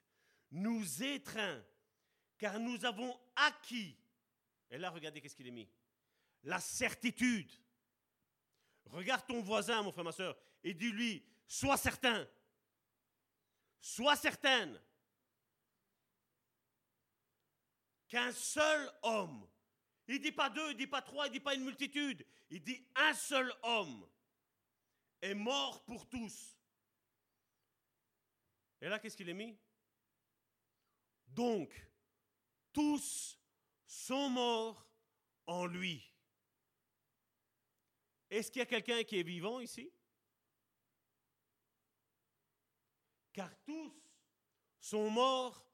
[0.50, 1.64] nous étreint,
[2.36, 3.96] car nous avons acquis,
[4.70, 5.70] et là regardez qu'est-ce qu'il est mis,
[6.42, 7.50] la certitude.
[8.86, 12.26] Regarde ton voisin, mon frère, ma soeur, et dis-lui, sois certain,
[13.80, 14.80] sois certaine
[18.08, 19.46] qu'un seul homme,
[20.08, 22.82] il dit pas deux, il dit pas trois, il dit pas une multitude, il dit
[22.96, 24.08] un seul homme
[25.20, 26.56] est mort pour tous.
[28.80, 29.58] Et là, qu'est-ce qu'il est mis?
[31.26, 31.70] Donc,
[32.72, 33.38] tous
[33.86, 34.88] sont morts
[35.46, 36.12] en lui.
[38.30, 39.90] Est-ce qu'il y a quelqu'un qui est vivant ici?
[43.32, 43.94] Car tous
[44.80, 45.64] sont morts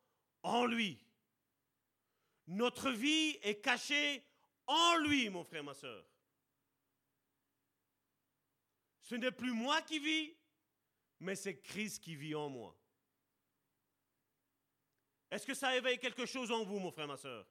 [0.43, 1.05] en lui.
[2.47, 4.23] Notre vie est cachée
[4.66, 6.05] en lui, mon frère, ma soeur.
[9.01, 10.35] Ce n'est plus moi qui vis,
[11.21, 12.77] mais c'est Christ qui vit en moi.
[15.31, 17.47] Est-ce que ça éveille quelque chose en vous, mon frère, ma soeur?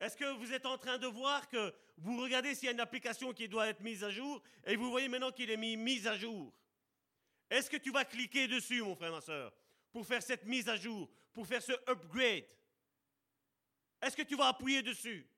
[0.00, 2.80] Est-ce que vous êtes en train de voir que vous regardez s'il y a une
[2.80, 6.06] application qui doit être mise à jour et vous voyez maintenant qu'il est mis mise
[6.06, 6.52] à jour?
[7.50, 9.52] Est-ce que tu vas cliquer dessus, mon frère, ma soeur,
[9.92, 12.46] pour faire cette mise à jour, pour faire ce upgrade?
[14.00, 15.28] Est-ce que tu vas appuyer dessus?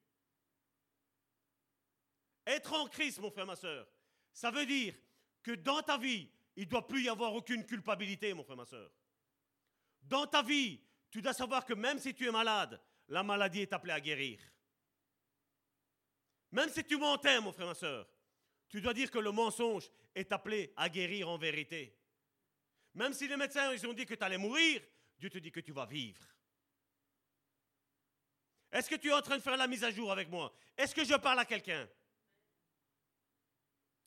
[2.47, 3.87] Être en Christ, mon frère, ma soeur,
[4.33, 4.95] ça veut dire
[5.43, 8.65] que dans ta vie, il ne doit plus y avoir aucune culpabilité, mon frère, ma
[8.65, 8.91] soeur.
[10.03, 10.81] Dans ta vie,
[11.11, 14.41] tu dois savoir que même si tu es malade, la maladie est appelée à guérir.
[16.51, 18.09] Même si tu mentais, mon frère, ma soeur,
[18.69, 21.97] tu dois dire que le mensonge est appelé à guérir en vérité.
[22.95, 24.83] Même si les médecins ils ont dit que tu allais mourir,
[25.19, 26.23] Dieu te dit que tu vas vivre.
[28.73, 30.53] Est-ce que tu es en train de faire la mise à jour avec moi?
[30.77, 31.87] Est-ce que je parle à quelqu'un?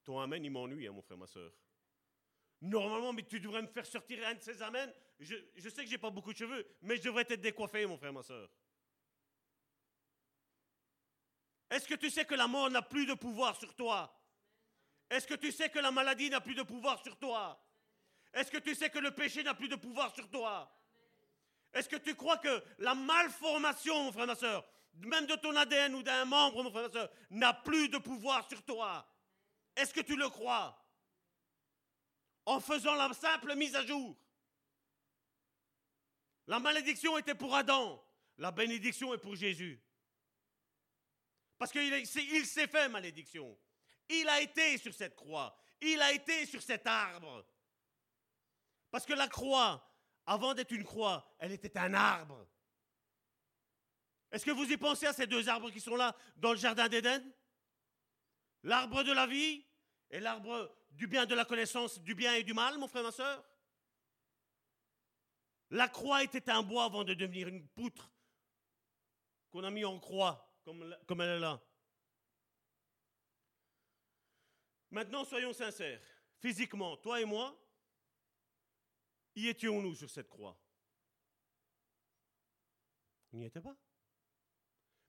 [0.03, 1.51] Ton amen, il m'ennuie, hein, mon frère, ma soeur.
[2.61, 4.91] Normalement, mais tu devrais me faire sortir un de ces amens.
[5.19, 5.35] Je,
[5.69, 8.23] sais que j'ai pas beaucoup de cheveux, mais je devrais t'être décoiffé, mon frère, ma
[8.23, 8.49] soeur.
[11.69, 14.19] Est-ce que tu sais que la mort n'a plus de pouvoir sur toi?
[15.09, 17.61] Est-ce que tu sais que la maladie n'a plus de pouvoir sur toi?
[18.33, 20.71] Est-ce que tu sais que le péché n'a plus de pouvoir sur toi?
[21.75, 25.93] Est-ce que tu crois que la malformation, mon frère, ma soeur, même de ton ADN
[25.95, 29.05] ou d'un membre, mon frère, ma soeur, n'a plus de pouvoir sur toi?
[29.75, 30.81] Est-ce que tu le crois?
[32.45, 34.15] En faisant la simple mise à jour.
[36.47, 38.01] La malédiction était pour Adam,
[38.37, 39.81] la bénédiction est pour Jésus.
[41.57, 42.07] Parce qu'il
[42.45, 43.57] s'est fait malédiction.
[44.07, 45.57] Il a été sur cette croix.
[45.81, 47.45] Il a été sur cet arbre.
[48.91, 49.85] Parce que la croix,
[50.25, 52.47] avant d'être une croix, elle était un arbre.
[54.31, 56.89] Est-ce que vous y pensez à ces deux arbres qui sont là dans le jardin
[56.89, 57.23] d'Éden?
[58.63, 59.65] L'arbre de la vie
[60.09, 63.11] et l'arbre du bien de la connaissance du bien et du mal, mon frère, ma
[63.11, 63.43] soeur
[65.69, 68.11] La croix était un bois avant de devenir une poutre
[69.51, 71.61] qu'on a mis en croix, comme, comme elle est là.
[74.91, 76.01] Maintenant, soyons sincères.
[76.39, 77.57] Physiquement, toi et moi,
[79.35, 80.57] y étions-nous sur cette croix?
[83.33, 83.75] On n'y était pas.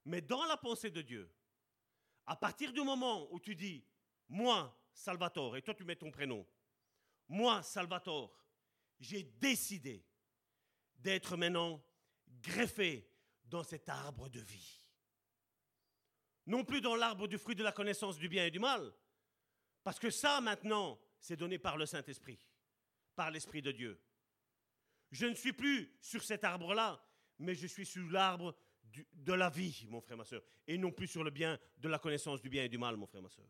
[0.05, 1.29] Mais dans la pensée de Dieu,
[2.25, 3.85] à partir du moment où tu dis,
[4.29, 6.45] moi, Salvatore, et toi tu mets ton prénom,
[7.29, 8.37] moi, Salvatore,
[8.99, 10.05] j'ai décidé
[10.95, 11.83] d'être maintenant
[12.41, 13.09] greffé
[13.45, 14.85] dans cet arbre de vie.
[16.45, 18.93] Non plus dans l'arbre du fruit de la connaissance du bien et du mal,
[19.83, 22.39] parce que ça maintenant, c'est donné par le Saint-Esprit,
[23.15, 24.01] par l'Esprit de Dieu.
[25.11, 27.01] Je ne suis plus sur cet arbre-là,
[27.39, 28.55] mais je suis sur l'arbre
[29.13, 31.99] de la vie, mon frère, ma soeur, et non plus sur le bien de la
[31.99, 33.47] connaissance du bien et du mal, mon frère, ma soeur.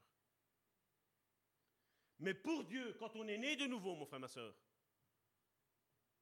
[2.19, 4.53] Mais pour Dieu, quand on est né de nouveau, mon frère, ma soeur,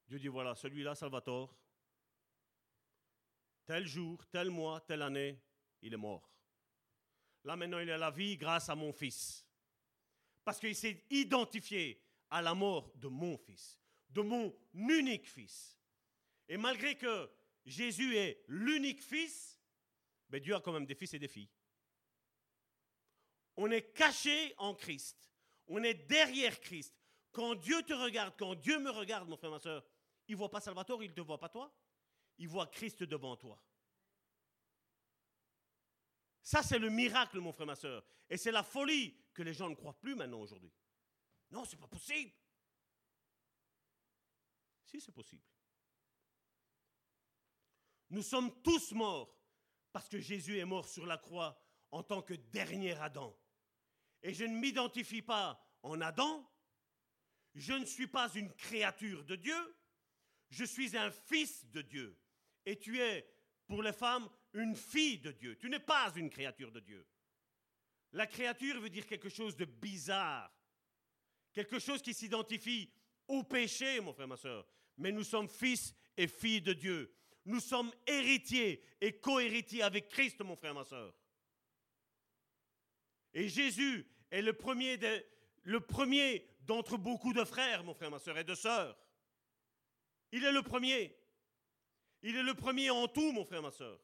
[0.08, 1.56] Dieu dit voilà, celui-là, Salvatore,
[3.66, 5.42] tel jour, tel mois, telle année,
[5.82, 6.32] il est mort.
[7.44, 9.48] Là maintenant, il a la vie grâce à mon fils.
[10.44, 13.80] Parce qu'il s'est identifié à la mort de mon fils,
[14.16, 15.78] de mon unique fils.
[16.48, 17.30] Et malgré que
[17.66, 19.60] Jésus est l'unique fils,
[20.30, 21.50] mais Dieu a quand même des fils et des filles.
[23.58, 25.32] On est caché en Christ.
[25.68, 26.96] On est derrière Christ.
[27.32, 29.86] Quand Dieu te regarde, quand Dieu me regarde, mon frère, ma soeur,
[30.28, 31.74] il ne voit pas Salvatore, il ne te voit pas toi.
[32.38, 33.62] Il voit Christ devant toi.
[36.42, 38.06] Ça, c'est le miracle, mon frère, ma soeur.
[38.30, 40.72] Et c'est la folie que les gens ne croient plus maintenant aujourd'hui.
[41.52, 42.32] Non, c'est pas possible.
[44.86, 45.44] Si, c'est possible.
[48.10, 49.36] Nous sommes tous morts
[49.92, 51.60] parce que Jésus est mort sur la croix
[51.92, 53.38] en tant que dernier Adam.
[54.22, 56.50] Et je ne m'identifie pas en Adam.
[57.54, 59.76] Je ne suis pas une créature de Dieu.
[60.50, 62.18] Je suis un fils de Dieu.
[62.66, 63.28] Et tu es,
[63.68, 65.58] pour les femmes, une fille de Dieu.
[65.58, 67.08] Tu n'es pas une créature de Dieu.
[68.12, 70.52] La créature veut dire quelque chose de bizarre.
[71.54, 72.92] Quelque chose qui s'identifie
[73.28, 74.66] au péché, mon frère, ma soeur.
[74.98, 77.14] Mais nous sommes fils et filles de Dieu.
[77.46, 81.14] Nous sommes héritiers et co-héritiers avec Christ, mon frère, ma soeur.
[83.34, 84.98] Et Jésus est le premier,
[85.64, 88.98] le premier d'entre beaucoup de frères, mon frère, ma soeur, et de sœurs.
[90.32, 91.16] Il est le premier.
[92.24, 94.00] Il est le premier en tout, mon frère, ma soeur.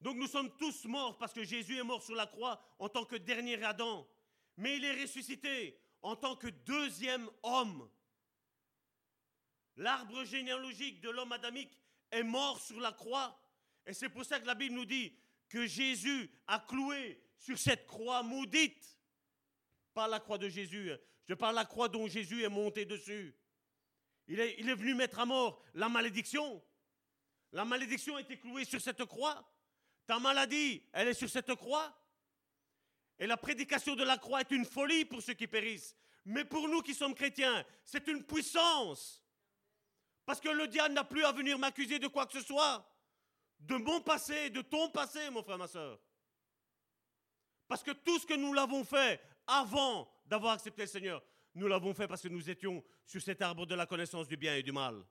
[0.00, 3.04] Donc nous sommes tous morts parce que Jésus est mort sur la croix en tant
[3.04, 4.08] que dernier Adam.
[4.60, 7.90] Mais il est ressuscité en tant que deuxième homme.
[9.76, 11.78] L'arbre généalogique de l'homme adamique
[12.10, 13.40] est mort sur la croix.
[13.86, 15.16] Et c'est pour ça que la Bible nous dit
[15.48, 18.98] que Jésus a cloué sur cette croix maudite.
[19.94, 20.98] Pas la croix de Jésus, hein.
[21.24, 23.34] je parle de la croix dont Jésus est monté dessus.
[24.28, 26.62] Il est, il est venu mettre à mort la malédiction.
[27.52, 29.50] La malédiction a été clouée sur cette croix.
[30.06, 31.96] Ta maladie, elle est sur cette croix.
[33.20, 35.94] Et la prédication de la croix est une folie pour ceux qui périssent.
[36.24, 39.22] Mais pour nous qui sommes chrétiens, c'est une puissance.
[40.24, 42.86] Parce que le diable n'a plus à venir m'accuser de quoi que ce soit.
[43.58, 46.00] De mon passé, de ton passé, mon frère, ma soeur.
[47.68, 51.22] Parce que tout ce que nous l'avons fait avant d'avoir accepté le Seigneur,
[51.54, 54.56] nous l'avons fait parce que nous étions sur cet arbre de la connaissance du bien
[54.56, 55.04] et du mal.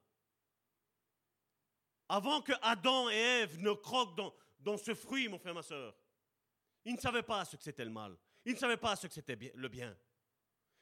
[2.08, 5.96] Avant que Adam et Ève ne croquent dans, ce fruit, mon frère, ma soeur,
[6.90, 8.18] ils ne savaient pas ce que c'était le mal.
[8.46, 9.96] Ils ne savaient pas ce que c'était le bien.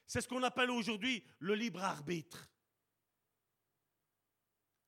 [0.06, 2.50] C'est ce qu'on appelle aujourd'hui le libre arbitre.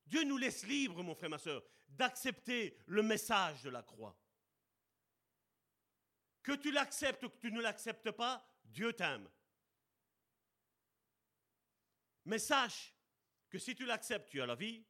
[0.06, 4.18] Dieu nous laisse libres, mon frère, ma soeur, d'accepter le message de la croix.
[6.42, 9.30] Que tu l'acceptes ou que tu ne l'acceptes pas, Dieu t'aime.
[12.24, 12.96] Mais sache
[13.50, 14.86] que si tu l'acceptes, tu as la vie.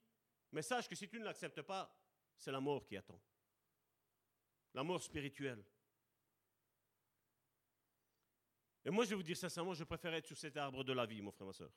[0.52, 1.92] Mais sache que si tu ne l'acceptes pas,
[2.38, 3.20] c'est la mort qui attend.
[4.76, 5.66] La mort spirituelle.
[8.86, 11.06] Et moi, je vais vous dire sincèrement, je préfère être sur cet arbre de la
[11.06, 11.72] vie, mon frère, ma soeur.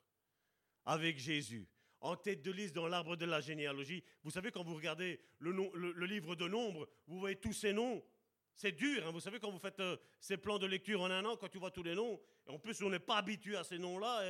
[0.85, 1.67] Avec Jésus.
[1.99, 4.03] En tête de liste dans l'arbre de la généalogie.
[4.23, 8.03] Vous savez, quand vous regardez le, livre de nombres, vous voyez tous ces noms.
[8.55, 9.11] C'est dur, hein.
[9.11, 11.57] vous savez, quand vous faites euh, ces plans de lecture en un an, quand tu
[11.57, 14.21] vois tous les noms, en plus, on n'est pas habitué à ces noms-là,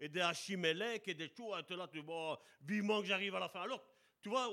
[0.00, 3.60] et, des Achimélec, et des et là, tu vois, vivement que j'arrive à la fin.
[3.60, 3.84] Alors,
[4.20, 4.50] tu vois,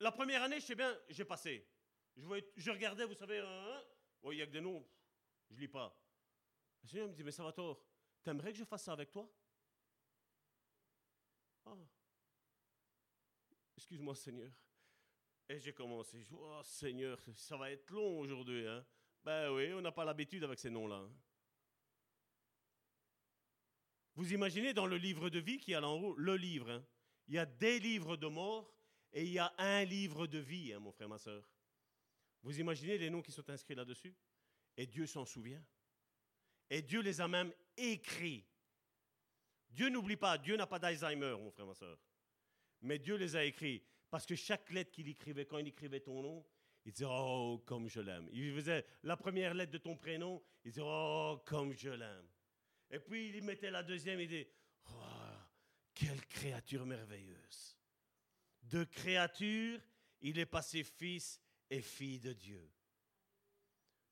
[0.00, 1.66] la première année, je sais bien, j'ai passé.
[2.16, 3.42] Je, regardais, vous savez,
[4.30, 4.86] il y a que des noms,
[5.50, 5.94] je lis pas.
[6.86, 7.82] Le Seigneur me dit, mais ça va tort,
[8.22, 9.28] t'aimerais que je fasse ça avec toi?
[11.64, 11.76] Ah.
[13.76, 14.52] Excuse-moi, Seigneur.
[15.48, 18.68] Et j'ai commencé, oh Seigneur, ça va être long aujourd'hui.
[18.68, 18.86] Hein?
[19.24, 20.98] Ben oui, on n'a pas l'habitude avec ces noms-là.
[20.98, 21.12] Hein.
[24.14, 26.86] Vous imaginez dans le livre de vie qui est en haut, le livre, hein?
[27.26, 28.72] il y a des livres de mort
[29.12, 31.50] et il y a un livre de vie, mon frère, ma soeur.
[32.44, 34.14] Vous imaginez les noms qui sont inscrits là-dessus?
[34.76, 35.64] Et Dieu s'en souvient.
[36.70, 38.44] Et Dieu les a même écrits.
[39.70, 41.98] Dieu n'oublie pas, Dieu n'a pas d'Alzheimer, mon frère, ma soeur.
[42.82, 43.82] Mais Dieu les a écrits.
[44.10, 46.44] Parce que chaque lettre qu'il écrivait, quand il écrivait ton nom,
[46.84, 48.28] il disait Oh, comme je l'aime.
[48.32, 52.28] Il faisait la première lettre de ton prénom, il disait Oh, comme je l'aime.
[52.90, 54.48] Et puis il y mettait la deuxième, il disait
[54.90, 54.92] Oh,
[55.92, 57.76] quelle créature merveilleuse.
[58.62, 59.80] De créature,
[60.20, 62.70] il est passé fils et fille de Dieu.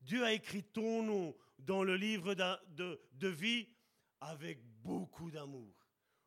[0.00, 3.68] Dieu a écrit ton nom dans le livre de, de, vie
[4.20, 5.74] avec beaucoup d'amour,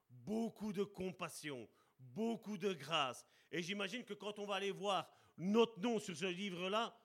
[0.09, 3.25] beaucoup de compassion, beaucoup de grâce.
[3.51, 6.97] Et j'imagine que quand on va aller voir notre nom sur ce livre-là,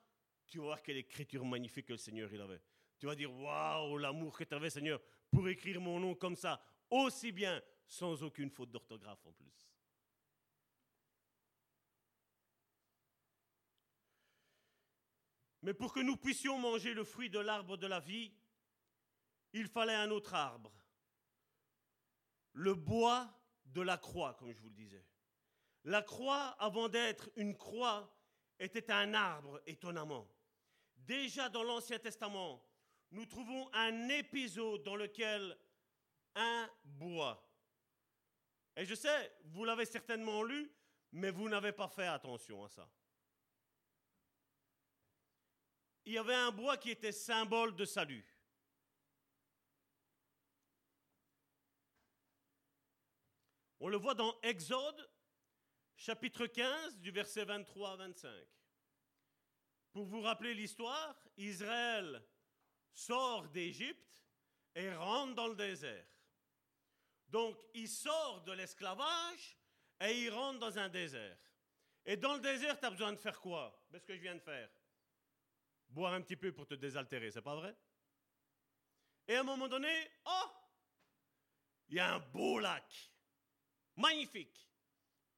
[0.47, 2.61] tu vas voir quelle écriture magnifique que le Seigneur il avait.
[2.99, 5.01] Tu vas dire, waouh, l'amour que tu avais, Seigneur,
[5.31, 9.72] pour écrire mon nom comme ça, aussi bien, sans aucune faute d'orthographe en plus.
[15.63, 18.33] Mais pour que nous puissions manger le fruit de l'arbre de la vie,
[19.53, 20.73] il fallait un autre arbre.
[22.51, 23.33] Le bois
[23.65, 25.05] de la croix, comme je vous le disais.
[25.85, 28.13] La croix, avant d'être une croix,
[28.59, 30.27] était un arbre, étonnamment.
[30.97, 32.61] Déjà dans l'Ancien Testament,
[33.11, 35.57] nous trouvons un épisode dans lequel
[36.35, 37.41] un bois.
[38.75, 40.69] Et je sais, vous l'avez certainement lu,
[41.13, 42.89] mais vous n'avez pas fait attention à ça.
[46.05, 48.25] Il y avait un bois qui était symbole de salut.
[53.79, 55.09] On le voit dans Exode,
[55.95, 58.29] chapitre 15, du verset 23 à 25.
[59.91, 62.25] Pour vous rappeler l'histoire, Israël
[62.93, 64.25] sort d'Égypte
[64.75, 66.07] et rentre dans le désert.
[67.27, 69.57] Donc, il sort de l'esclavage
[69.99, 71.37] et il rentre dans un désert.
[72.05, 73.85] Et dans le désert, tu as besoin de faire quoi?
[73.89, 74.69] Ben, Ce que je viens de faire.
[75.93, 77.75] Boire un petit peu pour te désaltérer, c'est pas vrai?
[79.27, 79.93] Et à un moment donné,
[80.25, 80.49] oh
[81.87, 83.11] Il y a un beau lac.
[83.95, 84.67] Magnifique.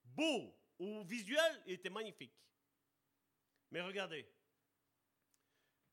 [0.02, 0.57] Beau.
[0.80, 2.34] Au visuel, il était magnifique.
[3.72, 4.26] Mais regardez.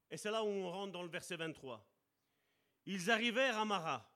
[0.08, 1.84] Et c'est là où on rentre dans le verset 23.
[2.86, 4.08] Ils arrivèrent à Mara,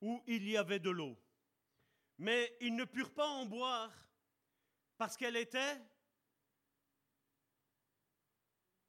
[0.00, 1.18] où il y avait de l'eau.
[2.16, 3.92] Mais ils ne purent pas en boire
[4.96, 5.76] parce qu'elle était...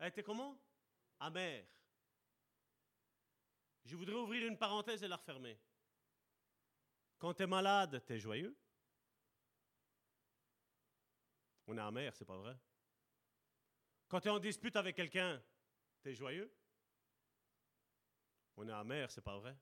[0.03, 0.61] Elle était comment?
[1.21, 1.65] Amère.
[3.85, 5.57] Je voudrais ouvrir une parenthèse et la refermer.
[7.17, 8.53] Quand tu es malade, tu es joyeux?
[11.67, 12.59] On est amer, c'est pas vrai.
[14.09, 15.41] Quand tu es en dispute avec quelqu'un,
[16.01, 16.53] tu es joyeux?
[18.57, 19.57] On est amer, c'est pas vrai.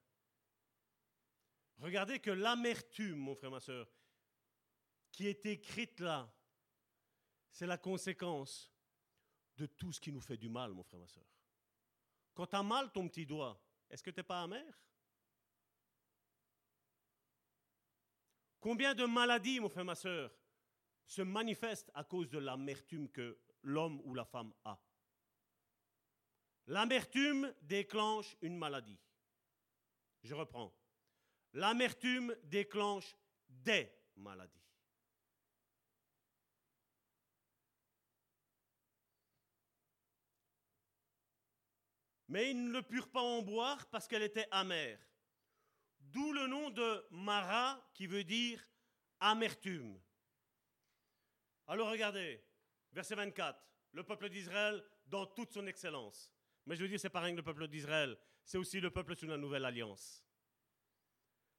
[1.77, 3.87] Regardez que l'amertume, mon frère, ma soeur,
[5.11, 6.33] qui est écrite là,
[7.51, 8.70] c'est la conséquence
[9.57, 11.25] de tout ce qui nous fait du mal, mon frère, ma soeur.
[12.33, 14.65] Quand tu as mal ton petit doigt, est-ce que tu n'es pas amer?
[18.59, 20.31] Combien de maladies, mon frère, ma soeur,
[21.05, 24.79] se manifestent à cause de l'amertume que l'homme ou la femme a?
[26.67, 28.99] L'amertume déclenche une maladie.
[30.23, 30.73] Je reprends.
[31.53, 33.17] L'amertume déclenche
[33.49, 34.60] des maladies.
[42.31, 44.97] Mais ils ne le purent pas en boire parce qu'elle était amère.
[45.99, 48.65] D'où le nom de Mara qui veut dire
[49.19, 49.99] amertume.
[51.67, 52.41] Alors regardez,
[52.93, 56.31] verset 24, le peuple d'Israël dans toute son excellence.
[56.65, 59.17] Mais je veux dire, c'est pas rien que le peuple d'Israël, c'est aussi le peuple
[59.17, 60.23] sous la nouvelle alliance.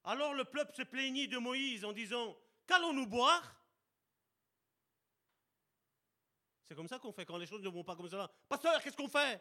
[0.05, 2.35] Alors le peuple se plaignit de Moïse en disant
[2.67, 3.63] Qu'allons-nous boire?
[6.65, 8.33] C'est comme ça qu'on fait quand les choses ne vont pas comme ça.
[8.49, 9.39] Pasteur, qu'est-ce qu'on fait?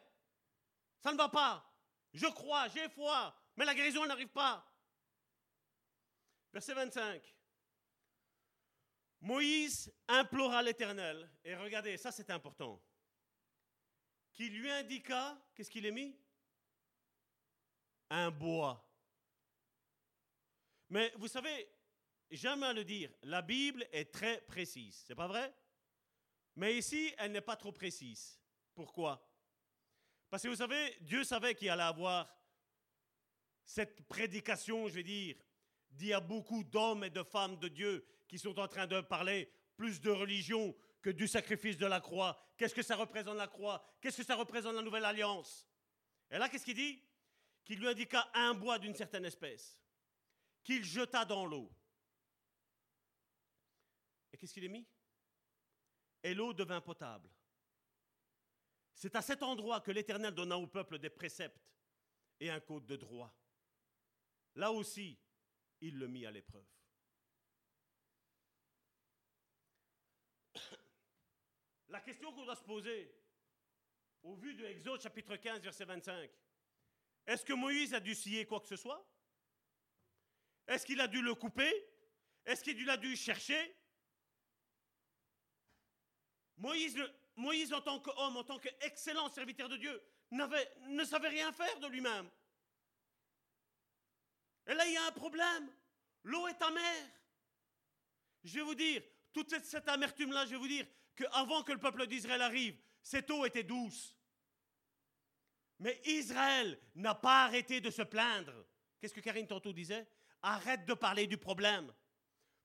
[1.01, 1.67] Ça ne va pas.
[2.13, 4.65] Je crois, j'ai foi, mais la guérison n'arrive pas.
[6.53, 7.35] Verset 25.
[9.21, 12.81] Moïse implora l'Éternel, et regardez, ça c'est important,
[14.31, 16.19] qui lui indiqua, qu'est-ce qu'il est mis?
[18.09, 18.83] Un bois.
[20.89, 21.71] Mais vous savez,
[22.31, 25.53] j'aime à le dire, la Bible est très précise, c'est pas vrai?
[26.55, 28.39] Mais ici, elle n'est pas trop précise.
[28.73, 29.30] Pourquoi?
[30.31, 32.33] Parce que vous savez, Dieu savait qu'il allait avoir
[33.65, 35.35] cette prédication, je vais dire,
[35.99, 39.51] y a beaucoup d'hommes et de femmes de Dieu qui sont en train de parler
[39.75, 42.41] plus de religion que du sacrifice de la croix.
[42.55, 43.83] Qu'est-ce que ça représente la croix?
[43.99, 45.67] Qu'est-ce que ça représente la nouvelle alliance?
[46.29, 47.03] Et là, qu'est-ce qu'il dit?
[47.65, 49.77] Qu'il lui indiqua un bois d'une certaine espèce
[50.63, 51.69] qu'il jeta dans l'eau.
[54.31, 54.87] Et qu'est-ce qu'il est mis?
[56.23, 57.29] Et l'eau devint potable.
[59.01, 61.73] C'est à cet endroit que l'Éternel donna au peuple des préceptes
[62.39, 63.35] et un code de droit.
[64.53, 65.19] Là aussi,
[65.79, 66.67] il le mit à l'épreuve.
[71.89, 73.11] La question qu'on doit se poser,
[74.21, 76.29] au vu de Exode chapitre 15, verset 25,
[77.25, 79.03] est-ce que Moïse a dû scier quoi que ce soit?
[80.67, 81.73] Est-ce qu'il a dû le couper?
[82.45, 83.75] Est-ce qu'il a dû chercher?
[86.57, 86.95] Moïse,
[87.35, 90.01] Moïse, en tant qu'homme, en tant qu'excellent serviteur de Dieu,
[90.31, 92.29] ne savait rien faire de lui-même.
[94.67, 95.71] Et là, il y a un problème.
[96.23, 97.09] L'eau est amère.
[98.43, 99.01] Je vais vous dire,
[99.33, 100.85] toute cette amertume-là, je vais vous dire
[101.15, 104.15] qu'avant que le peuple d'Israël arrive, cette eau était douce.
[105.79, 108.53] Mais Israël n'a pas arrêté de se plaindre.
[108.99, 110.07] Qu'est-ce que Karine tantôt disait?
[110.43, 111.91] Arrête de parler du problème.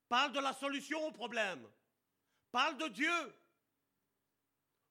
[0.07, 1.67] Parle de la solution au problème.
[2.51, 3.35] Parle de Dieu.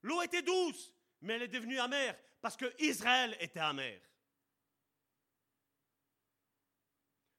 [0.07, 4.01] L'eau était douce, mais elle est devenue amère parce que Israël était amer.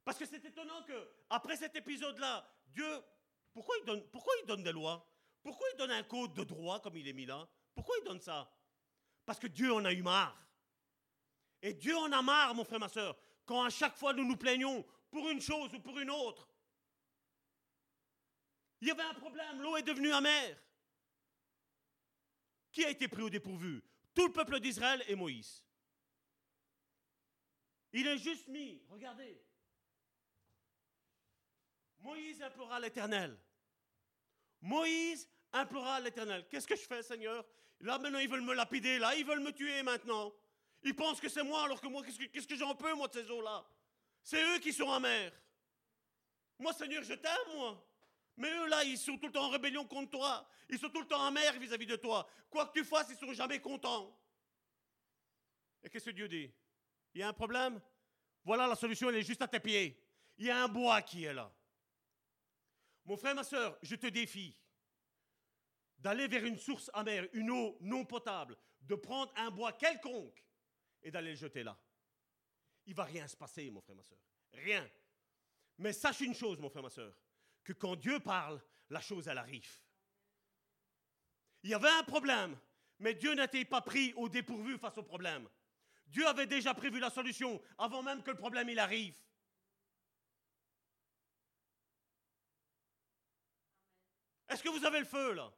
[0.05, 3.03] Parce que c'est étonnant que après cet épisode-là, Dieu,
[3.55, 5.11] pourquoi il, donne, pourquoi donne des lois?
[5.43, 7.49] Pourquoi il donne un code de droit comme il est mis là?
[7.75, 8.53] Pourquoi il donne ça?
[9.25, 10.39] Parce que Dieu en a eu marre.
[11.63, 13.17] Et Dieu en a marre, mon frère, ma soeur,
[13.47, 16.47] quand à chaque fois nous nous plaignons pour une chose ou pour une autre.
[18.83, 20.59] Il y avait un problème, l'eau est devenue amère.
[22.79, 23.83] Qui a été pris au dépourvu?
[24.15, 25.65] Tout le peuple d'Israël et Moïse.
[27.93, 29.43] Il est juste mis, regardez.
[31.99, 33.37] Moïse implora l'Éternel.
[34.61, 36.47] Moïse implora l'Éternel.
[36.49, 37.45] Qu'est-ce que je fais, Seigneur?
[37.81, 40.33] Là, maintenant, ils veulent me lapider, là, ils veulent me tuer maintenant.
[40.85, 43.29] Ils pensent que c'est moi, alors que moi, qu'est-ce que, j'en peux, moi, de ces
[43.29, 43.69] eaux-là?
[44.23, 45.33] C'est eux qui sont amers.
[46.61, 47.88] Moi, Seigneur, je t'aime, moi.
[48.39, 50.49] Mais eux, là, ils sont tout le temps en rébellion contre toi.
[50.69, 52.27] Ils sont tout le temps amers vis-à-vis de toi.
[52.49, 54.17] Quoi que tu fasses, ils ne sont jamais contents.
[55.83, 56.49] Et qu'est-ce que Dieu dit?
[57.15, 57.81] Il y a un problème?
[58.45, 60.01] Voilà la solution, elle est juste à tes pieds.
[60.37, 61.53] Il y a un bois qui est là.
[63.05, 64.57] Mon frère, ma soeur, je te défie
[65.99, 70.45] d'aller vers une source amère, une eau non potable, de prendre un bois quelconque
[71.03, 71.77] et d'aller le jeter là.
[72.87, 74.19] Il va rien se passer, mon frère, ma soeur.
[74.53, 74.89] Rien.
[75.79, 77.13] Mais sache une chose, mon frère, ma soeur,
[77.69, 78.59] que quand Dieu parle,
[78.89, 79.71] la chose, elle arrive.
[81.63, 82.57] Il y avait un problème,
[82.99, 85.47] mais Dieu n'était pas pris au dépourvu face au problème.
[86.07, 89.15] Dieu avait déjà prévu la solution avant même que le problème il arrive.
[94.49, 95.53] Est-ce que vous avez le feu là?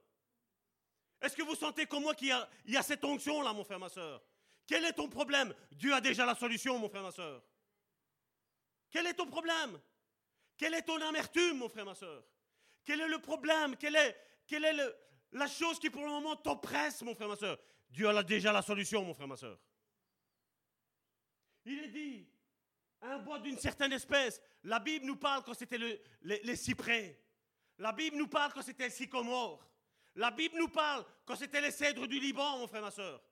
[1.20, 2.34] Est-ce que vous sentez comme moi qu'il
[2.66, 4.20] y, a, cette onction là, mon frère, ma soeur?
[4.66, 5.54] Quel est ton problème?
[5.70, 7.40] Dieu a déjà la solution, mon frère, ma soeur.
[8.90, 9.80] Quel est ton problème?
[10.60, 12.22] Quelle est ton amertume, mon frère, ma soeur?
[12.84, 13.76] Quel est le problème?
[13.78, 14.96] Quelle est,
[15.32, 17.58] la chose qui pour le moment t'oppresse, mon frère, ma soeur?
[17.88, 19.58] Dieu a déjà la solution, mon frère, ma soeur.
[21.64, 22.28] Il est dit,
[23.00, 24.38] un bois d'une certaine espèce.
[24.64, 25.78] La Bible nous parle quand c'était
[26.20, 27.18] les cyprès.
[27.78, 29.66] La Bible nous parle quand c'était le sycomore.
[30.14, 33.22] La Bible nous parle quand c'était les cèdres du Liban, mon frère, ma soeur.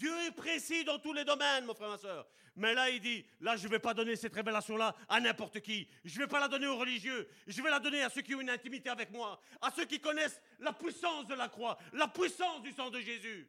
[0.00, 2.26] Dieu est précis dans tous les domaines, mon frère, ma soeur.
[2.56, 5.86] Mais là, il dit, là, je ne vais pas donner cette révélation-là à n'importe qui.
[6.06, 7.28] Je ne vais pas la donner aux religieux.
[7.46, 10.00] Je vais la donner à ceux qui ont une intimité avec moi, à ceux qui
[10.00, 13.46] connaissent la puissance de la croix, la puissance du sang de Jésus.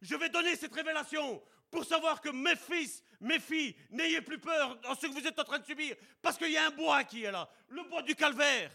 [0.00, 4.80] Je vais donner cette révélation pour savoir que mes fils, mes filles, n'ayez plus peur
[4.80, 7.04] dans ce que vous êtes en train de subir, parce qu'il y a un bois
[7.04, 8.70] qui est là, le bois du calvaire.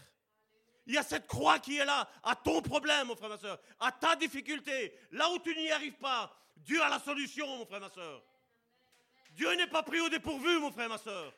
[0.86, 3.58] Il y a cette croix qui est là, à ton problème, mon frère, ma soeur,
[3.80, 6.36] à ta difficulté, là où tu n'y arrives pas.
[6.60, 8.22] Dieu a la solution, mon frère, ma soeur.
[9.32, 11.32] Dieu n'est pas pris au dépourvu, mon frère, ma soeur.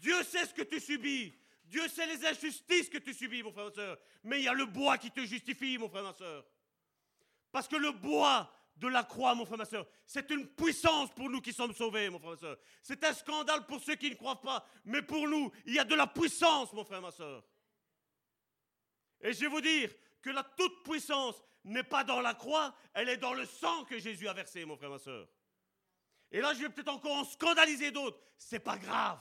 [0.00, 1.34] Dieu sait ce que tu subis.
[1.64, 3.98] Dieu sait les injustices que tu subis, mon frère, ma soeur.
[4.24, 6.44] Mais il y a le bois qui te justifie, mon frère, ma soeur.
[7.50, 11.28] Parce que le bois de la croix, mon frère, ma soeur, c'est une puissance pour
[11.28, 12.58] nous qui sommes sauvés, mon frère, ma soeur.
[12.82, 14.66] C'est un scandale pour ceux qui ne croient pas.
[14.84, 17.44] Mais pour nous, il y a de la puissance, mon frère, ma soeur.
[19.20, 19.90] Et je vais vous dire
[20.20, 24.28] que la toute-puissance n'est pas dans la croix, elle est dans le sang que Jésus
[24.28, 25.28] a versé, mon frère, ma soeur.
[26.30, 28.18] Et là, je vais peut-être encore en scandaliser d'autres.
[28.36, 29.20] C'est pas grave.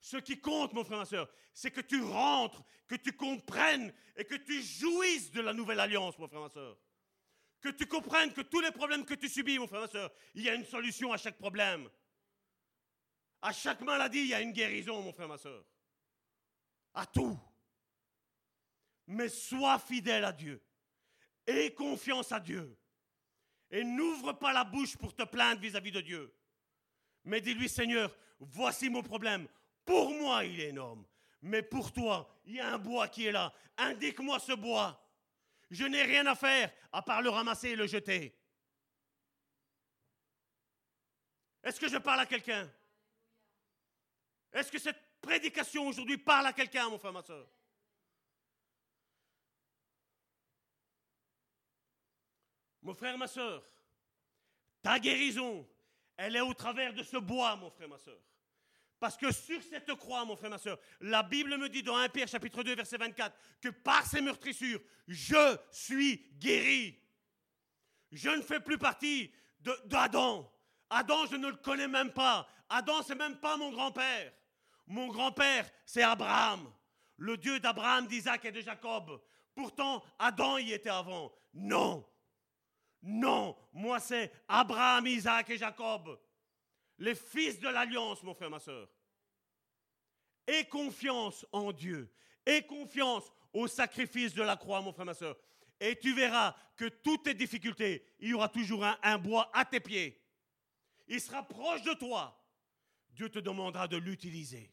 [0.00, 4.24] Ce qui compte, mon frère, ma soeur, c'est que tu rentres, que tu comprennes et
[4.24, 6.78] que tu jouisses de la nouvelle alliance, mon frère, ma soeur.
[7.60, 10.44] Que tu comprennes que tous les problèmes que tu subis, mon frère, ma soeur, il
[10.44, 11.88] y a une solution à chaque problème.
[13.42, 15.64] À chaque maladie, il y a une guérison, mon frère, ma soeur.
[16.94, 17.38] À tout
[19.08, 20.62] mais sois fidèle à Dieu.
[21.48, 22.76] Aie confiance à Dieu.
[23.70, 26.34] Et n'ouvre pas la bouche pour te plaindre vis-à-vis de Dieu.
[27.24, 29.48] Mais dis-lui, Seigneur, voici mon problème.
[29.84, 31.06] Pour moi, il est énorme.
[31.40, 33.52] Mais pour toi, il y a un bois qui est là.
[33.78, 35.02] Indique-moi ce bois.
[35.70, 38.38] Je n'ai rien à faire à part le ramasser et le jeter.
[41.62, 42.70] Est-ce que je parle à quelqu'un?
[44.52, 47.48] Est-ce que cette prédication aujourd'hui parle à quelqu'un, mon frère, ma soeur?
[52.88, 53.62] Mon frère, ma soeur,
[54.80, 55.68] ta guérison,
[56.16, 58.18] elle est au travers de ce bois, mon frère, ma soeur.
[58.98, 62.08] Parce que sur cette croix, mon frère, ma soeur, la Bible me dit dans 1
[62.08, 66.98] Pierre chapitre 2, verset 24, que par ces meurtrissures, je suis guéri.
[68.10, 69.34] Je ne fais plus partie
[69.84, 70.50] d'Adam.
[70.88, 72.48] Adam, je ne le connais même pas.
[72.70, 74.32] Adam, c'est même pas mon grand-père.
[74.86, 76.72] Mon grand-père, c'est Abraham,
[77.18, 79.20] le Dieu d'Abraham, d'Isaac et de Jacob.
[79.54, 81.30] Pourtant, Adam y était avant.
[81.52, 82.08] Non,
[83.02, 86.20] non, moi c'est Abraham, Isaac et Jacob,
[86.98, 88.88] les fils de l'alliance, mon frère, ma soeur.
[90.46, 92.12] Aie confiance en Dieu.
[92.44, 95.36] Aie confiance au sacrifice de la croix, mon frère, ma soeur.
[95.78, 99.80] Et tu verras que toutes tes difficultés, il y aura toujours un, bois à tes
[99.80, 100.20] pieds.
[101.06, 102.34] Il sera proche de toi.
[103.10, 104.72] Dieu te demandera de l'utiliser.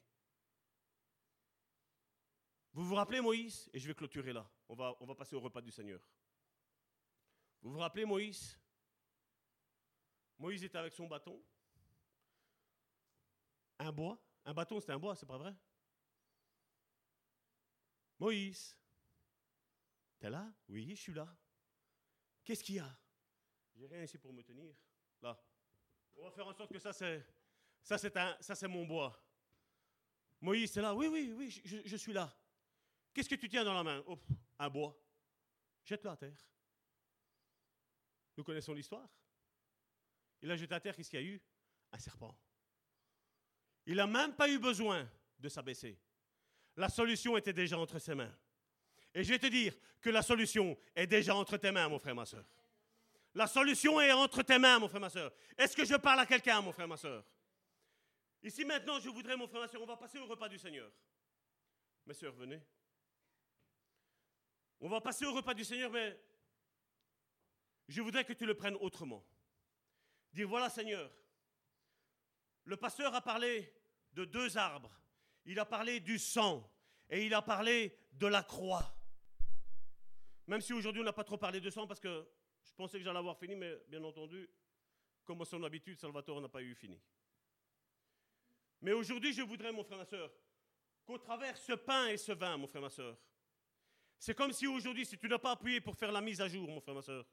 [2.74, 3.70] Vous vous rappelez Moïse?
[3.74, 4.50] Et je vais clôturer là.
[4.68, 6.02] On va passer au repas du Seigneur.
[7.66, 8.56] Vous vous rappelez Moïse?
[10.38, 11.44] Moïse était avec son bâton.
[13.80, 14.24] Un bois?
[14.46, 15.56] Un bâton, c'est un bois, c'est pas vrai?
[18.20, 18.78] Moïse,
[20.20, 20.54] t'es là?
[20.70, 21.28] Oui, je suis là.
[22.44, 22.98] Qu'est-ce qu'il y a?
[23.76, 24.76] J'ai rien ici pour me tenir.
[25.24, 25.36] Là.
[26.18, 27.26] On va faire en sorte que ça, c'est,
[27.82, 29.20] ça, c'est, un, c'est mon bois.
[30.40, 30.94] Moïse, c'est là.
[30.94, 32.32] Oui, oui, oui, je, je suis là.
[33.12, 34.04] Qu'est-ce que tu tiens dans la main?
[34.06, 34.20] Oh,
[34.60, 34.96] Un bois.
[35.84, 36.48] Jette-le à terre.
[38.38, 39.08] Nous connaissons l'histoire.
[40.42, 41.42] Il a jeté à terre, qu'est-ce qu'il y a eu?
[41.92, 42.36] Un serpent.
[43.86, 45.10] Il n'a même pas eu besoin
[45.40, 45.98] de s'abaisser.
[46.76, 48.36] La solution était déjà entre ses mains.
[49.14, 52.16] Et je vais te dire que la solution est déjà entre tes mains, mon frère,
[52.16, 52.46] ma soeur.
[53.34, 55.32] La solution est entre tes mains, mon frère, ma soeur.
[55.58, 57.24] Est-ce que je parle à quelqu'un, mon frère, ma soeur?
[58.44, 60.92] Ici maintenant, je voudrais, mon frère, ma soeur, on va passer au repas du Seigneur.
[62.06, 62.62] Mes soeurs, venez.
[64.80, 66.20] On va passer au repas du Seigneur, mais
[67.88, 69.26] je voudrais que tu le prennes autrement.
[70.34, 71.12] Dire, voilà Seigneur,
[72.66, 73.74] le pasteur a parlé
[74.14, 74.92] de deux arbres.
[75.46, 76.70] Il a parlé du sang
[77.10, 78.96] et il a parlé de la croix.
[80.48, 82.28] Même si aujourd'hui on n'a pas trop parlé de sang parce que
[82.64, 84.50] je pensais que j'allais avoir fini, mais bien entendu,
[85.24, 87.00] comme à son habitude, Salvatore n'a pas eu fini.
[88.82, 90.32] Mais aujourd'hui, je voudrais, mon frère, ma soeur,
[91.06, 93.18] qu'au travers ce pain et ce vin, mon frère, ma soeur,
[94.18, 96.68] c'est comme si aujourd'hui, si tu n'as pas appuyé pour faire la mise à jour,
[96.68, 97.26] mon frère, ma soeur,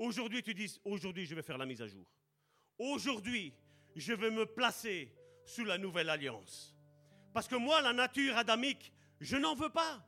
[0.00, 2.06] aujourd'hui tu dis, aujourd'hui je vais faire la mise à jour.
[2.80, 3.52] Aujourd'hui,
[3.94, 5.12] je vais me placer
[5.44, 6.74] sous la nouvelle alliance.
[7.34, 8.90] Parce que moi, la nature adamique,
[9.20, 10.02] je n'en veux pas.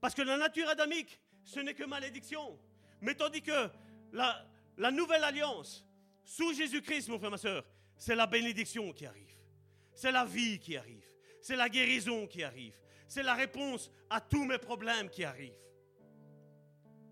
[0.00, 2.58] Parce que la nature adamique, ce n'est que malédiction.
[3.00, 3.70] Mais tandis que
[4.12, 5.86] la, nouvelle alliance,
[6.22, 7.64] sous Jésus-Christ, mon frère, ma soeur,
[7.96, 9.34] c'est la bénédiction qui arrive.
[9.94, 11.06] C'est la vie qui arrive.
[11.40, 12.78] C'est la guérison qui arrive.
[13.08, 15.56] C'est la réponse à tous mes problèmes qui arrivent.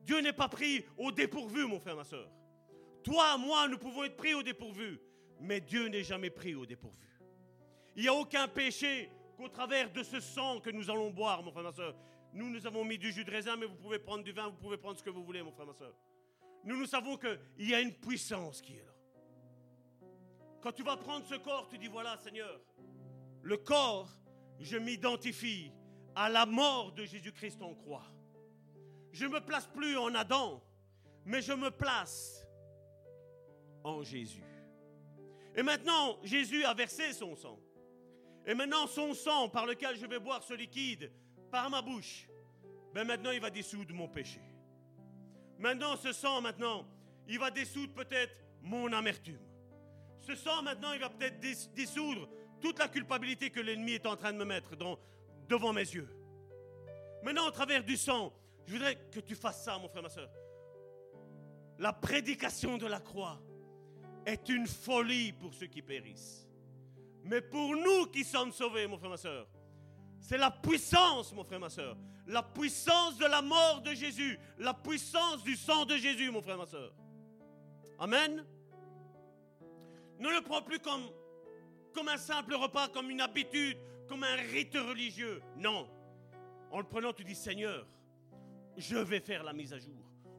[0.07, 2.31] Dieu n'est pas pris au dépourvu, mon frère, ma soeur.
[3.03, 5.01] Toi, moi, nous pouvons être pris au dépourvu,
[5.41, 7.21] mais Dieu n'est jamais pris au dépourvu.
[7.97, 11.51] Il n'y a aucun péché qu'au travers de ce sang que nous allons boire, mon
[11.51, 11.97] frère, ma soeur.
[12.33, 14.57] Nous, nous avons mis du jus de raisin, mais vous pouvez prendre du vin, vous
[14.57, 15.95] pouvez prendre ce que vous voulez, mon frère, ma soeur.
[16.63, 18.95] Nous, nous savons qu'il y a une puissance qui est là.
[20.61, 22.61] Quand tu vas prendre ce corps, tu dis, voilà, Seigneur,
[23.43, 24.09] le corps,
[24.61, 25.73] je m'identifie
[26.15, 28.07] à la mort de Jésus-Christ en croix.
[29.17, 30.63] Je ne me place plus en Adam,
[31.25, 32.47] mais je me place
[33.83, 34.45] en Jésus.
[35.55, 37.59] Et maintenant, Jésus a versé son sang.
[38.45, 41.11] Et maintenant, son sang par lequel je vais boire ce liquide
[41.51, 42.29] par ma bouche,
[42.93, 44.43] ben maintenant, il va dissoudre mon péché.
[45.59, 46.87] Maintenant, ce sang, maintenant,
[47.27, 49.41] il va dissoudre peut-être mon amertume.
[50.21, 51.41] Ce sang, maintenant, il va peut-être
[51.73, 52.29] dissoudre
[52.61, 54.77] toute la culpabilité que l'ennemi est en train de me mettre
[55.49, 56.15] devant mes yeux.
[57.23, 58.31] Maintenant, au travers du sang,
[58.67, 60.29] je voudrais que tu fasses ça, mon frère, ma soeur.
[61.79, 63.41] La prédication de la croix
[64.25, 66.49] est une folie pour ceux qui périssent.
[67.23, 69.47] Mais pour nous qui sommes sauvés, mon frère, ma soeur,
[70.21, 71.97] c'est la puissance, mon frère, ma soeur.
[72.27, 74.39] La puissance de la mort de Jésus.
[74.59, 76.93] La puissance du sang de Jésus, mon frère, ma soeur.
[77.99, 78.45] Amen.
[80.19, 81.09] Ne le prends plus comme,
[81.95, 83.79] comme un simple repas, comme une habitude,
[84.09, 85.41] comme un rite religieux.
[85.57, 85.89] Non.
[86.73, 87.87] En le prenant, tu dis Seigneur,
[88.77, 89.95] je vais faire la mise à jour.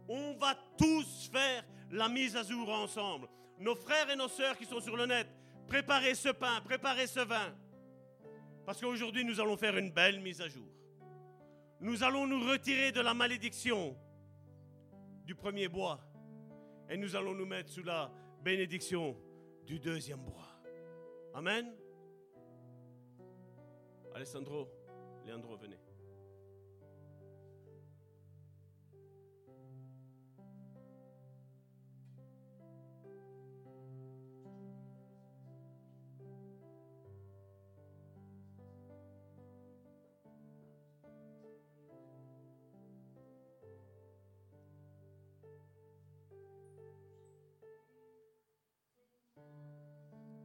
[0.07, 3.27] On va tous faire la mise à jour ensemble.
[3.59, 5.27] Nos frères et nos sœurs qui sont sur le net,
[5.68, 7.53] préparez ce pain, préparez ce vin.
[8.65, 10.68] Parce qu'aujourd'hui, nous allons faire une belle mise à jour.
[11.80, 13.95] Nous allons nous retirer de la malédiction
[15.26, 15.99] du premier bois
[16.89, 18.11] et nous allons nous mettre sous la
[18.43, 19.15] bénédiction
[19.65, 20.47] du deuxième bois.
[21.34, 21.72] Amen.
[24.15, 24.68] Alessandro,
[25.26, 25.86] Leandro, venez.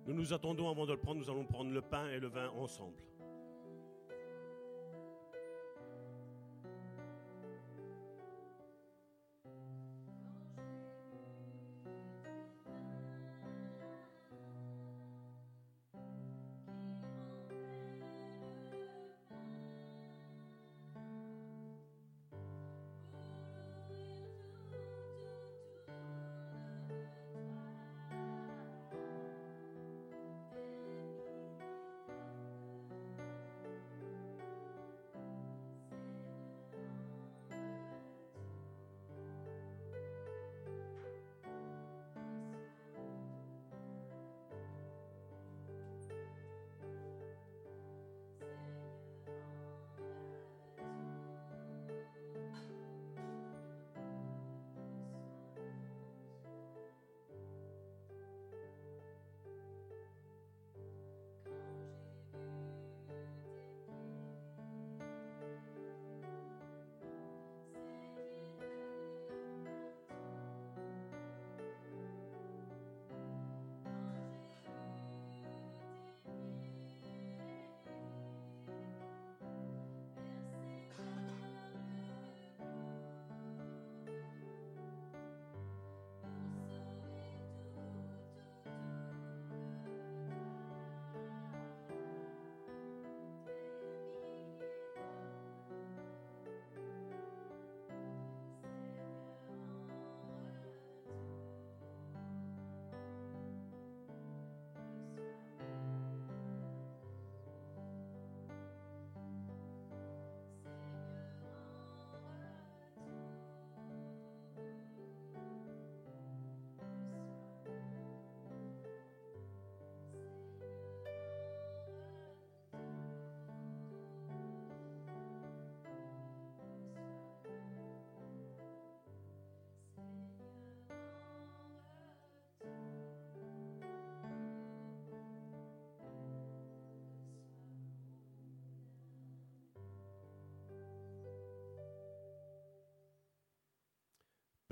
[0.06, 2.48] Nous nous attendons avant de le prendre, nous allons prendre le pain et le vin
[2.50, 2.96] ensemble.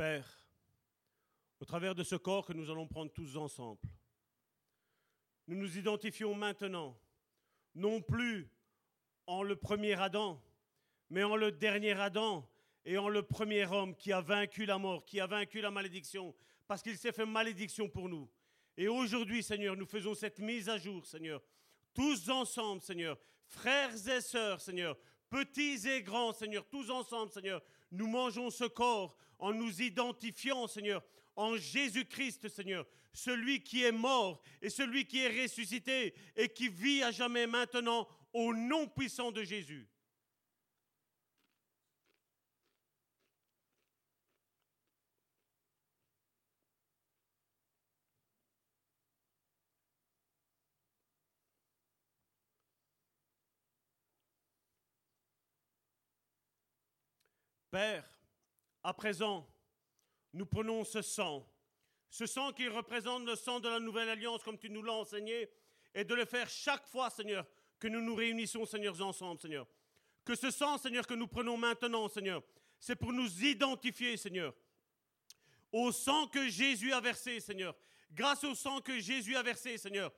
[0.00, 0.46] Père,
[1.60, 3.82] au travers de ce corps que nous allons prendre tous ensemble,
[5.46, 6.98] nous nous identifions maintenant,
[7.74, 8.50] non plus
[9.26, 10.42] en le premier Adam,
[11.10, 12.48] mais en le dernier Adam
[12.86, 16.34] et en le premier homme qui a vaincu la mort, qui a vaincu la malédiction,
[16.66, 18.26] parce qu'il s'est fait malédiction pour nous.
[18.78, 21.42] Et aujourd'hui, Seigneur, nous faisons cette mise à jour, Seigneur,
[21.92, 24.96] tous ensemble, Seigneur, frères et sœurs, Seigneur,
[25.28, 27.62] petits et grands, Seigneur, tous ensemble, Seigneur,
[27.92, 31.02] nous mangeons ce corps en nous identifiant, Seigneur,
[31.36, 37.02] en Jésus-Christ, Seigneur, celui qui est mort et celui qui est ressuscité et qui vit
[37.02, 39.88] à jamais maintenant au nom puissant de Jésus.
[57.70, 58.04] Père,
[58.82, 59.48] à présent,
[60.32, 61.46] nous prenons ce sang,
[62.08, 65.48] ce sang qui représente le sang de la nouvelle alliance comme tu nous l'as enseigné,
[65.94, 67.46] et de le faire chaque fois, Seigneur,
[67.78, 69.66] que nous nous réunissons, Seigneur, ensemble, Seigneur.
[70.24, 72.42] Que ce sang, Seigneur, que nous prenons maintenant, Seigneur,
[72.78, 74.54] c'est pour nous identifier, Seigneur,
[75.72, 77.74] au sang que Jésus a versé, Seigneur.
[78.12, 80.12] Grâce au sang que Jésus a versé, Seigneur,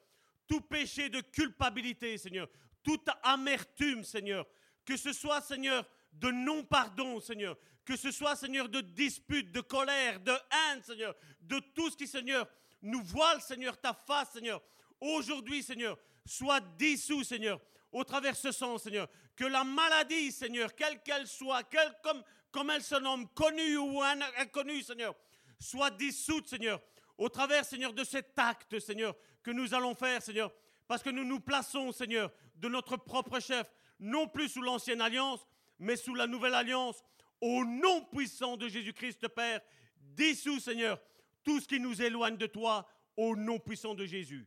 [0.46, 2.48] tout péché de culpabilité, Seigneur,
[2.82, 4.46] toute amertume, Seigneur,
[4.84, 7.56] que ce soit, Seigneur, de non-pardon, Seigneur.
[7.84, 11.14] Que ce soit, Seigneur, de dispute, de colère, de haine, Seigneur.
[11.40, 12.46] De tout ce qui, Seigneur,
[12.80, 14.62] nous voile, Seigneur, ta face, Seigneur.
[15.00, 17.60] Aujourd'hui, Seigneur, soit dissous, Seigneur,
[17.90, 19.08] au travers ce sang, Seigneur.
[19.34, 21.64] Que la maladie, Seigneur, quelle qu'elle soit,
[22.02, 25.14] comme, comme elle se nomme, connue ou inconnue, Seigneur,
[25.58, 26.80] soit dissoute, Seigneur,
[27.18, 30.52] au travers, Seigneur, de cet acte, Seigneur, que nous allons faire, Seigneur.
[30.86, 33.66] Parce que nous nous plaçons, Seigneur, de notre propre chef,
[33.98, 35.46] non plus sous l'ancienne alliance,
[35.78, 37.02] mais sous la nouvelle alliance,
[37.42, 39.60] au nom puissant de Jésus-Christ, Père,
[40.00, 40.98] dissous, Seigneur,
[41.42, 44.46] tout ce qui nous éloigne de toi, au nom puissant de Jésus.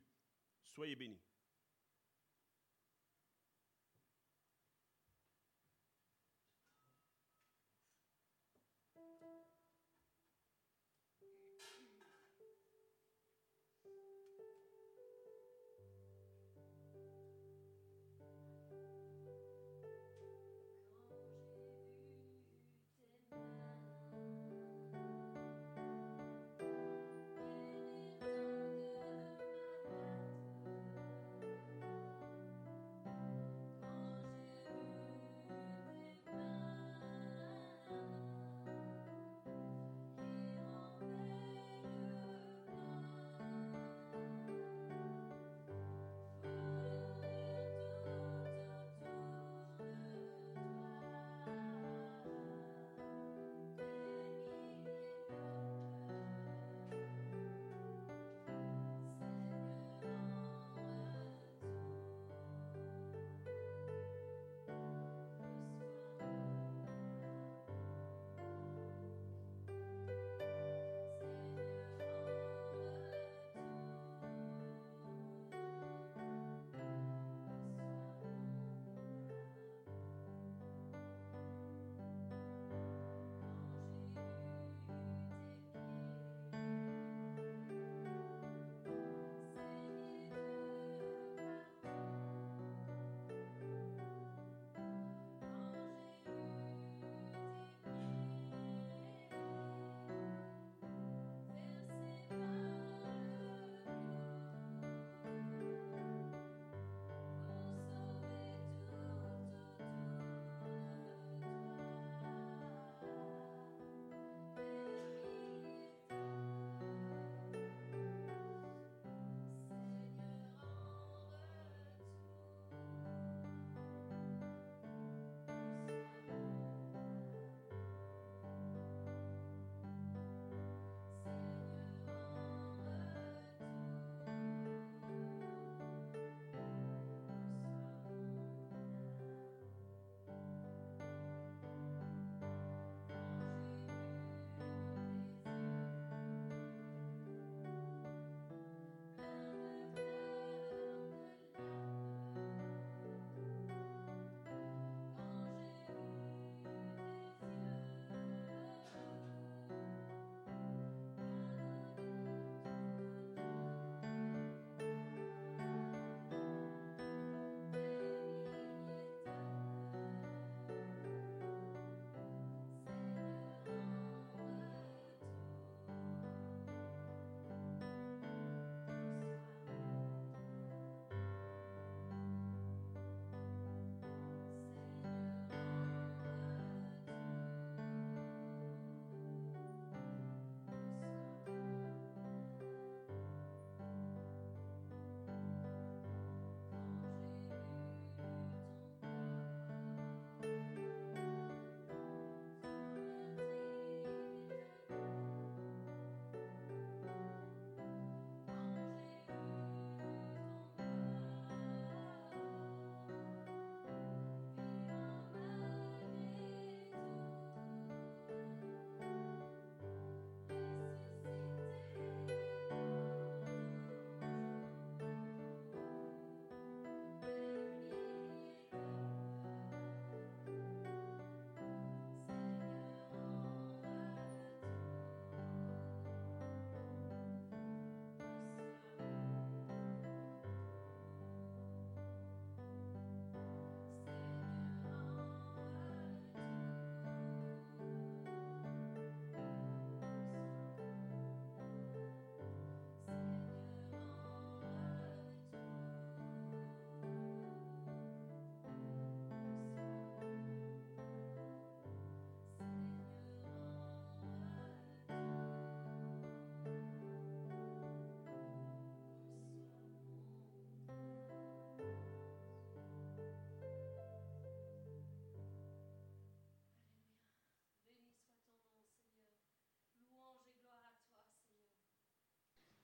[0.73, 1.19] Soyez bénis.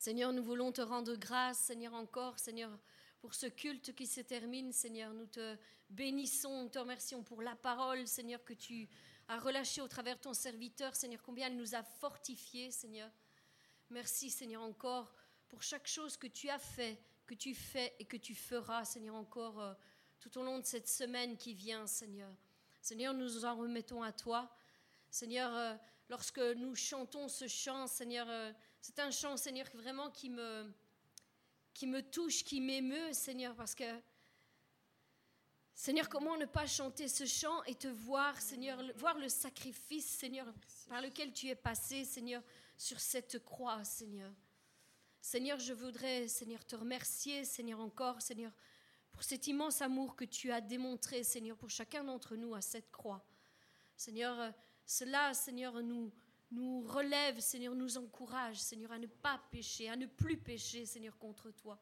[0.01, 2.71] Seigneur, nous voulons te rendre grâce, Seigneur, encore, Seigneur,
[3.19, 5.13] pour ce culte qui se termine, Seigneur.
[5.13, 5.55] Nous te
[5.91, 8.89] bénissons, nous te remercions pour la parole, Seigneur, que tu
[9.27, 13.11] as relâchée au travers ton serviteur, Seigneur, combien elle nous a fortifiés, Seigneur.
[13.91, 15.13] Merci, Seigneur, encore
[15.47, 16.97] pour chaque chose que tu as fait,
[17.27, 19.75] que tu fais et que tu feras, Seigneur, encore euh,
[20.19, 22.35] tout au long de cette semaine qui vient, Seigneur.
[22.81, 24.51] Seigneur, nous nous en remettons à toi.
[25.11, 25.75] Seigneur, euh,
[26.09, 30.73] lorsque nous chantons ce chant, Seigneur, euh, c'est un chant, Seigneur, vraiment qui me,
[31.83, 33.83] me touche, qui m'émeut, Seigneur, parce que,
[35.75, 40.51] Seigneur, comment ne pas chanter ce chant et te voir, Seigneur, voir le sacrifice, Seigneur,
[40.89, 42.43] par lequel tu es passé, Seigneur,
[42.75, 44.33] sur cette croix, Seigneur.
[45.21, 48.51] Seigneur, je voudrais, Seigneur, te remercier, Seigneur, encore, Seigneur,
[49.11, 52.89] pour cet immense amour que tu as démontré, Seigneur, pour chacun d'entre nous à cette
[52.89, 53.23] croix.
[53.95, 54.51] Seigneur,
[54.87, 56.11] cela, Seigneur, nous,
[56.51, 61.17] nous relève, Seigneur, nous encourage, Seigneur, à ne pas pécher, à ne plus pécher, Seigneur,
[61.17, 61.81] contre toi.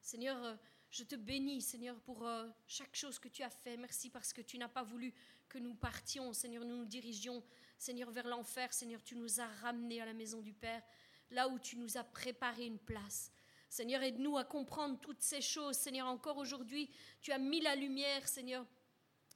[0.00, 0.56] Seigneur, euh,
[0.90, 3.76] je te bénis, Seigneur, pour euh, chaque chose que tu as fait.
[3.76, 5.12] Merci parce que tu n'as pas voulu
[5.48, 7.42] que nous partions, Seigneur, nous nous dirigions,
[7.76, 8.72] Seigneur, vers l'enfer.
[8.72, 10.82] Seigneur, tu nous as ramenés à la maison du Père,
[11.30, 13.30] là où tu nous as préparé une place.
[13.68, 15.76] Seigneur, aide-nous à comprendre toutes ces choses.
[15.76, 16.90] Seigneur, encore aujourd'hui,
[17.20, 18.66] tu as mis la lumière, Seigneur,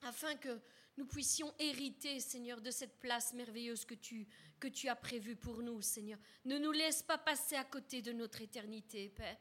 [0.00, 0.58] afin que
[0.96, 4.26] nous puissions hériter, Seigneur, de cette place merveilleuse que tu,
[4.62, 6.20] que tu as prévue pour nous, Seigneur.
[6.44, 9.36] Ne nous laisse pas passer à côté de notre éternité, Père.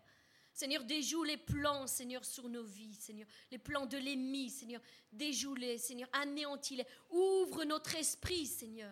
[0.52, 3.28] Seigneur, déjoue les plans, Seigneur, sur nos vies, Seigneur.
[3.52, 4.82] Les plans de l'ennemi, Seigneur.
[5.12, 6.10] Déjoue-les, Seigneur.
[6.12, 6.88] Anéantis-les.
[7.12, 8.92] Ouvre notre esprit, Seigneur.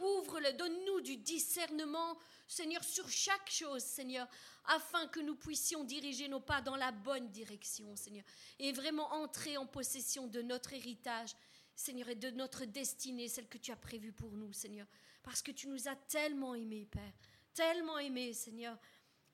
[0.00, 0.54] Ouvre-le.
[0.54, 2.18] Donne-nous du discernement,
[2.48, 4.26] Seigneur, sur chaque chose, Seigneur,
[4.64, 8.24] afin que nous puissions diriger nos pas dans la bonne direction, Seigneur.
[8.58, 11.36] Et vraiment entrer en possession de notre héritage
[11.80, 14.86] Seigneur, et de notre destinée, celle que tu as prévue pour nous, Seigneur.
[15.22, 17.12] Parce que tu nous as tellement aimés, Père,
[17.54, 18.78] tellement aimés, Seigneur,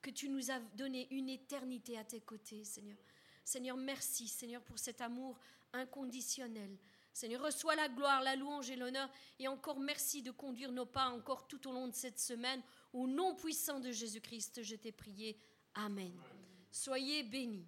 [0.01, 2.97] que tu nous as donné une éternité à tes côtés, Seigneur.
[3.43, 5.39] Seigneur, merci, Seigneur, pour cet amour
[5.73, 6.77] inconditionnel.
[7.13, 9.09] Seigneur, reçois la gloire, la louange et l'honneur.
[9.39, 12.61] Et encore merci de conduire nos pas encore tout au long de cette semaine.
[12.93, 15.39] Au nom puissant de Jésus-Christ, je t'ai prié.
[15.73, 16.13] Amen.
[16.69, 17.67] Soyez bénis.